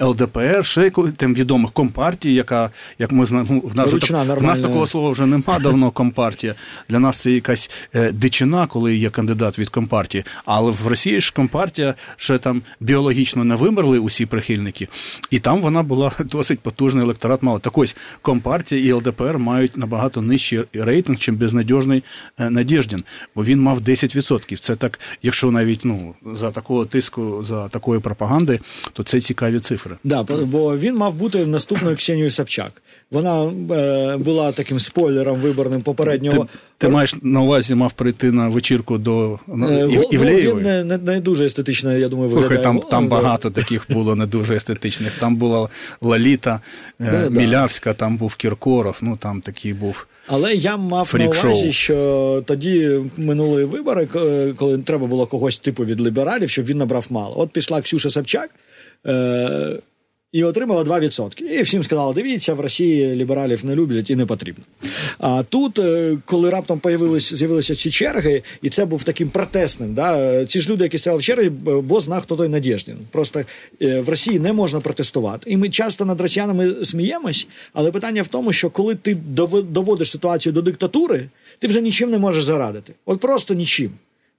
ЛДПР, 0.00 0.64
ще 0.64 0.90
там 1.16 1.34
відомих 1.34 1.72
компартії, 1.72 2.34
яка, 2.34 2.70
як 2.98 3.12
ми 3.12 3.26
знаємо, 3.26 3.48
ну, 3.50 3.70
в 3.74 3.76
нас, 3.76 3.92
Ручна, 3.92 4.24
так- 4.24 4.40
в 4.40 4.42
нас 4.42 4.60
такого 4.60 4.86
слова 4.86 5.10
вже 5.10 5.26
нема 5.26 5.58
давно 5.62 5.90
компартія. 5.90 6.54
Для 6.88 6.98
нас 6.98 7.16
це 7.16 7.30
якась 7.30 7.70
е, 7.94 8.12
дичина, 8.12 8.66
коли 8.66 8.96
є 8.96 9.10
кандидат 9.10 9.58
від 9.58 9.68
компартії. 9.68 10.24
Але 10.58 10.70
в 10.70 10.86
Росії 10.86 11.20
ж 11.20 11.32
компартія 11.32 11.94
ще 12.16 12.38
там 12.38 12.62
біологічно 12.80 13.44
не 13.44 13.54
вимерли 13.54 13.98
усі 13.98 14.26
прихильники, 14.26 14.88
і 15.30 15.38
там 15.38 15.60
вона 15.60 15.82
була 15.82 16.12
досить 16.24 16.60
потужний 16.60 17.04
електорат 17.04 17.42
мала. 17.42 17.58
Так 17.58 17.78
ось 17.78 17.96
компартія 18.22 18.80
і 18.80 18.92
ЛДПР 18.92 19.38
мають 19.38 19.76
набагато 19.76 20.22
нижчий 20.22 20.62
рейтинг, 20.72 21.18
чим 21.18 21.36
безнадіжний 21.36 22.04
е, 22.38 22.50
Надєждін, 22.50 23.04
бо 23.34 23.44
він 23.44 23.60
мав 23.60 23.80
10%. 23.80 24.56
Це 24.58 24.76
так, 24.76 25.00
якщо 25.22 25.50
навіть 25.50 25.84
ну 25.84 26.14
за 26.32 26.50
такого 26.50 26.86
тиску, 26.86 27.44
за 27.44 27.68
такої 27.68 28.00
пропаганди, 28.00 28.60
то 28.92 29.02
це 29.02 29.20
цікаві 29.20 29.60
цифри. 29.60 29.96
Да, 30.04 30.22
бо 30.22 30.78
він 30.78 30.96
мав 30.96 31.14
бути 31.14 31.46
наступною 31.46 31.96
Ксенією 31.96 32.30
Собчак. 32.30 32.82
Вона 33.10 33.44
е, 33.70 34.16
була 34.16 34.52
таким 34.52 34.78
спойлером 34.78 35.38
виборним 35.40 35.82
попереднього. 35.82 36.46
ти 36.78 36.88
маєш 36.88 37.14
на 37.22 37.40
увазі 37.40 37.74
мав 37.74 37.92
прийти 37.92 38.32
на 38.32 38.48
вечірку 38.48 38.98
до 38.98 39.38
ну, 39.46 39.68
Е, 39.70 39.88
Ів- 39.88 40.00
Гол- 40.00 40.12
Він 40.12 40.62
не, 40.62 40.84
не, 40.84 40.98
не 40.98 41.20
дуже 41.20 41.44
естетично, 41.44 41.92
я 41.98 42.08
думаю, 42.08 42.30
Слухай, 42.30 42.48
виглядає. 42.48 42.78
там, 42.80 42.88
там 42.90 43.04
е, 43.04 43.08
багато 43.08 43.50
таких 43.50 43.86
було 43.90 44.14
не 44.14 44.26
дуже 44.26 44.54
естетичних. 44.56 45.12
Там 45.20 45.36
була 45.36 45.68
Лаліта, 46.00 46.60
е. 47.00 47.30
Мілявська, 47.30 47.94
там 47.94 48.16
був 48.16 48.34
Кіркоров, 48.36 48.98
ну 49.02 49.16
там 49.16 49.40
такий 49.40 49.72
був. 49.74 50.06
Але 50.26 50.54
я 50.54 50.76
мав 50.76 51.06
Фрік-шоу. 51.14 51.44
на 51.44 51.50
увазі, 51.50 51.72
що 51.72 52.42
тоді 52.46 53.00
минули 53.16 53.64
вибори, 53.64 54.06
коли 54.56 54.78
треба 54.78 55.06
було 55.06 55.26
когось 55.26 55.58
типу 55.58 55.84
від 55.84 56.00
лібералів, 56.00 56.50
щоб 56.50 56.64
він 56.64 56.78
набрав 56.78 57.06
мало. 57.10 57.40
От 57.40 57.50
пішла 57.50 57.80
Ксюша 57.80 58.10
Собчак 58.10 58.50
е- 59.06 59.76
і 60.36 60.44
отримала 60.44 60.82
2%. 60.82 61.42
І 61.42 61.62
всім 61.62 61.82
сказали: 61.82 62.14
дивіться, 62.14 62.54
в 62.54 62.60
Росії 62.60 63.16
лібералів 63.16 63.64
не 63.64 63.74
люблять 63.74 64.10
і 64.10 64.16
не 64.16 64.26
потрібно. 64.26 64.64
А 65.18 65.42
тут, 65.42 65.78
е, 65.78 66.18
коли 66.24 66.50
раптом 66.50 66.80
з'явилися 67.18 67.74
ці 67.74 67.90
черги, 67.90 68.42
і 68.62 68.68
це 68.68 68.84
був 68.84 69.04
таким 69.04 69.28
протестним. 69.28 69.94
Да? 69.94 70.44
Ці 70.46 70.60
ж 70.60 70.70
люди, 70.70 70.84
які 70.84 70.98
стояли 70.98 71.20
в 71.20 71.22
черзі, 71.22 71.48
бо 71.50 72.00
знав, 72.00 72.22
хто 72.22 72.36
той 72.36 72.48
Надєждін. 72.48 72.96
Просто 73.10 73.40
е, 73.82 74.00
в 74.00 74.08
Росії 74.08 74.40
не 74.40 74.52
можна 74.52 74.80
протестувати. 74.80 75.50
І 75.50 75.56
ми 75.56 75.68
часто 75.68 76.04
над 76.04 76.20
росіянами 76.20 76.84
сміємось, 76.84 77.46
але 77.72 77.90
питання 77.90 78.22
в 78.22 78.28
тому, 78.28 78.52
що 78.52 78.70
коли 78.70 78.94
ти 78.94 79.14
доводиш 79.70 80.10
ситуацію 80.10 80.52
до 80.52 80.62
диктатури, 80.62 81.28
ти 81.58 81.66
вже 81.66 81.80
нічим 81.80 82.10
не 82.10 82.18
можеш 82.18 82.44
зарадити. 82.44 82.92
От 83.06 83.20
просто 83.20 83.54
нічим. 83.54 83.90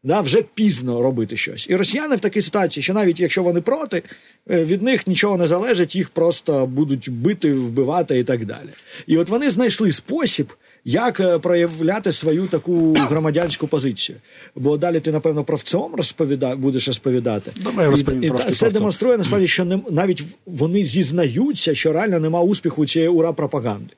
Да, 0.08 0.22
вже 0.22 0.42
пізно 0.42 1.02
робити 1.02 1.38
щось. 1.38 1.70
І 1.70 1.76
росіяни 1.76 2.16
в 2.16 2.20
такій 2.20 2.42
ситуації, 2.42 2.84
що 2.84 2.94
навіть 2.94 3.20
якщо 3.20 3.44
вони 3.44 3.62
проти, 3.62 4.04
е, 4.50 4.64
від 4.64 4.82
них 4.82 5.08
нічого 5.08 5.38
не 5.38 5.48
залежить, 5.48 5.96
їх 5.96 6.10
просто 6.10 6.66
будуть 6.66 7.10
бити, 7.10 7.54
вбивати 7.54 8.20
і 8.20 8.24
так 8.24 8.46
далі. 8.46 8.70
І 9.08 9.18
от 9.18 9.30
вони 9.30 9.50
знайшли 9.50 9.92
спосіб, 9.92 10.54
як 10.88 11.20
е, 11.20 11.40
проявляти 11.40 12.12
свою 12.12 12.48
таку 12.48 12.94
громадянську 12.94 13.68
позицію. 13.68 14.18
Бо 14.56 14.78
далі 14.78 15.00
ти, 15.00 15.12
напевно, 15.12 15.44
про 15.44 15.58
ВЦОМ 15.58 15.96
розповіда... 15.96 16.56
будеш 16.56 16.88
розповідати. 16.88 17.52
Давай 17.56 17.88
розповім 17.88 18.24
і, 18.24 18.26
і, 18.26 18.30
трошки 18.30 18.50
та- 18.50 18.56
це 18.56 18.72
демонструє 18.72 19.18
насправді, 19.18 19.48
що 19.48 19.66
не, 19.66 19.80
навіть 19.90 20.24
вони 20.46 20.86
зізнаються, 20.86 21.76
що 21.76 21.94
реально 21.94 22.20
нема 22.20 22.42
успіху 22.42 22.86
цієї 22.86 23.10
ура 23.10 23.34
пропаганди. 23.34 23.94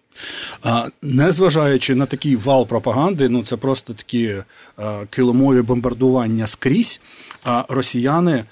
Незважаючи 1.01 1.95
на 1.95 2.05
такий 2.05 2.35
вал 2.35 2.67
пропаганди, 2.67 3.29
ну 3.29 3.43
це 3.43 3.57
просто 3.57 3.93
такі 3.93 4.35
а, 4.77 5.05
килимові 5.09 5.61
бомбардування 5.61 6.47
скрізь. 6.47 7.01
А 7.43 7.63
росіяни. 7.69 8.43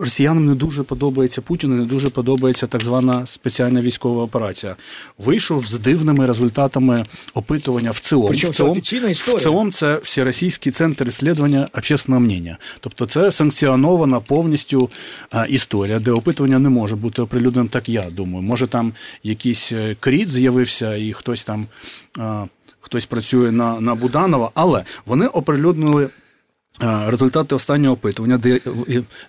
Росіянам 0.00 0.46
не 0.46 0.54
дуже 0.54 0.82
подобається 0.82 1.40
Путіну, 1.40 1.76
не 1.76 1.84
дуже 1.84 2.10
подобається 2.10 2.66
так 2.66 2.82
звана 2.82 3.26
спеціальна 3.26 3.80
військова 3.80 4.22
операція. 4.22 4.76
Вийшов 5.18 5.66
з 5.66 5.78
дивними 5.78 6.26
результатами 6.26 7.04
опитування 7.34 7.90
в 7.90 7.98
ЦИОМ. 7.98 8.26
Причому 8.28 8.50
в 8.50 8.54
це 8.54 8.62
ЦИОМ, 8.62 8.70
офіційна 8.70 9.08
історія. 9.08 9.38
В 9.38 9.42
ЦИОМ 9.42 9.72
це 9.72 9.96
Всеросійський 9.96 10.72
центр 10.72 11.08
ісследування 11.08 11.68
общественного 11.74 12.20
мнення. 12.20 12.58
Тобто 12.80 13.06
це 13.06 13.32
санкціонована 13.32 14.20
повністю 14.20 14.90
історія, 15.48 15.98
де 15.98 16.10
опитування 16.10 16.58
не 16.58 16.68
може 16.68 16.96
бути 16.96 17.22
оприлюдненим, 17.22 17.68
так 17.68 17.88
я 17.88 18.10
думаю. 18.10 18.42
Може 18.42 18.66
там 18.66 18.92
якийсь 19.22 19.72
е, 19.72 19.96
кріт 20.00 20.30
з'явився 20.30 20.96
і 20.96 21.12
хтось 21.12 21.44
там 21.44 21.66
хтось 22.80 23.06
працює 23.06 23.52
на, 23.52 23.80
на 23.80 23.94
Буданова, 23.94 24.50
але 24.54 24.84
вони 25.06 25.26
оприлюднили. 25.26 26.10
Результати 26.82 27.54
останнього 27.54 27.94
опитування, 27.94 28.38
де, 28.38 28.60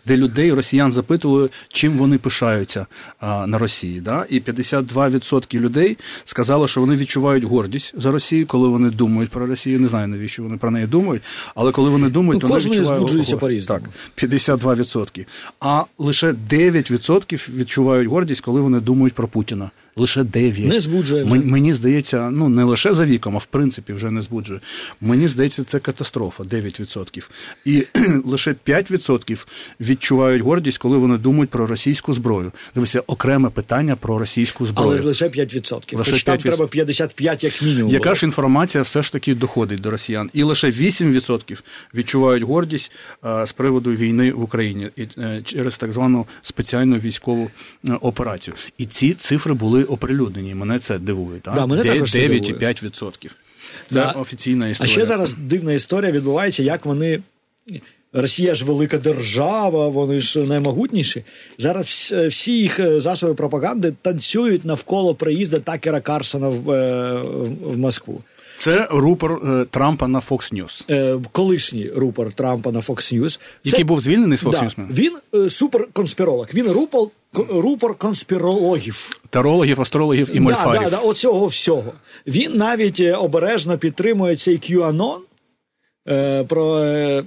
де 0.06 0.18
людей, 0.18 0.54
росіян 0.54 0.92
запитували, 0.92 1.50
чим 1.68 1.92
вони 1.94 2.18
пишаються 2.18 2.86
на 3.22 3.58
Росії. 3.58 4.02
Да? 4.02 4.26
І 4.30 4.40
52% 4.40 5.60
людей 5.60 5.98
сказали, 6.26 6.68
що 6.68 6.82
вони 6.82 6.96
відчувають 6.96 7.44
гордість 7.44 7.94
за 7.98 8.12
Росію, 8.12 8.48
коли 8.48 8.68
вони 8.68 8.90
думають 8.90 9.30
про 9.30 9.46
Росію. 9.46 9.80
Не 9.80 9.88
знаю, 9.88 10.08
навіщо 10.08 10.44
вони 10.44 10.58
про 10.58 10.72
неї 10.72 10.88
думають, 10.88 11.24
але 11.56 11.72
коли 11.72 11.90
вони 11.90 12.10
думають, 12.10 12.44
Ну, 12.44 12.50
то 12.50 12.54
вони 12.54 12.66
відчувають 12.70 13.12
гордість. 13.42 13.68
Так, 13.68 13.82
52%. 14.16 15.26
А 15.60 15.84
лише 15.98 16.32
9% 16.32 17.50
відчувають 17.56 18.08
гордість, 18.08 18.42
коли 18.42 18.62
вони 18.62 18.80
думають 18.80 19.14
про 19.14 19.28
Путіна. 19.28 19.72
Лише 19.96 20.24
9. 20.24 20.66
Не 20.68 20.80
збуджує 20.80 21.24
вже. 21.24 21.36
Мен- 21.36 21.46
Мені 21.46 21.74
здається, 21.74 22.30
ну 22.32 22.50
не 22.50 22.64
лише 22.64 22.94
за 22.94 23.06
віком, 23.06 23.36
а 23.36 23.40
в 23.40 23.46
принципі 23.46 23.94
вже 23.94 24.12
не 24.12 24.22
збуджує. 24.22 24.60
Мені 25.02 25.28
здається, 25.28 25.64
це 25.64 25.80
катастрофа 25.80 26.44
9%. 26.44 27.30
І 27.66 27.84
лише 28.26 28.56
5% 28.68 29.46
відчувають 29.80 30.42
гордість, 30.42 30.78
коли 30.78 30.98
вони 30.98 31.18
думають 31.18 31.50
про 31.50 31.68
російську 31.68 32.14
зброю. 32.14 32.52
Дивися, 32.76 33.04
окреме 33.08 33.50
питання 33.50 33.96
про 33.96 34.20
російську 34.20 34.66
зброю. 34.66 34.92
Але 34.92 35.02
лише 35.02 35.28
5%. 35.28 35.98
Лише 35.98 36.26
там 36.26 36.38
5%. 36.38 36.42
треба 36.42 36.68
55 36.68 37.44
як 37.44 37.62
мінімум. 37.62 37.92
Яка 37.92 38.16
ж 38.16 38.26
інформація 38.26 38.84
все 38.84 39.04
ж 39.04 39.12
таки 39.12 39.36
доходить 39.36 39.82
до 39.82 39.92
росіян? 39.92 40.30
І 40.34 40.44
лише 40.44 40.68
8% 40.68 41.62
відчувають 41.96 42.44
гордість 42.44 42.92
е, 43.26 43.46
з 43.48 43.52
приводу 43.54 43.92
війни 43.92 44.32
в 44.32 44.42
Україні 44.44 44.90
і, 44.96 45.08
е, 45.18 45.42
через 45.46 45.78
так 45.78 45.92
звану 45.92 46.26
спеціальну 46.42 46.98
військову 46.98 47.52
е, 47.88 47.92
операцію. 48.02 48.56
І 48.78 48.86
ці 48.86 49.14
цифри 49.14 49.54
були 49.54 49.81
оприлюднені. 49.84 50.56
Мене 50.56 50.80
це 50.80 51.00
дивує. 51.00 51.40
Так? 51.40 51.54
Да, 51.56 51.66
мене 51.66 51.84
Де- 51.84 51.94
також 51.94 52.12
це 52.12 52.20
9,5%. 52.20 53.32
Це 53.88 53.96
Да. 53.96 54.12
офіційна 54.12 54.74
А 54.80 54.86
ще 54.86 55.06
зараз 55.06 55.34
дивна 55.34 55.74
історія 55.74 56.12
відбувається, 56.12 56.64
як 56.64 56.86
вони. 56.86 57.20
Росія 58.14 58.56
ж 58.56 58.66
велика 58.66 58.98
держава, 58.98 59.88
вони 59.88 60.20
ж 60.20 60.40
наймогутніші. 60.40 61.24
Зараз 61.58 62.14
всі 62.28 62.52
їх 62.58 62.80
е, 62.80 63.02
засоби 63.02 63.34
пропаганди 63.34 63.94
танцюють 64.02 64.66
навколо 64.66 65.16
приїзду 65.16 65.60
Такера 65.60 66.02
Карсона 66.02 66.48
в, 66.50 66.72
е, 66.72 67.22
в, 67.24 67.74
в 67.74 67.78
Москву. 67.78 68.22
Це 68.62 68.88
рупор 68.92 69.42
е, 69.48 69.66
Трампа 69.66 70.08
на 70.08 70.20
Fox 70.20 70.54
News. 70.54 70.84
Е, 70.90 71.20
колишній 71.32 71.90
рупор 71.96 72.34
Трампа 72.34 72.72
на 72.72 72.80
Fox 72.80 73.20
News. 73.20 73.40
Який 73.64 73.84
був 73.84 74.00
звільнений 74.00 74.38
з 74.38 74.44
Fox 74.44 74.52
да, 74.52 74.60
News? 74.60 74.94
Він 74.94 75.18
е, 75.36 75.50
суперконспіролог. 75.50 76.48
Він 76.54 76.68
рупор, 76.72 77.08
рупор 77.50 77.96
конспірологів. 77.96 79.22
Тарологів, 79.30 79.82
астрологів 79.82 80.30
і 80.34 80.40
мольфарів. 80.40 80.82
да, 80.82 80.90
да, 80.90 80.98
оцього 80.98 81.48
всього. 81.48 81.94
Він 82.28 82.58
навіть 82.58 83.00
е, 83.00 83.14
обережно 83.14 83.78
підтримує 83.78 84.36
цей 84.36 84.58
QAnon 84.58 85.18
е, 86.08 86.44
про 86.44 86.78
е, 86.78 87.24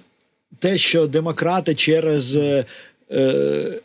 те, 0.58 0.78
що 0.78 1.06
демократи 1.06 1.74
через 1.74 2.36
е, 2.36 2.64
е, 3.10 3.80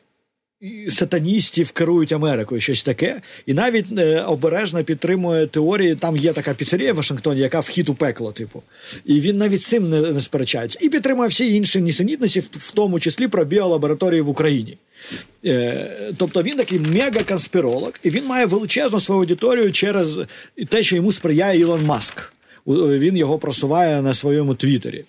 сатаністів 0.89 1.71
керують 1.71 2.11
Америкою, 2.11 2.61
щось 2.61 2.83
таке, 2.83 3.21
і 3.45 3.53
навіть 3.53 3.85
е, 3.97 4.21
обережно 4.21 4.83
підтримує 4.83 5.47
теорії. 5.47 5.95
Там 5.95 6.17
є 6.17 6.33
така 6.33 6.53
піцерія 6.53 6.93
в 6.93 6.95
Вашингтоні, 6.95 7.39
яка 7.39 7.59
вхід 7.59 7.89
у 7.89 7.95
пекло, 7.95 8.31
типу, 8.31 8.63
і 9.05 9.21
він 9.21 9.37
навіть 9.37 9.61
цим 9.61 9.89
не, 9.89 10.01
не 10.01 10.19
сперечається. 10.19 10.79
І 10.81 10.89
підтримує 10.89 11.29
всі 11.29 11.55
інші 11.55 11.81
нісенітниці, 11.81 12.39
в 12.39 12.71
тому 12.71 12.99
числі 12.99 13.27
про 13.27 13.45
біолабораторії 13.45 14.21
в 14.21 14.29
Україні. 14.29 14.77
Е, 15.45 16.13
тобто 16.17 16.43
він 16.43 16.57
такий 16.57 16.79
мега-конспіролог, 16.79 17.91
і 18.03 18.09
він 18.09 18.25
має 18.25 18.45
величезну 18.45 18.99
свою 18.99 19.21
аудиторію 19.21 19.71
через 19.71 20.17
те, 20.69 20.83
що 20.83 20.95
йому 20.95 21.11
сприяє 21.11 21.59
Ілон 21.59 21.85
Маск. 21.85 22.33
Він 22.67 23.17
його 23.17 23.39
просуває 23.39 24.01
на 24.01 24.13
своєму 24.13 24.55
твіттері. 24.55 25.05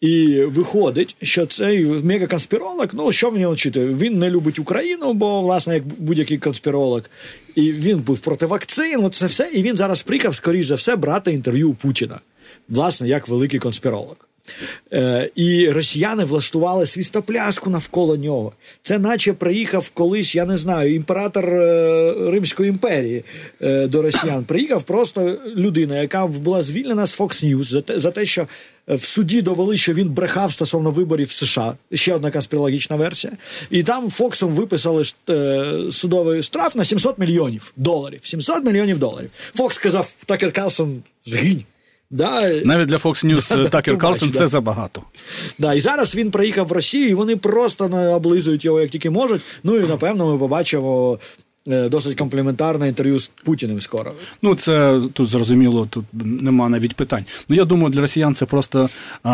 І 0.00 0.40
виходить, 0.40 1.16
що 1.22 1.46
цей 1.46 1.84
мегаконспіролог, 1.84 2.86
ну 2.92 3.12
що 3.12 3.30
в 3.30 3.38
нього 3.38 3.56
чути? 3.56 3.86
Він 3.86 4.18
не 4.18 4.30
любить 4.30 4.58
Україну, 4.58 5.12
бо, 5.12 5.40
власне, 5.40 5.74
як 5.74 5.84
будь-який 5.86 6.38
конспіролог, 6.38 7.02
і 7.54 7.72
він 7.72 7.98
був 7.98 8.18
проти 8.18 8.46
вакцин, 8.46 9.10
це 9.10 9.26
все. 9.26 9.50
І 9.52 9.62
він 9.62 9.76
зараз 9.76 10.02
приїхав, 10.02 10.34
скоріш 10.34 10.66
за 10.66 10.74
все, 10.74 10.96
брати 10.96 11.32
інтерв'ю 11.32 11.70
у 11.70 11.74
Путіна, 11.74 12.20
власне, 12.68 13.08
як 13.08 13.28
великий 13.28 13.60
конспіролог. 13.60 14.16
Е, 14.92 15.30
І 15.34 15.70
росіяни 15.70 16.24
влаштували 16.24 16.86
свістопляску 16.86 17.70
навколо 17.70 18.16
нього. 18.16 18.52
Це 18.82 18.98
наче 18.98 19.32
приїхав 19.32 19.90
колись, 19.90 20.34
я 20.34 20.44
не 20.44 20.56
знаю, 20.56 20.94
імператор 20.94 21.44
е, 21.54 22.14
Римської 22.30 22.68
імперії 22.68 23.24
е, 23.62 23.86
до 23.86 24.02
росіян. 24.02 24.44
Приїхав 24.44 24.82
просто 24.82 25.38
людина, 25.56 26.00
яка 26.00 26.26
була 26.26 26.62
звільнена 26.62 27.06
з 27.06 27.18
Fox 27.18 27.44
News 27.44 27.62
за 27.62 27.80
те, 27.80 27.98
за 27.98 28.10
те, 28.10 28.24
що 28.24 28.46
в 28.88 29.00
суді 29.00 29.42
довели, 29.42 29.76
що 29.76 29.92
він 29.92 30.08
брехав 30.08 30.52
стосовно 30.52 30.90
виборів 30.90 31.26
в 31.26 31.32
США. 31.32 31.74
Ще 31.92 32.14
одна 32.14 32.30
конспірологічна 32.30 32.96
версія. 32.96 33.32
І 33.70 33.82
там 33.82 34.10
Фоксом 34.10 34.50
виписали 34.50 35.04
е, 35.28 35.64
судовий 35.90 36.42
штраф 36.42 36.76
на 36.76 36.84
700 36.84 37.18
мільйонів 37.18 37.72
доларів. 37.76 38.20
700 38.22 38.64
мільйонів 38.64 38.98
доларів. 38.98 39.30
Фокс 39.54 39.76
сказав, 39.76 40.16
Такер 40.26 40.52
Калсон, 40.52 41.02
згинь. 41.24 41.64
Да. 42.10 42.50
Навіть 42.64 42.88
для 42.88 42.96
Fox 42.96 43.24
News 43.24 43.56
да, 43.62 43.68
Такер 43.68 43.98
Карлсон 43.98 44.32
це 44.32 44.48
забагато. 44.48 45.02
Да, 45.58 45.74
І 45.74 45.80
зараз 45.80 46.14
він 46.14 46.30
приїхав 46.30 46.66
в 46.66 46.72
Росію, 46.72 47.08
і 47.08 47.14
вони 47.14 47.36
просто 47.36 47.84
облизують 48.14 48.64
його 48.64 48.80
як 48.80 48.90
тільки 48.90 49.10
можуть. 49.10 49.42
Ну 49.62 49.76
і 49.76 49.86
напевно 49.86 50.32
ми 50.32 50.38
побачимо. 50.38 51.18
Е, 51.68 51.88
досить 51.88 52.18
комплементарне 52.18 52.88
інтерв'ю 52.88 53.18
з 53.18 53.30
Путіним 53.44 53.80
скоро. 53.80 54.12
Ну 54.42 54.54
це 54.54 55.00
тут 55.12 55.28
зрозуміло, 55.28 55.86
тут 55.90 56.04
нема 56.12 56.68
навіть 56.68 56.94
питань. 56.94 57.24
Ну 57.48 57.56
я 57.56 57.64
думаю, 57.64 57.90
для 57.90 58.00
росіян 58.00 58.34
це 58.34 58.46
просто 58.46 58.88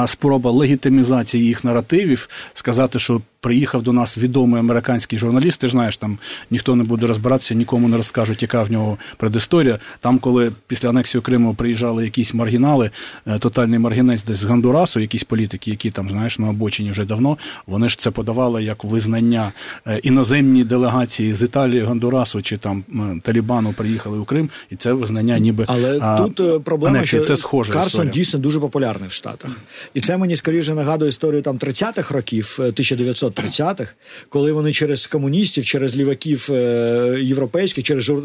спроба 0.06 0.50
легітимізації 0.50 1.44
їх 1.44 1.64
наративів, 1.64 2.28
сказати, 2.54 2.98
що 2.98 3.20
приїхав 3.42 3.82
до 3.82 3.92
нас 3.92 4.18
відомий 4.18 4.60
американський 4.60 5.18
журналіст. 5.18 5.60
Ти 5.60 5.66
ж 5.66 5.70
знаєш, 5.70 5.96
там 5.96 6.18
ніхто 6.50 6.76
не 6.76 6.84
буде 6.84 7.06
розбиратися, 7.06 7.54
нікому 7.54 7.88
не 7.88 7.96
розкажуть, 7.96 8.42
яка 8.42 8.62
в 8.62 8.72
нього 8.72 8.98
предісторія. 9.16 9.78
Там, 10.00 10.18
коли 10.18 10.52
після 10.66 10.88
анексії 10.88 11.20
Криму 11.20 11.54
приїжджали 11.54 12.04
якісь 12.04 12.34
маргінали, 12.34 12.90
е, 13.26 13.38
тотальний 13.38 13.78
маргінець 13.78 14.24
десь 14.24 14.36
з 14.36 14.44
Гондурасу, 14.44 15.00
якісь 15.00 15.24
політики, 15.24 15.70
які 15.70 15.90
там 15.90 16.08
знаєш 16.08 16.38
на 16.38 16.48
обочині 16.48 16.90
вже 16.90 17.04
давно, 17.04 17.38
вони 17.66 17.88
ж 17.88 17.98
це 17.98 18.10
подавали 18.10 18.64
як 18.64 18.84
визнання 18.84 19.52
е, 19.86 19.98
іноземні 19.98 20.64
делегації 20.64 21.34
з 21.34 21.42
Італії, 21.42 21.82
Гондурасу 21.82 22.42
чи 22.42 22.56
там 22.56 22.84
Талібану 23.22 23.72
приїхали 23.72 24.18
у 24.18 24.24
Крим, 24.24 24.50
і 24.70 24.76
це 24.76 24.92
визнання, 24.92 25.38
ніби 25.38 25.64
але 25.68 25.98
а, 26.00 26.18
тут 26.18 26.40
е, 26.40 26.58
проблема 26.58 26.96
анексії. 26.96 27.22
що 27.22 27.28
це 27.28 27.36
схоже. 27.36 27.72
Карсон 27.72 27.88
історія. 27.88 28.12
дійсно 28.12 28.38
дуже 28.38 28.60
популярний 28.60 29.08
в 29.08 29.12
Штатах, 29.12 29.50
і 29.94 30.00
це 30.00 30.16
мені 30.16 30.36
скоріше 30.36 30.74
нагадує 30.74 31.08
історію 31.08 31.42
там 31.42 31.56
30-х 31.56 32.14
років 32.14 32.56
1900 32.58 33.31
30-х, 33.32 33.94
коли 34.28 34.52
вони 34.52 34.72
через 34.72 35.06
комуністів, 35.06 35.64
через 35.64 35.96
ліваків 35.96 36.48
е, 36.50 37.18
європейських, 37.22 37.84
через 37.84 38.04
жур... 38.04 38.22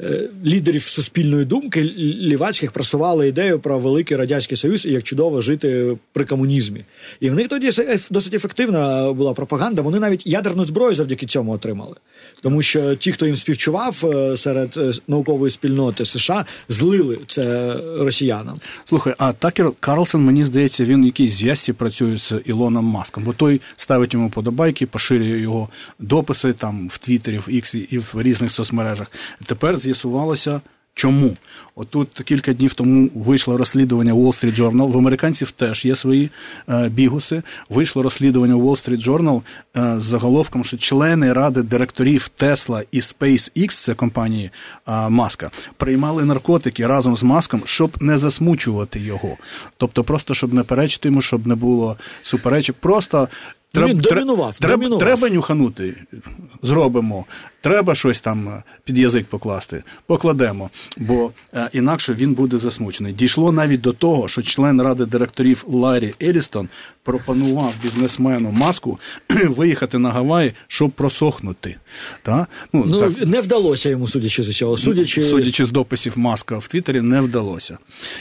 Е, 0.00 0.28
лідерів 0.46 0.82
суспільної 0.82 1.44
думки 1.44 1.82
лівацьких 2.20 2.72
просували 2.72 3.28
ідею 3.28 3.60
про 3.60 3.78
великий 3.78 4.16
радянський 4.16 4.56
союз 4.56 4.86
і 4.86 4.92
як 4.92 5.02
чудово 5.02 5.40
жити 5.40 5.96
при 6.12 6.24
комунізмі. 6.24 6.84
І 7.20 7.30
в 7.30 7.34
них 7.34 7.48
тоді 7.48 7.70
досить 8.10 8.34
ефективна 8.34 9.12
була 9.12 9.32
пропаганда. 9.32 9.82
Вони 9.82 10.00
навіть 10.00 10.26
ядерну 10.26 10.64
зброю 10.64 10.94
завдяки 10.94 11.26
цьому 11.26 11.52
отримали. 11.52 11.96
Тому 12.42 12.62
що 12.62 12.94
ті, 12.94 13.12
хто 13.12 13.26
їм 13.26 13.36
співчував 13.36 14.04
е, 14.04 14.36
серед 14.36 14.78
наукової 15.08 15.50
спільноти 15.50 16.04
США, 16.04 16.44
злили 16.68 17.18
це 17.26 17.76
росіянам. 17.98 18.60
Слухай, 18.84 19.14
а 19.18 19.32
Такер 19.32 19.72
Карлсон, 19.80 20.24
мені 20.24 20.44
здається, 20.44 20.84
він 20.84 21.12
в 21.18 21.28
зв'язці 21.28 21.72
працює 21.72 22.18
з 22.18 22.32
Ілоном 22.44 22.84
Маском, 22.84 23.24
бо 23.24 23.32
той 23.32 23.60
ставить 23.76 24.14
йому 24.14 24.30
подобайки, 24.44 24.86
поширює 24.86 25.40
його 25.40 25.68
дописи 25.98 26.52
там 26.52 26.88
в 26.88 26.98
Твіттері, 26.98 27.38
в 27.38 27.48
X 27.48 27.76
і 27.76 27.98
в 27.98 28.14
різних 28.22 28.52
соцмережах. 28.52 29.12
Тепер 29.46 29.78
з'ясувалося. 29.78 30.60
Чому? 30.96 31.36
Отут 31.74 32.08
кілька 32.24 32.52
днів 32.52 32.74
тому 32.74 33.10
вийшло 33.14 33.56
розслідування 33.56 34.12
Wall 34.14 34.44
Street 34.44 34.56
Journal. 34.60 34.92
В 34.92 34.98
американців 34.98 35.50
теж 35.50 35.84
є 35.84 35.96
свої 35.96 36.30
е, 36.68 36.88
бігуси. 36.88 37.42
Вийшло 37.68 38.02
розслідування 38.02 38.54
Wall 38.54 38.88
Street 38.88 39.04
Journal 39.04 39.42
е, 39.76 40.00
з 40.00 40.04
заголовком, 40.04 40.64
що 40.64 40.76
члени 40.76 41.32
ради 41.32 41.62
директорів 41.62 42.30
Tesla 42.38 42.84
і 42.92 43.00
SpaceX, 43.00 43.68
це 43.68 43.94
компанії 43.94 44.50
е, 44.88 45.08
Маска, 45.08 45.50
приймали 45.76 46.24
наркотики 46.24 46.86
разом 46.86 47.16
з 47.16 47.22
маском, 47.22 47.62
щоб 47.64 47.90
не 48.00 48.18
засмучувати 48.18 49.00
його. 49.00 49.36
Тобто, 49.76 50.04
просто 50.04 50.34
щоб 50.34 50.54
не 50.54 50.62
перечити 50.62 51.08
йому, 51.08 51.22
щоб 51.22 51.46
не 51.46 51.54
було 51.54 51.96
суперечок. 52.22 52.76
Просто 52.80 53.28
Треб, 53.74 53.88
Він 53.88 53.98
домінував, 53.98 54.58
треба, 54.58 54.74
домінував. 54.76 55.00
треба 55.00 55.30
нюханути, 55.30 55.94
зробимо. 56.62 57.24
Треба 57.64 57.94
щось 57.94 58.20
там 58.20 58.48
е, 58.48 58.62
під 58.84 58.98
язик 58.98 59.26
покласти, 59.26 59.82
покладемо, 60.06 60.70
бо 60.96 61.30
е, 61.54 61.68
інакше 61.72 62.14
він 62.14 62.34
буде 62.34 62.58
засмучений. 62.58 63.12
Дійшло 63.12 63.52
навіть 63.52 63.80
до 63.80 63.92
того, 63.92 64.28
що 64.28 64.42
член 64.42 64.82
ради 64.82 65.06
директорів 65.06 65.64
Ларі 65.68 66.14
Елістон 66.22 66.68
пропонував 67.02 67.74
бізнесмену 67.82 68.50
маску 68.50 68.98
виїхати 69.48 69.98
на 69.98 70.10
Гаваї, 70.10 70.52
щоб 70.68 70.90
просохнути. 70.90 71.76
Та? 72.22 72.46
Ну, 72.72 72.84
ну 72.86 72.98
так, 72.98 73.26
Не 73.26 73.40
вдалося 73.40 73.90
йому, 73.90 74.08
судячи 74.08 74.42
з 74.42 74.56
цього. 74.56 74.76
Судячи... 74.76 75.22
судячи 75.22 75.64
з 75.64 75.70
дописів 75.70 76.18
маска 76.18 76.58
в 76.58 76.66
Твіттері, 76.66 77.00
не 77.00 77.20
вдалося. 77.20 77.78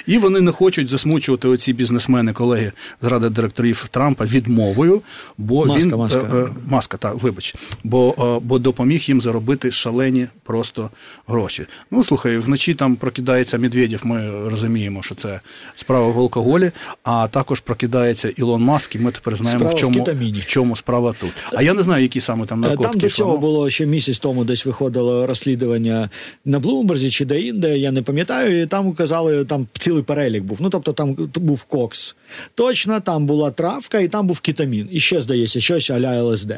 І 0.08 0.18
вони 0.18 0.41
не 0.41 0.52
хочуть 0.52 0.89
засмучувати 0.89 1.48
оці 1.48 1.74
бізнесмени, 1.74 2.34
колеги 2.34 2.72
з 3.02 3.06
ради 3.06 3.30
директорів 3.30 3.88
Трампа 3.91 4.26
відмовою, 4.26 5.02
бо 5.38 5.66
маска, 5.66 5.84
він 5.84 5.96
маска, 5.96 6.20
е, 6.20 6.48
маска 6.68 6.98
та 6.98 7.12
вибач, 7.12 7.56
бо, 7.84 8.39
бо 8.44 8.60
допоміг 8.60 9.02
їм 9.02 9.22
заробити 9.34 9.72
шалені 9.72 10.28
просто 10.44 10.90
гроші. 11.28 11.66
Ну 11.92 12.04
слухай, 12.04 12.38
вночі 12.38 12.74
там 12.74 12.96
прокидається 12.96 13.58
Медведєв. 13.58 14.02
Ми 14.04 14.50
розуміємо, 14.50 15.04
що 15.04 15.16
це 15.16 15.40
справа 15.76 16.08
в 16.08 16.20
алкоголі, 16.20 16.72
а 17.04 17.28
також 17.28 17.60
прокидається 17.60 18.30
Ілон 18.30 18.64
Маск, 18.64 18.96
і 18.96 19.00
ми 19.00 19.12
тепер 19.12 19.36
знаємо, 19.36 19.70
в 19.70 19.76
чому 19.76 20.04
в, 20.04 20.40
в 20.40 20.46
чому 20.46 20.76
справа 20.76 21.14
тут. 21.20 21.32
А 21.54 21.64
я 21.64 21.74
не 21.74 21.84
знаю, 21.84 22.04
які 22.04 22.20
саме 22.20 22.46
там 22.46 22.60
наркотики. 22.60 22.92
Там 22.92 23.00
до 23.00 23.10
цього 23.10 23.38
було 23.38 23.70
ще 23.70 23.86
місяць 23.86 24.20
тому, 24.20 24.44
десь 24.44 24.66
виходило 24.66 25.28
розслідування 25.28 26.10
на 26.46 26.60
Блумберзі 26.60 27.10
чи 27.10 27.26
де-інде, 27.26 27.78
я 27.78 27.92
не 27.92 28.02
пам'ятаю. 28.02 28.62
і 28.62 28.66
Там 28.66 28.94
казали, 28.94 29.46
там 29.46 29.68
цілий 29.74 30.04
перелік 30.04 30.44
був. 30.44 30.58
Ну 30.62 30.70
тобто 30.70 30.94
там 30.94 31.16
був 31.36 31.64
кокс. 31.64 32.16
Точно, 32.56 33.00
там 33.00 33.26
була 33.26 33.52
травка, 33.52 34.00
і 34.00 34.08
там 34.08 34.28
був 34.28 34.40
кетамін. 34.40 34.90
І 34.92 35.00
ще 35.00 35.22
здається, 35.22 35.60
щось 35.60 35.90
аля 35.90 36.24
ЛСД. 36.24 36.54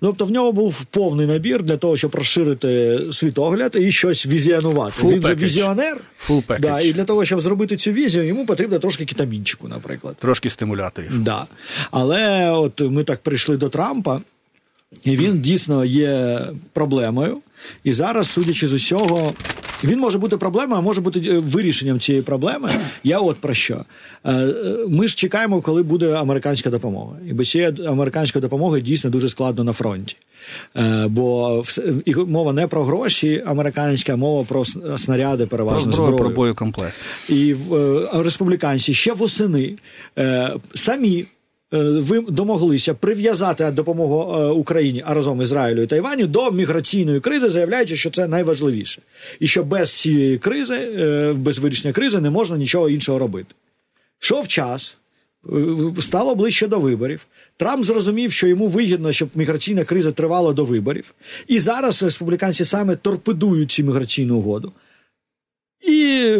Тобто 0.00 0.24
в 0.24 0.30
нього 0.30 0.52
був 0.52 0.84
повний 0.84 1.26
набір 1.26 1.62
для 1.62 1.76
того, 1.76 1.96
щоб 1.96 2.16
розширити 2.20 3.00
світогляд 3.12 3.76
і 3.80 3.92
щось 3.92 4.26
візіонувати. 4.26 5.02
Full 5.02 5.14
Він 5.14 5.22
же 5.22 5.34
візіонер. 5.34 6.00
Full 6.28 6.60
да, 6.60 6.80
І 6.80 6.92
для 6.92 7.04
того, 7.04 7.24
щоб 7.24 7.40
зробити 7.40 7.76
цю 7.76 7.90
візію, 7.90 8.24
йому 8.24 8.46
потрібно 8.46 8.78
трошки 8.78 9.04
кітамінчику, 9.04 9.68
наприклад. 9.68 10.16
Трошки 10.18 10.50
стимуляторів. 10.50 11.18
Да. 11.18 11.46
Але 11.90 12.50
от 12.50 12.80
ми 12.80 13.04
так 13.04 13.20
прийшли 13.20 13.56
до 13.56 13.68
Трампа, 13.68 14.20
і 15.04 15.16
він 15.16 15.40
дійсно 15.40 15.84
є 15.84 16.40
проблемою. 16.72 17.38
І 17.84 17.92
зараз, 17.92 18.30
судячи 18.30 18.66
з 18.66 18.72
усього, 18.72 19.34
він 19.84 19.98
може 19.98 20.18
бути 20.18 20.36
проблемою, 20.36 20.78
а 20.78 20.82
може 20.82 21.00
бути 21.00 21.20
е, 21.20 21.38
вирішенням 21.38 22.00
цієї 22.00 22.22
проблеми. 22.22 22.70
Я 23.04 23.18
от 23.18 23.36
про 23.36 23.54
що. 23.54 23.84
Е, 24.24 24.32
е, 24.32 24.54
ми 24.88 25.08
ж 25.08 25.16
чекаємо, 25.16 25.60
коли 25.60 25.82
буде 25.82 26.12
американська 26.12 26.70
допомога. 26.70 27.16
І 27.28 27.32
без 27.32 27.50
цієї 27.50 27.86
американської 27.86 28.42
допомоги 28.42 28.80
дійсно 28.80 29.10
дуже 29.10 29.28
складно 29.28 29.64
на 29.64 29.72
фронті. 29.72 30.16
Бо 31.06 31.62
мова 32.26 32.52
не 32.52 32.66
про 32.66 32.84
гроші 32.84 33.42
американська, 33.46 34.12
а 34.12 34.16
мова 34.16 34.44
про 34.48 34.64
снаряди, 34.98 35.46
переважно 35.46 35.92
про 35.92 35.92
зброю. 35.92 36.16
Про 36.16 36.30
боєкомплект. 36.30 36.94
І 37.28 37.54
республіканці 38.12 38.94
ще 38.94 39.12
восени 39.12 39.78
самі. 40.74 41.26
Ви 41.72 42.20
домоглися 42.20 42.94
прив'язати 42.94 43.70
допомогу 43.70 44.50
Україні, 44.52 45.02
а 45.06 45.14
разом 45.14 45.42
Ізраїлю 45.42 45.82
і 45.82 45.86
Тайваню 45.86 46.26
до 46.26 46.50
міграційної 46.50 47.20
кризи, 47.20 47.48
заявляючи, 47.48 47.96
що 47.96 48.10
це 48.10 48.28
найважливіше, 48.28 49.02
і 49.40 49.46
що 49.46 49.64
без 49.64 49.92
цієї 49.92 50.38
кризи, 50.38 50.76
без 51.36 51.58
вирішення 51.58 51.92
кризи, 51.92 52.20
не 52.20 52.30
можна 52.30 52.56
нічого 52.56 52.88
іншого 52.88 53.18
робити. 53.18 53.54
Шов 54.18 54.48
час, 54.48 54.96
стало 56.00 56.34
ближче 56.34 56.66
до 56.66 56.78
виборів. 56.78 57.26
Трамп 57.56 57.84
зрозумів, 57.84 58.32
що 58.32 58.46
йому 58.46 58.68
вигідно, 58.68 59.12
щоб 59.12 59.28
міграційна 59.34 59.84
криза 59.84 60.12
тривала 60.12 60.52
до 60.52 60.64
виборів. 60.64 61.14
І 61.48 61.58
зараз 61.58 62.02
республіканці 62.02 62.64
саме 62.64 62.96
торпедують 62.96 63.70
цю 63.70 63.82
міграційну 63.82 64.38
угоду. 64.38 64.72
І 65.88 66.36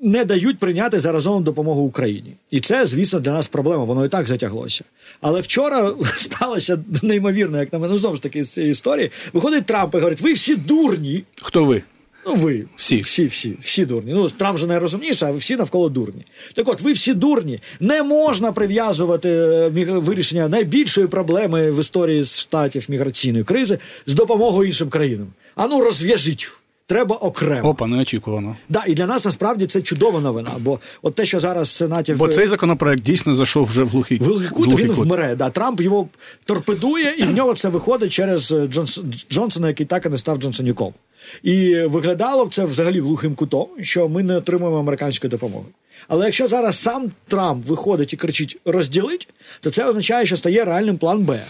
не 0.00 0.24
дають 0.24 0.58
прийняти 0.58 1.00
заразом 1.00 1.44
допомогу 1.44 1.82
Україні. 1.82 2.36
І 2.50 2.60
це, 2.60 2.86
звісно, 2.86 3.20
для 3.20 3.32
нас 3.32 3.48
проблема. 3.48 3.84
Воно 3.84 4.04
і 4.04 4.08
так 4.08 4.26
затяглося. 4.26 4.84
Але 5.20 5.40
вчора 5.40 5.92
сталося 6.16 6.78
неймовірно, 7.02 7.58
як 7.58 7.72
на 7.72 7.78
мене 7.78 7.92
ну, 7.92 7.98
знову 7.98 8.16
ж 8.16 8.22
таки 8.22 8.44
з 8.44 8.50
цієї 8.50 8.70
історії. 8.70 9.10
Виходить 9.32 9.66
Трамп 9.66 9.94
і 9.94 9.98
говорить: 9.98 10.20
ви 10.20 10.32
всі 10.32 10.56
дурні. 10.56 11.24
Хто 11.42 11.64
ви? 11.64 11.82
Ну, 12.26 12.34
ви 12.34 12.64
всі, 12.76 13.00
всі, 13.00 13.26
всі, 13.26 13.56
всі 13.62 13.84
дурні. 13.84 14.12
Ну 14.12 14.30
Трамп 14.30 14.58
же 14.58 14.66
найрозумніше, 14.66 15.26
а 15.26 15.30
ви 15.30 15.38
всі 15.38 15.56
навколо 15.56 15.88
дурні. 15.88 16.24
Так 16.54 16.68
от, 16.68 16.80
ви 16.80 16.92
всі 16.92 17.14
дурні. 17.14 17.58
Не 17.80 18.02
можна 18.02 18.52
прив'язувати 18.52 19.28
е, 19.28 19.68
вирішення 19.98 20.48
найбільшої 20.48 21.06
проблеми 21.06 21.70
в 21.70 21.80
історії 21.80 22.24
штатів 22.24 22.86
міграційної 22.88 23.44
кризи 23.44 23.78
з 24.06 24.14
допомогою 24.14 24.66
іншим 24.66 24.88
країнам. 24.88 25.26
А 25.54 25.66
ну 25.66 25.80
розв'яжіть. 25.80 26.50
Треба 26.88 27.16
окремо. 27.16 27.68
Опа, 27.68 27.86
неочікувано. 27.86 28.56
Да, 28.68 28.84
і 28.86 28.94
для 28.94 29.06
нас 29.06 29.24
насправді 29.24 29.66
це 29.66 29.82
чудова 29.82 30.20
новина. 30.20 30.50
Бо 30.58 30.80
от 31.02 31.14
те, 31.14 31.26
що 31.26 31.40
зараз 31.40 31.68
в 31.68 31.72
Сенаті 31.72 32.14
бо 32.14 32.28
цей 32.28 32.48
законопроект 32.48 33.02
дійсно 33.02 33.34
зайшов 33.34 33.66
вже 33.66 33.82
в 33.82 33.88
глухий, 33.88 34.18
в 34.18 34.24
глухий 34.24 34.48
кут. 34.48 34.78
Він 34.78 34.88
кут. 34.88 34.96
вмре. 34.96 35.34
Да, 35.36 35.50
Трамп 35.50 35.80
його 35.80 36.08
торпедує, 36.44 37.14
і 37.18 37.22
в 37.22 37.34
нього 37.34 37.54
це 37.54 37.68
виходить 37.68 38.12
через 38.12 38.52
е, 38.52 38.66
Джонс... 38.66 39.00
Джонсона, 39.30 39.68
який 39.68 39.86
так 39.86 40.06
і 40.06 40.08
не 40.08 40.18
став 40.18 40.38
Джонсоніком. 40.38 40.94
І 41.42 41.74
виглядало 41.80 42.46
б 42.46 42.54
це 42.54 42.64
взагалі 42.64 43.00
глухим 43.00 43.34
кутом, 43.34 43.66
що 43.80 44.08
ми 44.08 44.22
не 44.22 44.36
отримуємо 44.36 44.78
американської 44.78 45.30
допомоги. 45.30 45.66
Але 46.08 46.24
якщо 46.24 46.48
зараз 46.48 46.78
сам 46.78 47.10
Трамп 47.28 47.66
виходить 47.66 48.12
і 48.12 48.16
кричить 48.16 48.58
розділить, 48.64 49.28
то 49.60 49.70
це 49.70 49.84
означає, 49.84 50.26
що 50.26 50.36
стає 50.36 50.64
реальним 50.64 50.98
план 50.98 51.24
Б. 51.24 51.42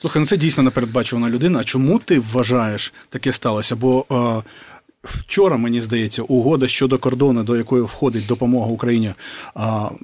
Слухай, 0.00 0.20
ну 0.20 0.26
це 0.26 0.36
дійсно 0.36 0.62
непередбачувана 0.62 1.30
людина. 1.30 1.58
А 1.58 1.64
чому 1.64 1.98
ти 1.98 2.18
вважаєш 2.18 2.94
таке 3.08 3.32
сталося? 3.32 3.76
Бо 3.76 4.04
е, 4.10 4.42
Вчора, 5.06 5.56
мені 5.56 5.80
здається, 5.80 6.22
угода 6.22 6.68
щодо 6.68 6.98
кордону, 6.98 7.42
до 7.42 7.56
якої 7.56 7.82
входить 7.82 8.26
допомога 8.26 8.66
Україні, 8.66 9.12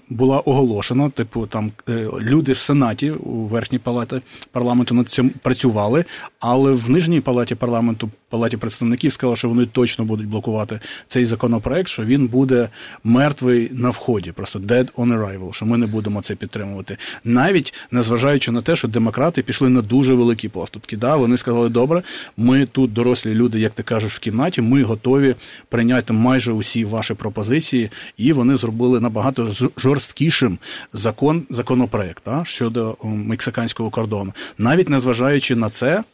була 0.08 0.40
оголошена. 0.40 1.10
Типу, 1.10 1.46
там 1.46 1.72
е, 1.88 2.08
люди 2.20 2.52
в 2.52 2.58
Сенаті 2.58 3.10
у 3.10 3.32
верхній 3.32 3.78
палаті 3.78 4.20
парламенту 4.52 4.94
над 4.94 5.08
цим 5.08 5.30
працювали, 5.42 6.04
але 6.40 6.72
в 6.72 6.90
нижній 6.90 7.20
палаті 7.20 7.54
парламенту, 7.54 8.10
палаті 8.32 8.56
представників, 8.56 9.12
сказали, 9.12 9.36
що 9.36 9.48
вони 9.48 9.66
точно 9.66 10.04
будуть 10.04 10.26
блокувати 10.26 10.80
цей 11.08 11.24
законопроект, 11.24 11.88
що 11.88 12.04
він 12.04 12.26
буде 12.26 12.68
мертвий 13.04 13.70
на 13.72 13.90
вході, 13.90 14.32
просто 14.32 14.58
dead 14.58 14.92
on 14.92 15.18
arrival, 15.18 15.52
що 15.52 15.66
ми 15.66 15.78
не 15.78 15.86
будемо 15.86 16.22
це 16.22 16.34
підтримувати. 16.34 16.96
Навіть 17.24 17.74
незважаючи 17.90 18.52
на 18.52 18.62
те, 18.62 18.76
що 18.76 18.88
демократи 18.88 19.42
пішли 19.42 19.68
на 19.68 19.82
дуже 19.82 20.14
великі 20.14 20.48
поступки. 20.48 20.96
Да, 20.96 21.16
Вони 21.16 21.36
сказали, 21.36 21.68
добре, 21.68 22.02
ми 22.36 22.66
тут 22.66 22.92
дорослі 22.92 23.34
люди, 23.34 23.60
як 23.60 23.74
ти 23.74 23.82
кажеш, 23.82 24.14
в 24.14 24.18
кімнаті. 24.18 24.60
ми 24.62 24.82
готові 24.82 25.34
прийняти 25.68 26.12
майже 26.12 26.52
усі 26.52 26.84
ваші 26.84 27.14
пропозиції, 27.14 27.90
і 28.16 28.32
вони 28.32 28.56
зробили 28.56 29.00
набагато 29.00 29.48
жорсткішим 29.76 30.58
закон 30.92 31.42
законопроект 31.50 32.28
а, 32.28 32.44
щодо 32.44 32.96
мексиканського 33.02 33.90
кордону, 33.90 34.32
навіть 34.58 34.88
незважаючи 34.88 35.56
на 35.56 35.70
це. 35.70 36.04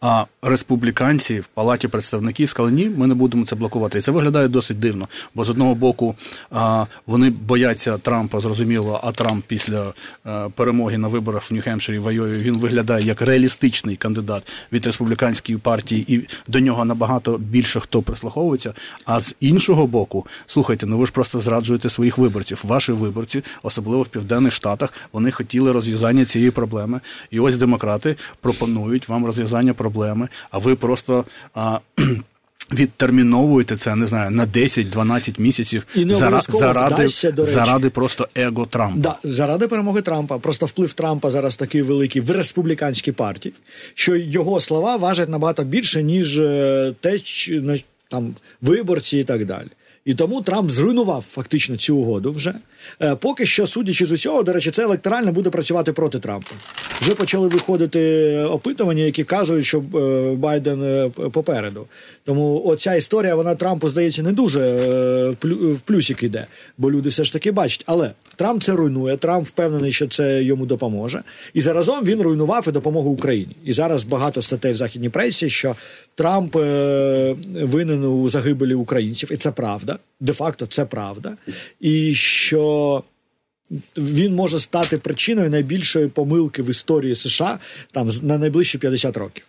А 0.00 0.24
республіканці 0.42 1.40
в 1.40 1.46
палаті 1.46 1.88
представників 1.88 2.48
сказали, 2.48 2.72
ні, 2.72 2.90
ми 2.96 3.06
не 3.06 3.14
будемо 3.14 3.44
це 3.44 3.56
блокувати. 3.56 3.98
І 3.98 4.00
це 4.00 4.12
виглядає 4.12 4.48
досить 4.48 4.80
дивно. 4.80 5.08
Бо 5.34 5.44
з 5.44 5.50
одного 5.50 5.74
боку 5.74 6.16
вони 7.06 7.30
бояться 7.30 7.98
Трампа, 7.98 8.40
зрозуміло, 8.40 9.00
а 9.02 9.12
Трамп 9.12 9.44
після 9.46 9.92
е, 10.26 10.48
перемоги 10.56 10.98
на 10.98 11.08
виборах 11.08 11.50
в 11.50 11.54
Нью-Хемпширі 11.54 11.98
в 11.98 12.08
Айові, 12.08 12.38
він 12.38 12.58
виглядає 12.58 13.06
як 13.06 13.22
реалістичний 13.22 13.96
кандидат 13.96 14.42
від 14.72 14.86
республіканської 14.86 15.58
партії, 15.58 16.14
і 16.14 16.28
до 16.48 16.60
нього 16.60 16.84
набагато 16.84 17.38
більше 17.38 17.80
хто 17.80 18.02
прислуховується. 18.02 18.74
А 19.04 19.20
з 19.20 19.34
іншого 19.40 19.86
боку, 19.86 20.26
слухайте, 20.46 20.86
ну 20.86 20.98
ви 20.98 21.06
ж 21.06 21.12
просто 21.12 21.40
зраджуєте 21.40 21.90
своїх 21.90 22.18
виборців. 22.18 22.60
Ваші 22.62 22.92
виборці, 22.92 23.42
особливо 23.62 24.02
в 24.02 24.08
південних 24.08 24.52
штатах, 24.52 24.92
вони 25.12 25.30
хотіли 25.30 25.72
розв'язання 25.72 26.24
цієї 26.24 26.50
проблеми. 26.50 27.00
І 27.30 27.40
ось 27.40 27.56
демократи 27.56 28.16
пропонують 28.40 29.08
вам 29.08 29.26
розв'язання 29.26 29.49
проблеми, 29.72 30.28
а 30.50 30.58
ви 30.58 30.74
просто. 30.74 31.24
А, 31.54 31.78
Відтерміновуєте 32.72 33.76
це, 33.76 33.96
не 33.96 34.06
знаю, 34.06 34.30
на 34.30 34.46
10-12 34.46 35.40
місяців 35.40 35.86
і 35.94 36.04
не 36.04 36.14
заради, 36.14 36.94
вдасться, 36.94 37.30
до 37.30 37.42
речі. 37.42 37.54
заради 37.54 37.90
просто 37.90 38.28
его 38.34 38.66
Трампа. 38.66 39.00
Да, 39.00 39.18
заради 39.24 39.68
перемоги 39.68 40.02
Трампа. 40.02 40.38
Просто 40.38 40.66
вплив 40.66 40.92
Трампа 40.92 41.30
зараз 41.30 41.56
такий 41.56 41.82
великий 41.82 42.22
в 42.22 42.30
республіканській 42.30 43.12
партії, 43.12 43.54
що 43.94 44.16
його 44.16 44.60
слова 44.60 44.96
важать 44.96 45.28
набагато 45.28 45.64
більше, 45.64 46.02
ніж 46.02 46.38
е, 46.38 46.94
те, 47.00 47.18
там 48.08 48.34
виборці 48.60 49.18
і 49.18 49.24
так 49.24 49.46
далі. 49.46 49.68
І 50.04 50.14
тому 50.14 50.42
Трамп 50.42 50.70
зруйнував 50.70 51.24
фактично 51.28 51.76
цю 51.76 51.96
угоду 51.96 52.32
вже. 52.32 52.54
Е, 53.02 53.14
поки 53.14 53.46
що, 53.46 53.66
судячи 53.66 54.06
з 54.06 54.12
усього, 54.12 54.42
до 54.42 54.52
речі, 54.52 54.70
це 54.70 54.82
електорально 54.82 55.32
буде 55.32 55.50
працювати 55.50 55.92
проти 55.92 56.18
Трампа. 56.18 56.50
Вже 57.00 57.14
почали 57.14 57.48
виходити 57.48 58.34
опитування, 58.50 59.02
які 59.02 59.24
кажуть, 59.24 59.64
що 59.64 59.78
е, 59.78 60.34
Байден 60.34 60.82
е, 60.82 61.10
попереду. 61.32 61.86
Тому 62.24 62.62
оця 62.64 62.94
історія 62.94 63.34
вона 63.34 63.54
Трампу 63.54 63.88
здається 63.88 64.22
не 64.22 64.32
дуже 64.32 64.60
в 65.50 65.80
плюсик 65.80 66.22
іде, 66.22 66.46
бо 66.78 66.90
люди 66.90 67.08
все 67.08 67.24
ж 67.24 67.32
таки 67.32 67.52
бачать. 67.52 67.84
Але 67.86 68.10
Трамп 68.36 68.62
це 68.62 68.72
руйнує. 68.72 69.16
Трамп 69.16 69.46
впевнений, 69.46 69.92
що 69.92 70.08
це 70.08 70.42
йому 70.42 70.66
допоможе. 70.66 71.22
І 71.54 71.60
заразом 71.60 72.04
він 72.04 72.22
руйнував 72.22 72.68
і 72.68 72.72
допомогу 72.72 73.10
Україні. 73.10 73.56
І 73.64 73.72
зараз 73.72 74.04
багато 74.04 74.42
статей 74.42 74.72
в 74.72 74.76
західній 74.76 75.08
пресі, 75.08 75.50
що 75.50 75.76
Трамп 76.14 76.54
винен 77.54 78.04
у 78.04 78.28
загибелі 78.28 78.74
українців, 78.74 79.32
і 79.32 79.36
це 79.36 79.50
правда. 79.50 79.98
Де 80.20 80.32
факто 80.32 80.66
це 80.66 80.84
правда. 80.84 81.32
І 81.80 82.14
що 82.14 82.79
він 83.96 84.34
може 84.34 84.58
стати 84.58 84.96
причиною 84.96 85.50
найбільшої 85.50 86.08
помилки 86.08 86.62
в 86.62 86.70
історії 86.70 87.14
США 87.14 87.58
там 87.92 88.10
на 88.22 88.38
найближчі 88.38 88.78
50 88.78 89.16
років. 89.16 89.46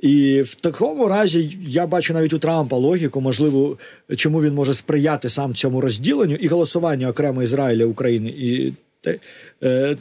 І 0.00 0.42
в 0.42 0.54
такому 0.54 1.08
разі 1.08 1.58
я 1.66 1.86
бачу 1.86 2.14
навіть 2.14 2.32
у 2.32 2.38
Трампа 2.38 2.76
логіку, 2.76 3.20
можливо, 3.20 3.78
чому 4.16 4.42
він 4.42 4.54
може 4.54 4.74
сприяти 4.74 5.28
сам 5.28 5.54
цьому 5.54 5.80
розділенню 5.80 6.34
і 6.34 6.48
голосуванню 6.48 7.08
окремо 7.08 7.42
Ізраїля, 7.42 7.84
України 7.84 8.28
і 8.30 8.72
Е, 9.62 9.96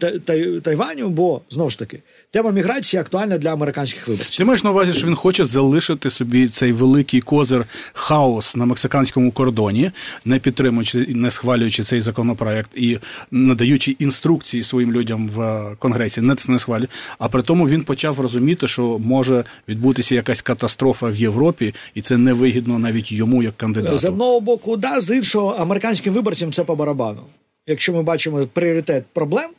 Тайваню, 0.63 1.09
бо 1.09 1.41
знову 1.49 1.70
ж 1.70 1.80
таки 1.80 1.99
тема 2.32 2.51
міграції 2.51 3.01
актуальна 3.01 3.38
для 3.38 3.53
американських 3.53 4.07
виборців. 4.07 4.38
Ти 4.38 4.45
маєш 4.45 4.63
на 4.63 4.71
увазі, 4.71 4.93
що 4.93 5.07
він 5.07 5.15
хоче 5.15 5.45
залишити 5.45 6.09
собі 6.09 6.47
цей 6.47 6.71
великий 6.71 7.21
козир 7.21 7.65
хаос 7.93 8.55
на 8.55 8.65
мексиканському 8.65 9.32
кордоні, 9.32 9.91
не 10.25 10.39
підтримуючи, 10.39 11.05
не 11.09 11.32
схвалюючи 11.32 11.84
цей 11.84 12.01
законопроект 12.01 12.71
і 12.75 12.97
надаючи 13.32 13.91
інструкції 13.91 14.63
своїм 14.63 14.91
людям 14.91 15.30
в 15.30 15.69
конгресі, 15.80 16.21
не 16.21 16.36
це 16.36 16.51
не 16.51 16.59
схвалює. 16.59 16.88
А 17.19 17.30
при 17.30 17.41
тому 17.41 17.69
він 17.69 17.84
почав 17.84 18.19
розуміти, 18.19 18.67
що 18.67 18.99
може 18.99 19.43
відбутися 19.67 20.15
якась 20.15 20.41
катастрофа 20.41 21.07
в 21.07 21.15
Європі, 21.15 21.75
і 21.95 22.01
це 22.01 22.17
невигідно 22.17 22.80
навіть 22.80 23.11
йому 23.11 23.43
як 23.43 23.57
кандидату. 23.57 23.97
З 23.97 24.05
одного 24.05 24.39
боку, 24.39 24.77
да, 24.77 25.01
з 25.01 25.15
іншого 25.15 25.49
американським 25.49 26.13
виборцям 26.13 26.51
це 26.51 26.63
по 26.63 26.75
барабану 26.75 27.21
якщо 27.69 27.93
ми 27.93 28.03
бачимо 28.03 28.47
пріоритет 28.53 29.03
проблем, 29.13 29.49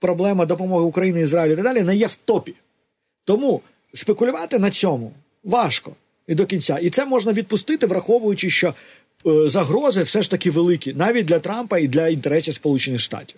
проблема 0.00 0.46
допомоги 0.46 0.84
Україні, 0.84 1.20
Ізраїлю 1.20 1.52
і 1.52 1.56
так 1.56 1.64
далі 1.64 1.82
не 1.82 1.96
є 1.96 2.06
в 2.06 2.14
топі. 2.14 2.54
Тому 3.24 3.60
спекулювати 3.94 4.58
на 4.58 4.70
цьому 4.70 5.12
важко 5.44 5.92
і 6.26 6.34
до 6.34 6.46
кінця. 6.46 6.78
І 6.78 6.90
це 6.90 7.06
можна 7.06 7.32
відпустити, 7.32 7.86
враховуючи, 7.86 8.50
що 8.50 8.74
е, 9.26 9.48
загрози 9.48 10.00
все 10.00 10.22
ж 10.22 10.30
таки 10.30 10.50
великі, 10.50 10.94
навіть 10.94 11.26
для 11.26 11.38
Трампа 11.38 11.78
і 11.78 11.88
для 11.88 12.08
інтересів 12.08 12.54
Сполучених 12.54 13.00
Штатів. 13.00 13.36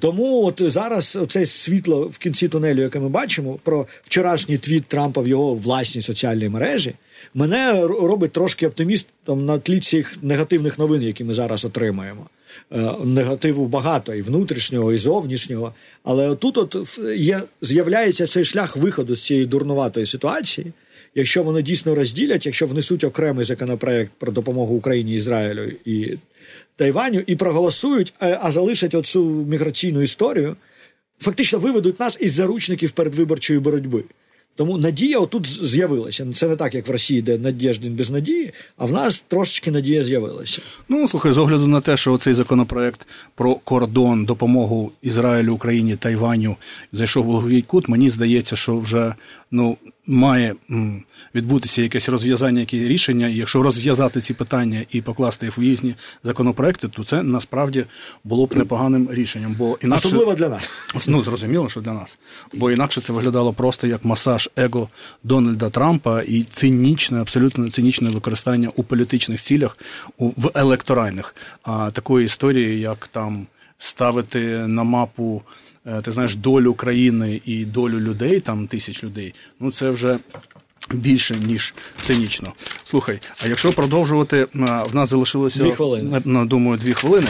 Тому 0.00 0.44
от 0.44 0.62
зараз 0.70 1.18
це 1.28 1.44
світло 1.44 2.02
в 2.02 2.18
кінці 2.18 2.48
тунелю, 2.48 2.82
яке 2.82 3.00
ми 3.00 3.08
бачимо, 3.08 3.58
про 3.62 3.86
вчорашній 4.02 4.58
твіт 4.58 4.84
Трампа 4.84 5.20
в 5.20 5.28
його 5.28 5.54
власній 5.54 6.02
соціальній 6.02 6.48
мережі, 6.48 6.94
мене 7.34 7.86
робить 7.86 8.32
трошки 8.32 8.66
оптимістом 8.66 9.46
на 9.46 9.58
тлі 9.58 9.80
цих 9.80 10.22
негативних 10.22 10.78
новин, 10.78 11.02
які 11.02 11.24
ми 11.24 11.34
зараз 11.34 11.64
отримаємо. 11.64 12.26
Е, 12.72 12.92
негативу 13.04 13.66
багато 13.66 14.14
і 14.14 14.22
внутрішнього, 14.22 14.92
і 14.92 14.98
зовнішнього. 14.98 15.74
Але 16.04 16.34
тут 16.34 16.58
от 16.58 17.00
є 17.16 17.42
з'являється 17.62 18.26
цей 18.26 18.44
шлях 18.44 18.76
виходу 18.76 19.14
з 19.16 19.22
цієї 19.22 19.46
дурнуватої 19.46 20.06
ситуації. 20.06 20.72
Якщо 21.14 21.42
вони 21.42 21.62
дійсно 21.62 21.94
розділять, 21.94 22.46
якщо 22.46 22.66
внесуть 22.66 23.04
окремий 23.04 23.44
законопроект 23.44 24.12
про 24.18 24.32
допомогу 24.32 24.74
Україні, 24.74 25.14
Ізраїлю 25.14 25.72
і 25.84 26.18
Тайваню 26.76 27.22
і 27.26 27.36
проголосують, 27.36 28.14
е, 28.20 28.38
а 28.42 28.52
залишать 28.52 28.94
оцю 28.94 29.24
міграційну 29.24 30.02
історію, 30.02 30.56
фактично 31.18 31.58
виведуть 31.58 32.00
нас 32.00 32.18
із 32.20 32.32
заручників 32.32 32.92
передвиборчої 32.92 33.60
боротьби. 33.60 34.04
Тому 34.56 34.78
надія 34.78 35.18
отут 35.18 35.46
з'явилася. 35.46 36.26
Це 36.34 36.48
не 36.48 36.56
так, 36.56 36.74
як 36.74 36.88
в 36.88 36.90
Росії, 36.90 37.22
де 37.22 37.38
надіждень 37.38 37.94
без 37.94 38.10
надії, 38.10 38.52
а 38.76 38.84
в 38.84 38.92
нас 38.92 39.24
трошечки 39.28 39.70
надія 39.70 40.04
з'явилася. 40.04 40.62
Ну, 40.88 41.08
слухай, 41.08 41.32
з 41.32 41.38
огляду 41.38 41.66
на 41.66 41.80
те, 41.80 41.96
що 41.96 42.18
цей 42.18 42.34
законопроект 42.34 43.06
про 43.34 43.54
кордон, 43.54 44.24
допомогу 44.24 44.92
Ізраїлю, 45.02 45.54
Україні, 45.54 45.96
Тайваню 45.96 46.56
зайшов 46.92 47.24
в 47.24 47.26
головний 47.26 47.62
кут, 47.62 47.88
мені 47.88 48.10
здається, 48.10 48.56
що 48.56 48.78
вже 48.78 49.14
ну, 49.50 49.76
має 50.06 50.54
відбутися 51.34 51.82
якесь 51.82 52.08
розв'язання, 52.08 52.60
якесь 52.60 52.88
рішення. 52.88 53.28
І 53.28 53.34
якщо 53.34 53.62
розв'язати 53.62 54.20
ці 54.20 54.34
питання 54.34 54.84
і 54.90 55.02
покласти 55.02 55.46
їх 55.46 55.58
в 55.58 55.62
різні 55.62 55.94
законопроекти, 56.24 56.88
то 56.88 57.04
це 57.04 57.22
насправді 57.22 57.84
було 58.24 58.46
б 58.46 58.56
непоганим 58.56 59.08
рішенням. 59.10 59.54
Бо 59.58 59.78
інакше... 59.82 60.08
Особливо 60.08 60.34
для 60.34 60.48
нас. 60.48 60.70
Ну, 61.08 61.22
зрозуміло, 61.22 61.68
що 61.68 61.80
для 61.80 61.92
нас. 61.92 62.18
Бо 62.54 62.70
інакше 62.70 63.00
це 63.00 63.12
виглядало 63.12 63.52
просто 63.52 63.86
як 63.86 64.04
масаж 64.04 64.50
его 64.56 64.88
Дональда 65.22 65.70
Трампа 65.70 66.22
і 66.22 66.42
цинічне, 66.42 67.20
абсолютно 67.20 67.70
цинічне 67.70 68.10
використання 68.10 68.70
у 68.76 68.82
політичних 68.82 69.42
цілях, 69.42 69.78
у, 70.18 70.28
в 70.36 70.50
електоральних 70.54 71.34
а, 71.62 71.90
такої 71.90 72.24
історії, 72.24 72.80
як 72.80 73.08
там 73.12 73.46
ставити 73.78 74.38
на 74.66 74.82
мапу, 74.82 75.42
ти 76.02 76.12
знаєш, 76.12 76.36
долю 76.36 76.74
країни 76.74 77.40
і 77.44 77.64
долю 77.64 78.00
людей, 78.00 78.40
там 78.40 78.66
тисяч 78.66 79.04
людей, 79.04 79.34
ну 79.60 79.72
це 79.72 79.90
вже. 79.90 80.18
Більше 80.92 81.36
ніж 81.36 81.74
цинічно. 82.00 82.52
Слухай, 82.84 83.20
а 83.44 83.46
якщо 83.48 83.72
продовжувати, 83.72 84.46
в 84.54 84.94
нас 84.94 85.08
залишилося 85.08 85.58
Дві 85.60 85.70
хвилини. 85.72 86.22
думаю, 86.24 86.78
дві 86.78 86.92
хвилини. 86.92 87.26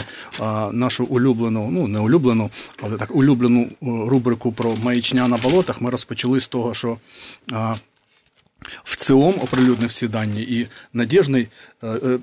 Нашу 0.72 1.04
улюблену, 1.04 1.68
ну 1.72 1.86
не 1.86 1.98
улюблену, 1.98 2.50
але 2.82 2.96
так 2.96 3.14
улюблену 3.16 3.68
рубрику 3.82 4.52
про 4.52 4.76
маячня 4.82 5.28
на 5.28 5.36
болотах 5.36 5.80
ми 5.80 5.90
розпочали 5.90 6.40
з 6.40 6.48
того, 6.48 6.74
що 6.74 6.96
в 8.84 8.96
ЦИОМ 8.96 9.34
оприлюднив 9.40 9.88
всі 9.88 10.09
дані 10.09 10.42
і 10.42 10.66
надіжний. 10.92 11.48
е, 11.82 11.86
е, 11.88 12.18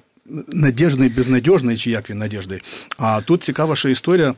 Надіжний, 0.47 1.09
безнадіжний, 1.09 1.77
чи 1.77 1.91
як 1.91 2.09
він 2.09 2.17
надіжний. 2.17 2.61
А 2.97 3.21
тут 3.21 3.43
цікава 3.43 3.75
ще 3.75 3.91
історія. 3.91 4.35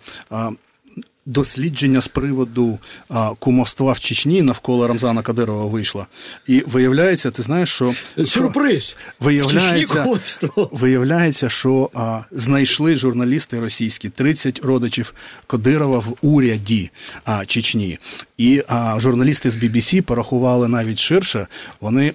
Дослідження 1.25 2.01
з 2.01 2.07
приводу 2.07 2.79
а, 3.09 3.29
кумовства 3.39 3.91
в 3.91 3.99
Чечні 3.99 4.41
навколо 4.41 4.87
Рамзана 4.87 5.21
Кадирова 5.21 5.65
вийшло. 5.65 6.07
І 6.47 6.63
виявляється, 6.67 7.31
ти 7.31 7.41
знаєш, 7.41 7.69
що 7.69 7.93
Сюрприз. 8.25 8.97
Виявляється, 9.19 10.05
виявляється, 10.71 11.49
що 11.49 11.89
а, 11.93 12.21
знайшли 12.31 12.95
журналісти 12.95 13.59
російські 13.59 14.09
30 14.09 14.59
родичів 14.65 15.13
Кадирова 15.47 15.99
в 15.99 16.13
уряді 16.21 16.89
а, 17.25 17.45
Чечні. 17.45 17.99
І 18.37 18.63
а, 18.67 18.99
журналісти 18.99 19.51
з 19.51 19.55
BBC 19.55 20.01
порахували 20.01 20.67
навіть 20.67 20.99
ширше. 20.99 21.47
Вони 21.81 22.13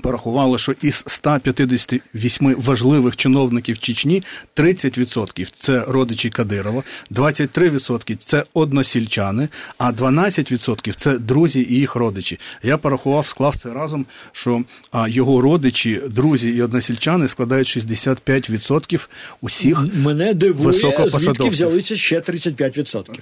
порахували, 0.00 0.58
що 0.58 0.74
із 0.82 1.04
158 1.06 2.54
важливих 2.58 3.16
чиновників 3.16 3.78
Чечні 3.78 4.22
30%– 4.56 5.52
це 5.58 5.84
родичі 5.88 6.30
Кадирова, 6.30 6.82
23%– 7.10 8.16
це 8.18 8.44
односільчани, 8.54 9.48
а 9.78 9.92
12%– 9.92 10.94
це 10.96 11.18
друзі 11.18 11.66
і 11.70 11.74
їх 11.74 11.94
родичі. 11.94 12.38
Я 12.62 12.78
порахував, 12.78 13.26
склав 13.26 13.56
це 13.56 13.74
разом, 13.74 14.06
що 14.32 14.64
його 15.08 15.40
родичі, 15.40 16.00
друзі 16.10 16.50
і 16.50 16.62
односільчани 16.62 17.28
складають 17.28 17.66
65% 17.66 19.08
усіх. 19.40 19.78
Мене 19.94 20.34
дивує, 20.34 20.72
звідки 21.08 21.48
взялися 21.48 21.96
ще 21.96 22.20
35%. 22.20 23.18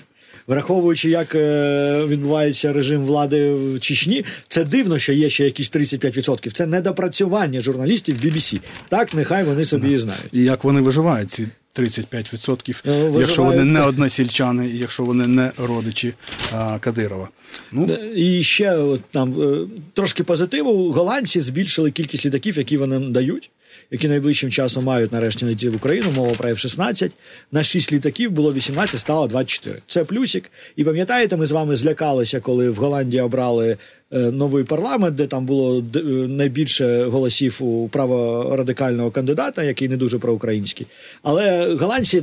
Враховуючи, 0.46 1.10
як 1.10 1.34
е, 1.34 2.04
відбувається 2.06 2.72
режим 2.72 3.00
влади 3.00 3.50
в 3.52 3.80
Чечні, 3.80 4.24
це 4.48 4.64
дивно, 4.64 4.98
що 4.98 5.12
є 5.12 5.28
ще 5.28 5.44
якісь 5.44 5.72
35%. 5.72 6.52
Це 6.52 6.66
недопрацювання 6.66 7.60
журналістів 7.60 8.16
BBC. 8.24 8.60
Так, 8.88 9.14
нехай 9.14 9.44
вони 9.44 9.64
собі 9.64 9.92
і 9.92 9.98
знають. 9.98 10.28
І 10.32 10.44
як 10.44 10.64
вони 10.64 10.80
виживають 10.80 11.30
ці 11.30 11.48
35%, 11.76 12.80
Ну, 12.84 12.92
виживають 12.92 13.20
якщо 13.20 13.42
вони 13.42 13.64
не 13.64 13.82
односільчани, 13.82 14.68
якщо 14.68 15.04
вони 15.04 15.26
не 15.26 15.52
родичі 15.56 16.14
а, 16.52 16.78
Кадирова. 16.78 17.28
Ну, 17.72 17.86
І 18.14 18.42
ще 18.42 18.76
от, 18.76 19.00
там 19.10 19.42
е, 19.42 19.66
трошки 19.92 20.24
позитиву. 20.24 20.92
Голландці 20.92 21.40
збільшили 21.40 21.90
кількість 21.90 22.26
літаків, 22.26 22.58
які 22.58 22.76
вони 22.76 22.98
дають, 22.98 23.50
які 23.92 24.08
найближчим 24.08 24.50
часом 24.50 24.84
мають 24.84 25.12
нарешті 25.12 25.44
летіти 25.44 25.70
в 25.70 25.76
Україну. 25.76 26.06
Мова 26.16 26.32
про 26.38 26.50
F-16. 26.50 27.10
На 27.52 27.62
6 27.62 27.92
літаків 27.92 28.30
було 28.30 28.52
18, 28.52 29.00
стало 29.00 29.26
24. 29.26 29.78
Це 29.86 30.04
плюсик. 30.04 30.50
І 30.76 30.84
пам'ятаєте, 30.84 31.36
ми 31.36 31.46
з 31.46 31.52
вами 31.52 31.76
злякалися, 31.76 32.40
коли 32.40 32.70
в 32.70 32.76
Голландії 32.76 33.22
обрали 33.22 33.76
е, 34.12 34.18
новий 34.18 34.64
парламент, 34.64 35.16
де 35.16 35.26
там 35.26 35.46
було 35.46 35.84
е, 35.96 35.98
найбільше 36.28 37.04
голосів 37.04 37.62
у 37.62 37.88
праворадикального 37.88 39.10
кандидата, 39.10 39.62
який 39.62 39.88
не 39.88 39.96
дуже 39.96 40.18
проукраїнський. 40.18 40.86
Але 41.22 41.74
голландці 41.74 42.22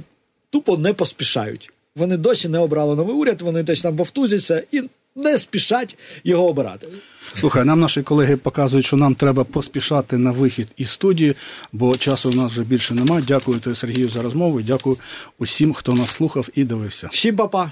тупо 0.50 0.78
не 0.78 0.94
поспішають. 0.94 1.72
Вони 1.96 2.18
досі 2.18 2.50
не 2.50 2.60
обрали 2.60 2.96
новий 2.96 3.16
уряд, 3.16 3.42
вони 3.42 3.64
десь 3.64 3.82
там 3.82 3.98
вовтузяться 3.98 4.64
і 4.72 4.82
не 5.20 5.38
спішать 5.38 5.98
його 6.24 6.48
обирати. 6.48 6.88
Слухай, 7.34 7.66
нам 7.66 7.80
наші 7.80 8.02
колеги 8.02 8.38
показують, 8.38 8.86
що 8.86 8.98
нам 8.98 9.16
треба 9.16 9.44
поспішати 9.44 10.18
на 10.18 10.32
вихід 10.32 10.74
із 10.78 10.90
студії, 10.90 11.36
бо 11.72 11.98
часу 11.98 12.30
у 12.30 12.34
нас 12.34 12.52
вже 12.52 12.64
більше 12.64 12.94
немає. 12.94 13.24
Дякую 13.28 13.60
тобі, 13.60 13.76
Сергію, 13.76 14.10
за 14.10 14.22
розмову. 14.22 14.62
Дякую 14.62 14.98
усім, 15.40 15.74
хто 15.74 15.94
нас 15.94 16.10
слухав 16.10 16.50
і 16.56 16.64
дивився. 16.64 17.08
Всім 17.12 17.36
па-па! 17.36 17.72